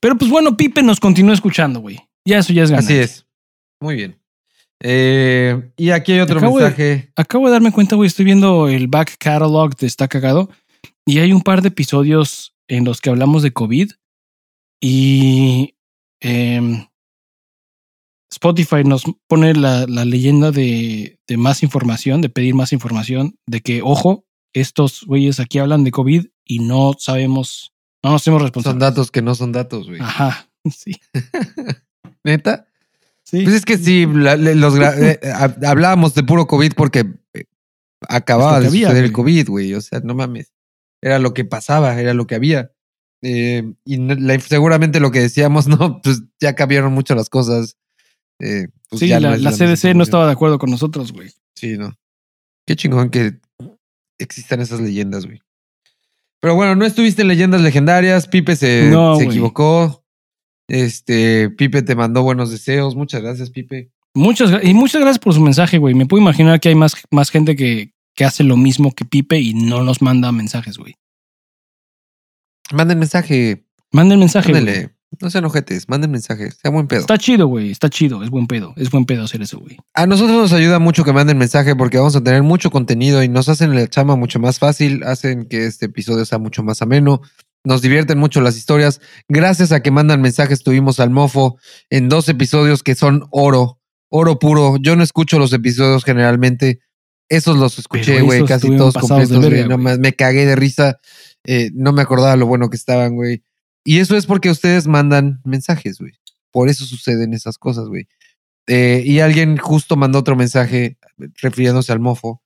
[0.00, 1.98] Pero pues bueno, Pipe nos continúa escuchando, güey.
[2.24, 2.94] Ya eso ya es ganancia.
[2.94, 3.26] Así es.
[3.80, 4.18] Muy bien.
[4.80, 7.12] Eh, y aquí hay otro Acabo de- mensaje.
[7.16, 10.48] Acabo de darme cuenta, güey, estoy viendo el back catalog de Está Cagado
[11.06, 13.90] y hay un par de episodios en los que hablamos de COVID
[14.80, 15.74] y
[16.20, 16.86] em,
[18.32, 23.60] Spotify nos pone la, la leyenda de, de más información, de pedir más información, de
[23.60, 27.72] que, ojo, estos güeyes aquí hablan de COVID y no sabemos,
[28.02, 28.80] no nos hacemos Son responsables.
[28.80, 30.00] datos que no son datos, güey.
[30.00, 30.92] Ajá, sí.
[32.24, 32.66] ¿Neta?
[33.24, 33.42] sí.
[33.44, 37.04] Pues es que sí, la- los eh, hab- hablábamos de puro COVID porque
[37.34, 37.44] eh,
[38.08, 39.12] acababa de suceder el.
[39.12, 39.74] COVID, güey.
[39.74, 40.52] O sea, no mames.
[41.04, 42.72] Era lo que pasaba, era lo que había.
[43.22, 47.76] Eh, y la- seguramente lo que decíamos, no, pues ya cambiaron mucho las cosas.
[48.40, 51.30] Eh, pues Sí, ya no la, la CDC no estaba de acuerdo con nosotros, güey.
[51.54, 51.94] Sí, no.
[52.66, 53.38] Qué chingón que
[54.18, 55.40] existan esas leyendas, güey.
[56.40, 58.26] Pero bueno, no estuviste en leyendas legendarias.
[58.28, 60.04] Pipe se, No, se equivocó.
[60.68, 62.96] Este, Pipe te mandó buenos deseos.
[62.96, 63.90] Muchas gracias, Pipe.
[64.14, 65.94] Muchas, y muchas gracias por su mensaje, güey.
[65.94, 69.38] Me puedo imaginar que hay más, más gente que, que hace lo mismo que Pipe
[69.38, 70.94] y no nos manda mensajes, güey.
[72.72, 73.66] Manden mensaje.
[73.92, 74.50] Manden mensaje.
[74.50, 74.64] güey.
[74.64, 74.94] Mándele.
[75.20, 75.88] No sean ojetes.
[75.88, 76.50] Manden mensaje.
[76.50, 77.00] Sea buen pedo.
[77.00, 77.70] Está chido, güey.
[77.70, 78.22] Está chido.
[78.24, 78.72] Es buen pedo.
[78.76, 79.76] Es buen pedo hacer eso, güey.
[79.94, 83.28] A nosotros nos ayuda mucho que manden mensaje porque vamos a tener mucho contenido y
[83.28, 87.20] nos hacen la chama mucho más fácil, hacen que este episodio sea mucho más ameno,
[87.64, 89.00] nos divierten mucho las historias.
[89.28, 91.58] Gracias a que mandan mensajes tuvimos al mofo
[91.90, 94.76] en dos episodios que son oro, oro puro.
[94.78, 96.80] Yo no escucho los episodios generalmente.
[97.28, 99.66] Esos los escuché, güey, casi todos completos, güey.
[99.66, 100.98] No me cagué de risa.
[101.44, 103.44] Eh, no me acordaba lo bueno que estaban, güey.
[103.84, 106.12] Y eso es porque ustedes mandan mensajes, güey.
[106.50, 108.08] Por eso suceden esas cosas, güey.
[108.66, 110.98] Eh, y alguien justo mandó otro mensaje
[111.42, 112.42] refiriéndose al mofo.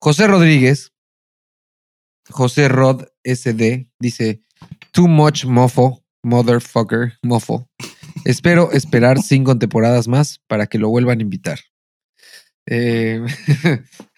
[0.00, 0.92] José Rodríguez,
[2.28, 4.42] José Rod SD, dice:
[4.90, 7.68] Too much mofo, motherfucker, mofo.
[8.24, 11.60] Espero esperar cinco temporadas más para que lo vuelvan a invitar.
[12.66, 13.22] Eh,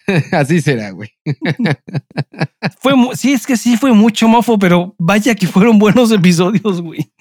[0.31, 1.09] así será, güey.
[2.79, 7.11] Fue, sí, es que sí fue mucho mofo, pero vaya que fueron buenos episodios, güey.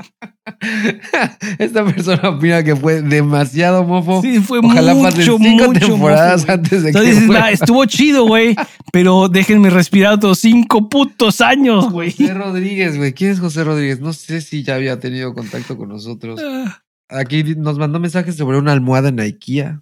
[1.58, 4.22] Esta persona opina que fue demasiado mofo.
[4.22, 7.06] Sí, fue Ojalá mucho, pasen cinco mucho temporadas mofo, antes de sea, que.
[7.08, 7.42] dices, vuelva.
[7.44, 8.54] "Va, estuvo chido, güey,
[8.92, 12.12] pero déjenme respirar otros cinco putos años, güey.
[12.12, 13.12] José Rodríguez, güey.
[13.12, 14.00] ¿Quién es José Rodríguez?
[14.00, 16.40] No sé si ya había tenido contacto con nosotros.
[16.42, 19.80] Ah, Aquí nos mandó mensajes sobre una almohada en IKEA.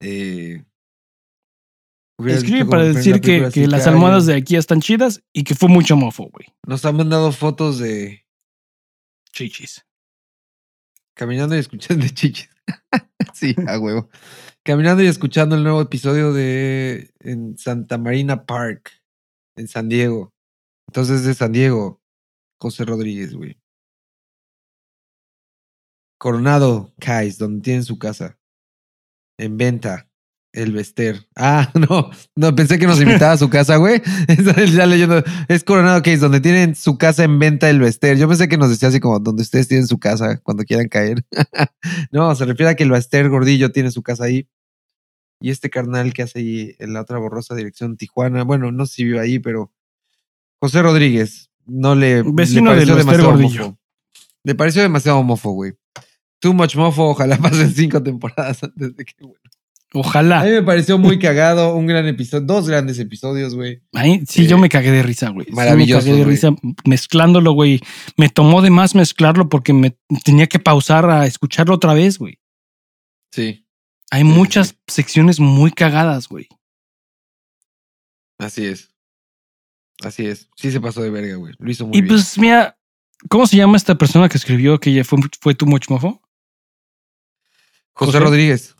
[0.00, 0.64] Eh,
[2.18, 6.30] Escribe para decir que, las almohadas de aquí están chidas y que fue mucho mofo,
[6.30, 6.46] güey.
[6.66, 8.24] Nos han mandado fotos de
[9.32, 9.84] Chichis.
[11.14, 12.48] caminando y escuchando de chichis.
[13.34, 14.08] sí, a huevo.
[14.64, 18.90] Caminando y escuchando el nuevo episodio de en Santa Marina Park,
[19.56, 20.32] en San Diego.
[20.88, 22.00] Entonces de San Diego,
[22.58, 23.60] José Rodríguez, güey.
[26.18, 28.38] Coronado Cais, donde tienen su casa.
[29.38, 30.08] En venta.
[30.56, 31.28] El Vester.
[31.36, 34.00] Ah, no, no, pensé que nos invitaba a su casa, güey.
[34.28, 35.22] Estaba ya leyendo.
[35.48, 38.16] Es Coronado Case, donde tienen su casa en venta el Vester.
[38.16, 41.24] Yo pensé que nos decía así como donde ustedes tienen su casa cuando quieran caer.
[42.10, 44.48] no, se refiere a que el Vester Gordillo tiene su casa ahí.
[45.42, 48.42] Y este carnal que hace ahí en la otra borrosa dirección Tijuana.
[48.42, 49.74] Bueno, no sé si vive ahí, pero
[50.58, 53.78] José Rodríguez no le, Vecino le del pareció Vester demasiado Gordillo.
[54.42, 55.74] Le pareció demasiado mofo, güey.
[56.46, 57.10] Too much mofo.
[57.10, 59.14] Ojalá pasen cinco temporadas antes de que.
[59.20, 59.40] bueno.
[59.94, 60.42] A Ojalá.
[60.44, 63.82] mí me pareció muy cagado, un gran episodio, dos grandes episodios, güey.
[63.94, 65.46] Ahí, sí, Eh, yo me cagué de risa, güey.
[65.46, 66.50] Sí, maravillosos, me cagué de risa
[66.84, 67.80] mezclándolo, güey.
[68.16, 72.38] Me tomó de más mezclarlo porque me tenía que pausar a escucharlo otra vez, güey.
[73.32, 73.66] Sí,
[74.10, 74.74] Hay Sí, muchas sí.
[74.88, 76.48] secciones muy cagadas, güey.
[78.38, 78.90] así es.
[80.02, 80.50] Así es.
[80.56, 81.54] Sí se pasó de verga, güey.
[81.58, 82.08] Lo hizo muy Y bien.
[82.14, 82.78] pues, mira,
[83.30, 86.20] ¿cómo se llama esta persona que escribió que ya fue, fue Too Much Mofo?
[87.96, 88.20] José José.
[88.20, 88.76] Rodríguez.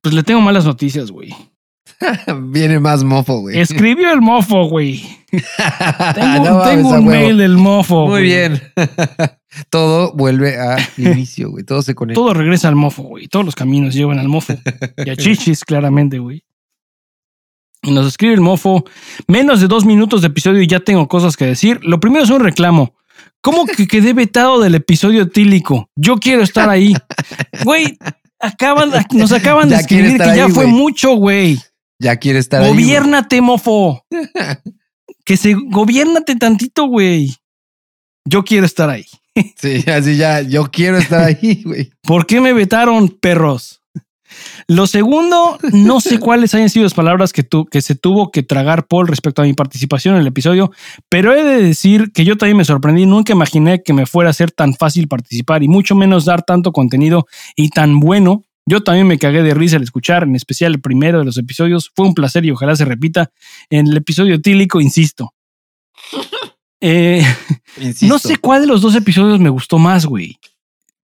[0.00, 1.34] Pues le tengo malas noticias, güey.
[2.50, 3.58] Viene más mofo, güey.
[3.58, 5.02] Escribió el mofo, güey.
[6.14, 8.02] Tengo, No un mail del mofo.
[8.06, 8.24] Muy güey.
[8.24, 8.62] bien.
[9.70, 11.64] Todo vuelve al inicio, güey.
[11.64, 12.20] Todo se conecta.
[12.20, 13.28] Todo regresa al mofo, güey.
[13.28, 14.54] Todos los caminos llevan al mofo.
[15.04, 16.44] Y a chichis, claramente, güey.
[17.82, 18.84] Y nos escribe el mofo.
[19.28, 21.78] Menos de dos minutos de episodio y ya tengo cosas que decir.
[21.84, 22.95] Lo primero es un reclamo.
[23.46, 25.88] ¿Cómo que quedé vetado del episodio tílico?
[25.94, 26.94] Yo quiero estar ahí.
[27.62, 27.96] Güey,
[28.40, 31.56] acaban, nos acaban de Ya escribir que ya fue mucho, güey.
[32.00, 32.70] Ya quiere estar ahí.
[32.72, 32.82] güey.
[32.82, 34.04] Gobiérnate, mofo.
[35.24, 37.36] Que se gobiérnate tantito, güey.
[38.24, 39.06] Yo quiero estar ahí.
[39.56, 40.40] Sí, así ya.
[40.40, 41.92] Yo quiero estar ahí, güey.
[42.02, 43.80] ¿Por qué me vetaron, perros?
[44.68, 48.42] Lo segundo, no sé cuáles hayan sido las palabras que, tu- que se tuvo que
[48.42, 50.70] tragar Paul respecto a mi participación en el episodio,
[51.08, 53.06] pero he de decir que yo también me sorprendí.
[53.06, 56.72] Nunca imaginé que me fuera a ser tan fácil participar y mucho menos dar tanto
[56.72, 58.42] contenido y tan bueno.
[58.68, 61.92] Yo también me cagué de risa al escuchar, en especial el primero de los episodios.
[61.94, 63.30] Fue un placer y ojalá se repita.
[63.70, 65.32] En el episodio tílico, insisto.
[66.80, 67.24] Eh,
[67.80, 68.06] Insisto.
[68.06, 70.38] no sé cuál de los dos episodios me gustó más, güey.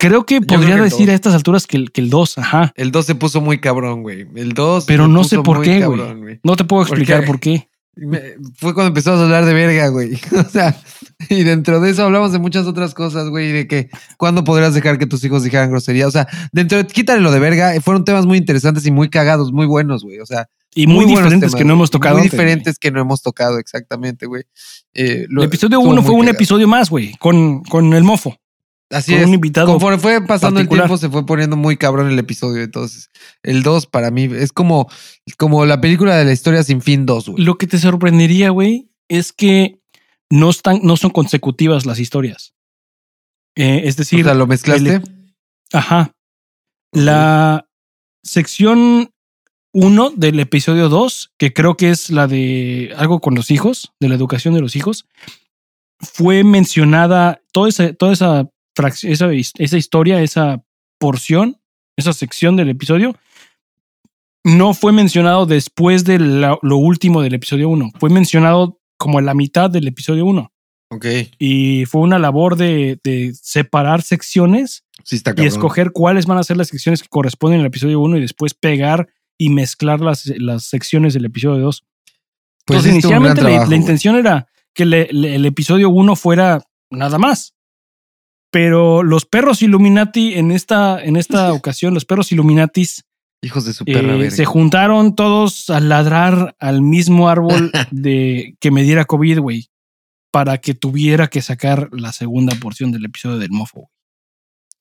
[0.02, 1.10] Creo que podría que el decir dos.
[1.10, 2.74] a estas alturas que el, que el 2, ajá.
[2.76, 4.28] El 2 se puso muy cabrón, güey.
[4.36, 4.86] El 2.
[4.86, 6.40] Pero no sé por qué, güey.
[6.44, 7.28] No te puedo ¿Por explicar qué?
[7.28, 7.68] por qué.
[8.56, 10.18] Fue cuando empezamos a hablar de verga, güey.
[10.36, 10.76] O sea,
[11.30, 14.98] y dentro de eso hablamos de muchas otras cosas, güey, de que cuándo podrías dejar
[14.98, 16.08] que tus hijos dijeran grosería.
[16.08, 19.10] O sea, dentro de quítale lo de verga, eh, fueron temas muy interesantes y muy
[19.10, 20.20] cagados, muy buenos, güey.
[20.20, 22.16] O sea, Y muy, diferentes temas, que no hemos tocado.
[22.16, 24.44] Muy antes, diferentes que no hemos tocado, exactamente, güey.
[24.94, 26.36] Eh, lo- El episodio estuvo 1 muy fue un cagado.
[26.38, 28.36] episodio más, güey, con, con el mofo.
[28.92, 29.26] Así es.
[29.26, 30.84] un invitado Conforme fue pasando particular.
[30.86, 32.62] el tiempo, se fue poniendo muy cabrón el episodio.
[32.62, 33.10] Entonces,
[33.44, 34.90] el 2 para mí es como,
[35.38, 37.44] como la película de la historia sin fin 2, güey.
[37.44, 39.80] Lo que te sorprendería, güey, es que
[40.30, 42.54] no, están, no son consecutivas las historias.
[43.56, 44.96] Eh, es O decir, sea, lo mezclaste.
[44.96, 45.34] el-
[45.74, 46.12] ajá.
[46.94, 47.68] La
[48.24, 49.12] sección
[49.74, 54.10] 1 del episodio 2, que creo que es la de algo con los hijos, de
[54.10, 55.06] la educación de los hijos,
[56.00, 58.50] fue mencionada toda esa, toda esa,
[59.04, 60.64] esa, esa historia, esa
[61.00, 61.58] porción,
[61.98, 63.16] esa sección del episodio,
[64.44, 67.92] no fue mencionado después de la- lo último del episodio 1.
[68.00, 70.52] Fue mencionado como a la mitad del episodio 1.
[70.90, 71.06] Ok.
[71.40, 76.44] Y fue una labor de, de separar secciones Sí, está y escoger cuáles van a
[76.44, 79.08] ser las secciones que corresponden al episodio 1 y después pegar
[79.38, 81.84] y mezclar las, las secciones del episodio 2.
[82.66, 83.80] Pues Entonces, inicialmente la- trabajo, la, güey.
[83.80, 86.62] intención era que le- le- el episodio 1 fuera
[86.92, 87.54] nada más.
[88.52, 93.04] Pero los perros Illuminati en esta, en esta ocasión, los perros Illuminatis,
[93.44, 94.30] Hijos de su eh, perra verga.
[94.32, 99.68] se juntaron todos a ladrar al mismo árbol de que me diera COVID, güey,
[100.32, 103.90] para que tuviera que sacar la segunda porción del episodio del mofo.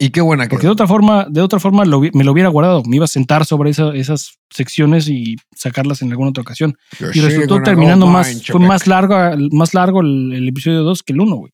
[0.02, 2.48] Y qué buena que Porque de otra forma, de otra forma lo me lo hubiera
[2.48, 2.82] guardado.
[2.86, 6.74] Me iba a sentar sobre esa- esas secciones y sacarlas en alguna otra ocasión.
[7.14, 9.14] Y resultó terminando más, fue más largo,
[9.52, 11.52] más largo el, el episodio 2 que el 1, güey.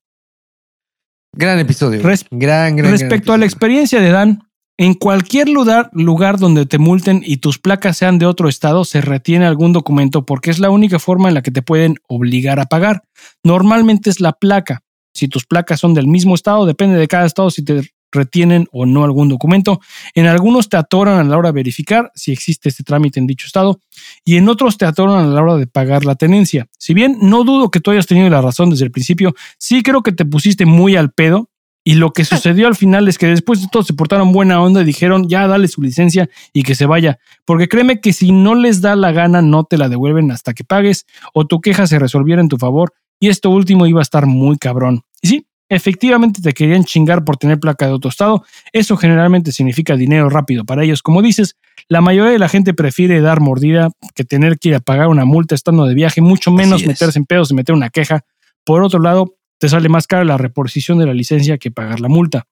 [1.37, 2.03] Gran episodio.
[2.03, 2.91] Res- gran, gran.
[2.91, 4.43] Respecto a la experiencia de Dan,
[4.79, 9.01] en cualquier lugar, lugar donde te multen y tus placas sean de otro estado, se
[9.01, 12.67] retiene algún documento porque es la única forma en la que te pueden obligar a
[12.67, 13.03] pagar.
[13.45, 14.83] Normalmente es la placa.
[15.15, 18.87] Si tus placas son del mismo estado, depende de cada estado si te retienen o
[18.87, 19.81] no algún documento.
[20.15, 23.47] En algunos te atoran a la hora de verificar si existe este trámite en dicho
[23.47, 23.81] estado
[24.25, 26.67] y en otros te atoran a la hora de pagar la tenencia.
[26.79, 30.03] Si bien no dudo que tú hayas tenido la razón desde el principio, sí creo
[30.03, 31.51] que te pusiste muy al pedo
[31.85, 34.83] y lo que sucedió al final es que después de todo se portaron buena onda
[34.83, 37.19] y dijeron ya dale su licencia y que se vaya.
[37.45, 40.65] Porque créeme que si no les da la gana no te la devuelven hasta que
[40.65, 44.27] pagues o tu queja se resolviera en tu favor y esto último iba a estar
[44.27, 45.03] muy cabrón.
[45.23, 48.45] Y sí, efectivamente te querían chingar por tener placa de otro estado.
[48.73, 51.03] Eso generalmente significa dinero rápido para ellos.
[51.03, 51.57] Como dices,
[51.89, 55.25] la mayoría de la gente prefiere dar mordida que tener que ir a pagar una
[55.25, 58.25] multa estando de viaje, mucho menos meterse en pedos y meter una queja.
[58.65, 62.09] Por otro lado, te sale más cara la reposición de la licencia que pagar la
[62.09, 62.47] multa.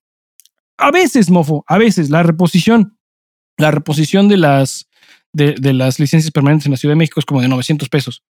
[0.76, 2.98] A veces, mofo, a veces la reposición,
[3.58, 4.88] la reposición de las,
[5.32, 8.22] de, las licencias permanentes en la Ciudad de México es como de 900 pesos.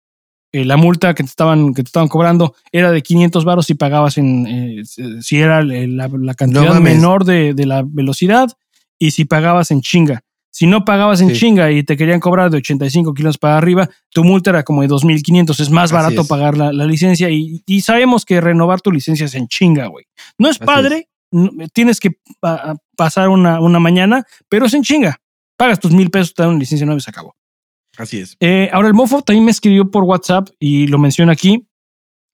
[0.52, 3.74] Eh, la multa que te estaban, que te estaban cobrando era de 500 varos si
[3.74, 8.50] pagabas en, eh, si era la, cantidad menor de, de, la velocidad
[8.98, 10.22] y si pagabas en chinga.
[10.54, 14.22] Si no pagabas en chinga y te querían cobrar de 85 kilos para arriba, tu
[14.22, 15.58] multa era como de 2.500.
[15.58, 19.86] Es más barato pagar la, licencia y, sabemos que renovar tu licencia es en chinga,
[19.86, 20.04] güey.
[20.36, 21.08] No es padre,
[21.72, 22.18] tienes que
[22.94, 25.22] pasar una, una, mañana, pero es en chinga.
[25.56, 27.34] Pagas tus mil pesos, te dan una licencia nueva y se acabó.
[27.97, 28.36] Así es.
[28.40, 31.69] Eh, ahora, el mofo también me escribió por WhatsApp y lo menciona aquí.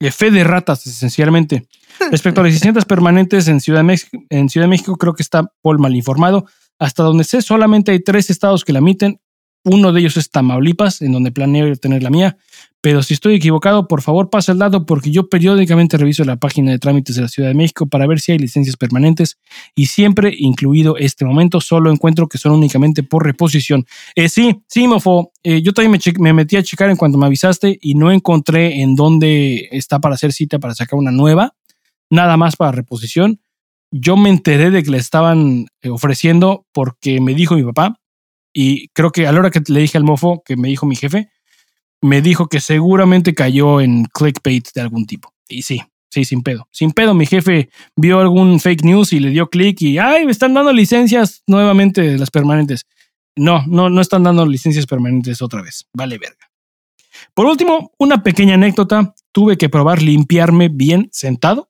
[0.00, 1.66] Eh, fe de ratas, esencialmente.
[2.12, 5.22] Respecto a las licencias permanentes en Ciudad, de México, en Ciudad de México, creo que
[5.22, 6.46] está Paul mal informado.
[6.78, 9.20] Hasta donde sé, solamente hay tres estados que la emiten.
[9.70, 12.36] Uno de ellos es Tamaulipas, en donde planeo tener la mía.
[12.80, 16.70] Pero si estoy equivocado, por favor pasa el dato porque yo periódicamente reviso la página
[16.70, 19.38] de trámites de la Ciudad de México para ver si hay licencias permanentes
[19.74, 23.84] y siempre, incluido este momento, solo encuentro que son únicamente por reposición.
[24.14, 27.26] Eh, sí, sí, Mofo, eh, yo también me, me, metí a checar en cuanto me
[27.26, 31.56] avisaste y no encontré en dónde está para hacer cita para sacar una nueva,
[32.10, 33.40] nada más para reposición.
[33.90, 37.98] Yo me enteré de que le estaban eh, ofreciendo porque me dijo mi papá
[38.60, 40.96] y creo que a la hora que le dije al mofo, que me dijo mi
[40.96, 41.30] jefe,
[42.00, 45.32] me dijo que seguramente cayó en clickbait de algún tipo.
[45.48, 45.80] Y sí,
[46.10, 46.66] sí, sin pedo.
[46.72, 50.32] Sin pedo, mi jefe vio algún fake news y le dio click y, ay, me
[50.32, 52.86] están dando licencias nuevamente de las permanentes.
[53.36, 55.86] No, no, no están dando licencias permanentes otra vez.
[55.92, 56.50] Vale verga.
[57.34, 59.14] Por último, una pequeña anécdota.
[59.30, 61.68] Tuve que probar limpiarme bien sentado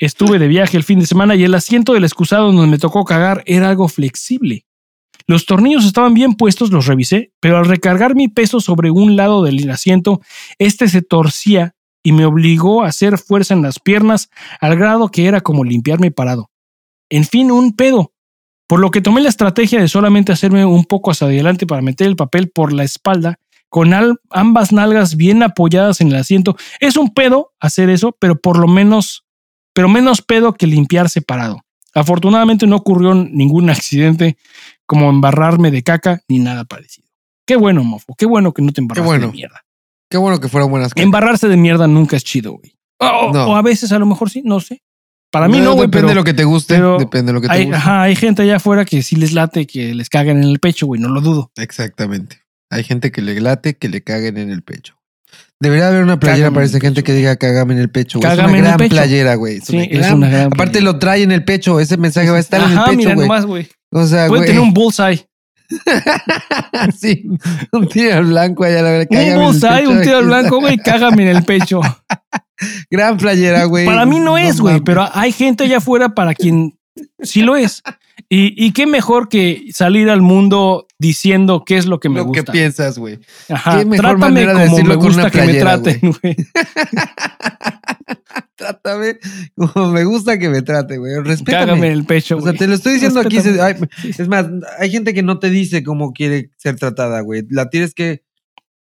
[0.00, 3.04] Estuve de viaje el fin de semana y el asiento del excusado donde me tocó
[3.04, 4.64] cagar era algo flexible.
[5.30, 9.44] Los tornillos estaban bien puestos, los revisé, pero al recargar mi peso sobre un lado
[9.44, 10.20] del asiento,
[10.58, 14.28] este se torcía y me obligó a hacer fuerza en las piernas
[14.60, 16.50] al grado que era como limpiarme parado.
[17.10, 18.12] En fin, un pedo.
[18.66, 22.08] Por lo que tomé la estrategia de solamente hacerme un poco hacia adelante para meter
[22.08, 23.38] el papel por la espalda,
[23.68, 23.92] con
[24.30, 26.56] ambas nalgas bien apoyadas en el asiento.
[26.80, 29.24] Es un pedo hacer eso, pero por lo menos
[29.74, 31.60] pero menos pedo que limpiar separado.
[31.94, 34.36] Afortunadamente no ocurrió ningún accidente
[34.90, 37.06] como embarrarme de caca ni nada parecido.
[37.46, 38.12] Qué bueno, mofo.
[38.18, 39.60] Qué bueno que no te embarraste de mierda.
[40.10, 41.04] Qué bueno que fueron buenas cosas.
[41.04, 42.76] Embarrarse de mierda nunca es chido, güey.
[42.98, 44.82] O, a veces a lo mejor sí, no sé.
[45.30, 45.86] Para mí no, güey.
[45.86, 46.80] Depende de lo que te guste.
[46.98, 47.76] Depende de lo que te hay, guste.
[47.76, 50.86] Ajá, hay gente allá afuera que sí les late que les caguen en el pecho,
[50.86, 51.00] güey.
[51.00, 51.52] No lo dudo.
[51.54, 52.40] Exactamente.
[52.68, 54.96] Hay gente que le late que le caguen en el pecho.
[55.62, 58.18] Debería haber una playera para esa gente que diga cágame en el pecho.
[58.18, 59.60] Es una gran playera, güey.
[59.60, 61.80] Sí, es una gran Aparte lo trae en el pecho.
[61.80, 63.28] Ese mensaje va a estar en el pecho, mira güey.
[63.28, 63.68] nomás, güey.
[63.92, 65.26] O sea, Puede tener un bullseye.
[66.98, 67.28] sí,
[67.72, 69.36] un tiro al blanco allá, la verdad.
[69.36, 71.80] Un bullseye, un tiro al blanco, güey, cágame en el pecho.
[72.90, 73.84] Gran playera, güey.
[73.84, 76.78] Para mí no es, güey, pero hay gente allá afuera para quien
[77.22, 77.82] sí lo es.
[78.28, 82.40] Y, y, qué mejor que salir al mundo diciendo qué es lo que me gusta.
[82.40, 83.18] Lo que piensas, güey.
[83.48, 83.84] Ajá.
[83.84, 86.36] Trátame como me gusta que me traten, güey.
[88.56, 89.18] Trátame
[89.56, 91.14] como me gusta que me trate, güey.
[91.22, 91.66] Respétame.
[91.66, 93.38] Cágame en el pecho, O sea, te lo estoy diciendo aquí.
[93.38, 94.46] es más,
[94.78, 97.44] hay gente que no te dice cómo quiere ser tratada, güey.
[97.48, 98.22] La tienes que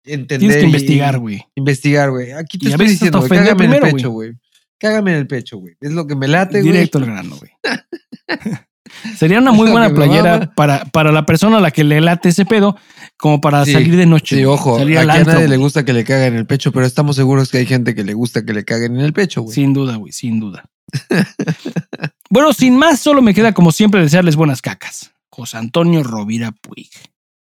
[0.05, 0.39] entender.
[0.39, 1.45] Tienes que investigar, güey.
[1.55, 2.33] Investigar, güey.
[2.33, 4.33] Aquí te estoy diciendo, cágame en el pecho, güey.
[4.79, 5.75] Cágame en el pecho, güey.
[5.81, 6.73] Es lo que me late, güey.
[6.73, 7.51] Directo al grano, güey.
[9.17, 12.45] Sería una muy buena playera para, para la persona a la que le late ese
[12.45, 12.77] pedo,
[13.17, 14.37] como para salir de noche.
[14.37, 17.17] Sí, ojo, aquí a nadie le gusta que le caguen en el pecho, pero estamos
[17.17, 19.55] seguros que hay gente que le gusta que le caguen en el pecho, güey.
[19.55, 20.65] Sin duda, güey, sin duda.
[22.31, 25.13] bueno, sin más, solo me queda como siempre desearles buenas cacas.
[25.31, 26.91] José Antonio Rovira Puig.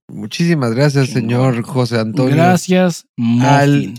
[0.10, 2.36] Muchísimas gracias, señor José Antonio.
[2.36, 3.06] Gracias,
[3.42, 3.94] Al,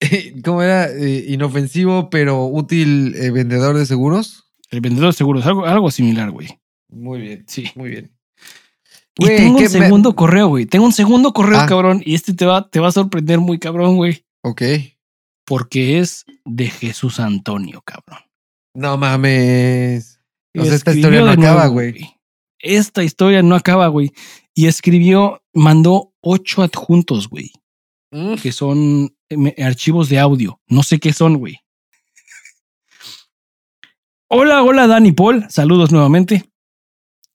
[0.44, 0.90] ¿Cómo era?
[0.90, 4.44] Eh, inofensivo, pero útil eh, vendedor de seguros.
[4.70, 6.48] El vendedor de seguros, algo, algo similar, güey.
[6.94, 7.44] Muy bien.
[7.46, 7.70] Sí.
[7.74, 8.10] Muy bien.
[9.16, 10.66] y tengo un segundo correo, güey.
[10.66, 11.66] Tengo un segundo correo, ah.
[11.66, 12.02] cabrón.
[12.04, 14.24] Y este te va, te va a sorprender muy cabrón, güey.
[14.42, 14.62] Ok.
[15.46, 18.20] Porque es de Jesús Antonio, cabrón.
[18.74, 20.20] No mames.
[20.56, 22.16] O sea, esta historia no acaba, güey.
[22.58, 24.12] Esta historia no acaba, güey.
[24.54, 27.52] Y escribió, mandó ocho adjuntos, güey,
[28.10, 28.36] Mm.
[28.36, 30.60] que son eh, archivos de audio.
[30.68, 31.58] No sé qué son, güey.
[34.28, 35.46] Hola, hola, Dani Paul.
[35.50, 36.44] Saludos nuevamente.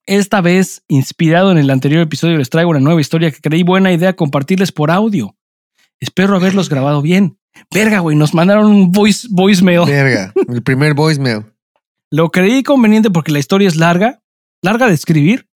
[0.10, 3.94] Esta vez, inspirado en el anterior episodio, les traigo una nueva historia que creí buena
[3.94, 5.36] idea compartirles por audio.
[5.99, 7.38] Espero haberlos grabado bien.
[7.72, 9.86] Verga, güey, nos mandaron un voice, voicemail.
[9.86, 10.34] Verga.
[10.48, 11.45] El primer voicemail.
[12.10, 14.23] Lo creí conveniente porque la historia es larga,
[14.64, 15.48] larga de escribir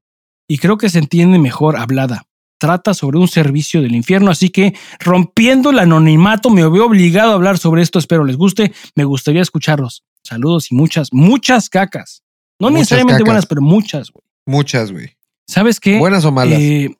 [0.48, 2.28] y creo que se entiende mejor hablada.
[2.60, 7.34] Trata sobre un servicio del infierno, así que rompiendo el anonimato me veo obligado a
[7.34, 7.98] hablar sobre esto.
[7.98, 8.72] Espero les guste.
[8.94, 10.04] Me gustaría escucharlos.
[10.22, 12.22] Saludos y muchas, muchas cacas.
[12.60, 13.26] No Muchas necesariamente cacas.
[13.26, 14.24] buenas, pero muchas, güey.
[14.46, 15.18] Muchas, güey.
[15.48, 16.00] ¿Sabes qué?
[16.00, 16.60] ¿Buenas o malas?
[16.60, 16.96] Eh,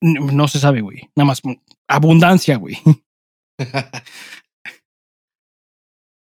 [0.00, 1.10] no se sabe, güey.
[1.16, 1.52] Nada más mm,
[1.88, 2.78] abundancia, güey.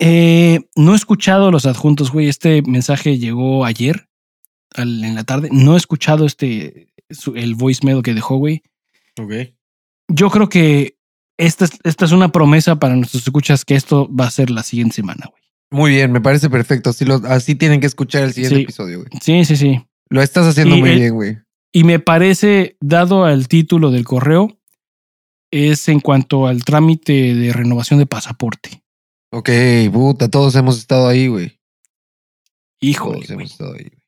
[0.05, 2.29] Eh, no he escuchado los adjuntos, güey.
[2.29, 4.09] Este mensaje llegó ayer
[4.75, 5.49] al- en la tarde.
[5.53, 6.89] No he escuchado este
[7.35, 8.63] el voicemail que dejó, güey.
[9.21, 9.33] ok.
[10.09, 10.97] Yo creo que
[11.39, 14.63] esta es, esta es una promesa para nuestros escuchas que esto va a ser la
[14.63, 15.42] siguiente semana, güey.
[15.73, 16.91] Muy bien, me parece perfecto.
[16.91, 18.63] Así, lo- así tienen que escuchar el siguiente Sí.
[18.63, 19.09] episodio, güey.
[19.21, 19.85] Sí, sí, sí.
[20.11, 21.39] Lo estás haciendo Y muy el- bien, güey.
[21.73, 24.59] Y me parece, dado al título del correo,
[25.51, 28.83] es en cuanto al trámite de renovación de pasaporte.
[29.33, 29.49] Ok,
[29.93, 31.59] puta, todos hemos estado ahí, güey.
[32.81, 33.85] Híjole, Todos hemos estado ahí.
[33.85, 34.03] güey.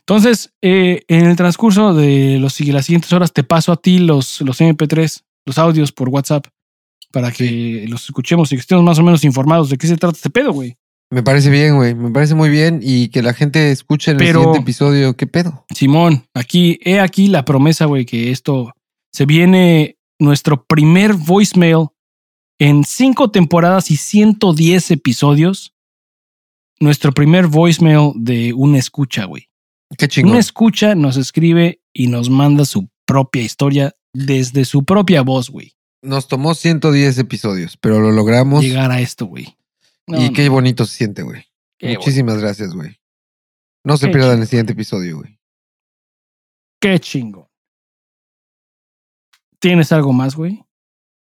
[0.00, 4.42] Entonces, eh, en el transcurso de los, las siguientes horas, te paso a ti los,
[4.42, 6.46] los MP3, los audios por WhatsApp,
[7.14, 10.16] para que los escuchemos y que estemos más o menos informados de qué se trata
[10.16, 10.76] este pedo, güey.
[11.12, 11.94] Me parece bien, güey.
[11.94, 12.80] Me parece muy bien.
[12.82, 15.16] Y que la gente escuche en el siguiente episodio.
[15.16, 15.64] ¿Qué pedo?
[15.72, 18.72] Simón, aquí, he aquí la promesa, güey, que esto
[19.12, 21.86] se viene nuestro primer voicemail
[22.58, 25.72] en cinco temporadas y 110 episodios.
[26.80, 29.50] Nuestro primer voicemail de una escucha, güey.
[29.96, 30.32] Qué chingón.
[30.32, 35.74] Una escucha nos escribe y nos manda su propia historia desde su propia voz, güey.
[36.04, 38.62] Nos tomó 110 episodios, pero lo logramos.
[38.62, 39.56] Llegar a esto, güey.
[40.06, 41.46] No, y no, qué bonito se siente, güey.
[41.80, 43.00] Muchísimas gracias, güey.
[43.82, 45.38] No se Qué pierdan el siguiente episodio, güey.
[46.78, 47.50] Qué chingo.
[49.58, 50.62] ¿Tienes algo más, güey?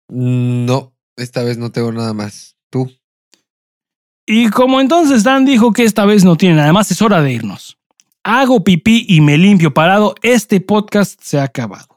[0.09, 2.55] No, esta vez no tengo nada más.
[2.69, 2.91] ¿Tú?
[4.27, 7.33] Y como entonces Dan dijo que esta vez no tiene nada más, es hora de
[7.33, 7.79] irnos.
[8.23, 10.13] Hago pipí y me limpio parado.
[10.21, 11.87] Este podcast se ha acabado.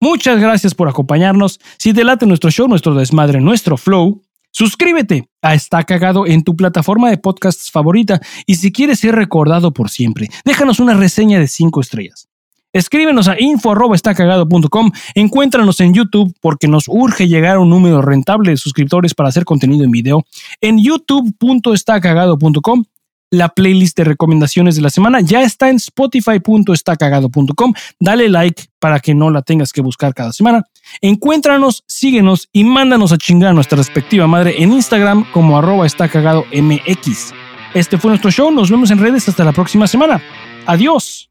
[0.00, 1.60] Muchas gracias por acompañarnos.
[1.78, 6.56] Si te late nuestro show, nuestro desmadre, nuestro flow, suscríbete a Está Cagado en tu
[6.56, 8.20] plataforma de podcasts favorita.
[8.46, 12.30] Y si quieres ser recordado por siempre, déjanos una reseña de 5 estrellas.
[12.72, 14.92] Escríbenos a info.estacagado.com.
[15.16, 19.44] Encuéntranos en YouTube porque nos urge llegar a un número rentable de suscriptores para hacer
[19.44, 20.24] contenido en video.
[20.60, 22.84] En youtube.estacagado.com.
[23.30, 27.72] La playlist de recomendaciones de la semana ya está en spotify.estacagado.com.
[28.00, 30.64] Dale like para que no la tengas que buscar cada semana.
[31.00, 36.44] Encuéntranos, síguenos y mándanos a chingar a nuestra respectiva madre en Instagram como arroba estacagado
[36.52, 37.32] mx.
[37.74, 38.50] Este fue nuestro show.
[38.50, 40.20] Nos vemos en redes hasta la próxima semana.
[40.66, 41.30] Adiós.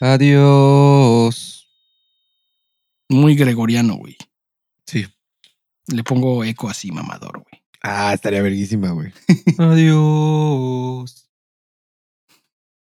[0.00, 1.68] Adiós.
[3.08, 4.16] Muy gregoriano, güey.
[4.86, 5.06] Sí.
[5.88, 7.62] Le pongo eco así, mamador, güey.
[7.82, 9.12] Ah, estaría verguísima, güey.
[9.58, 11.19] Adiós.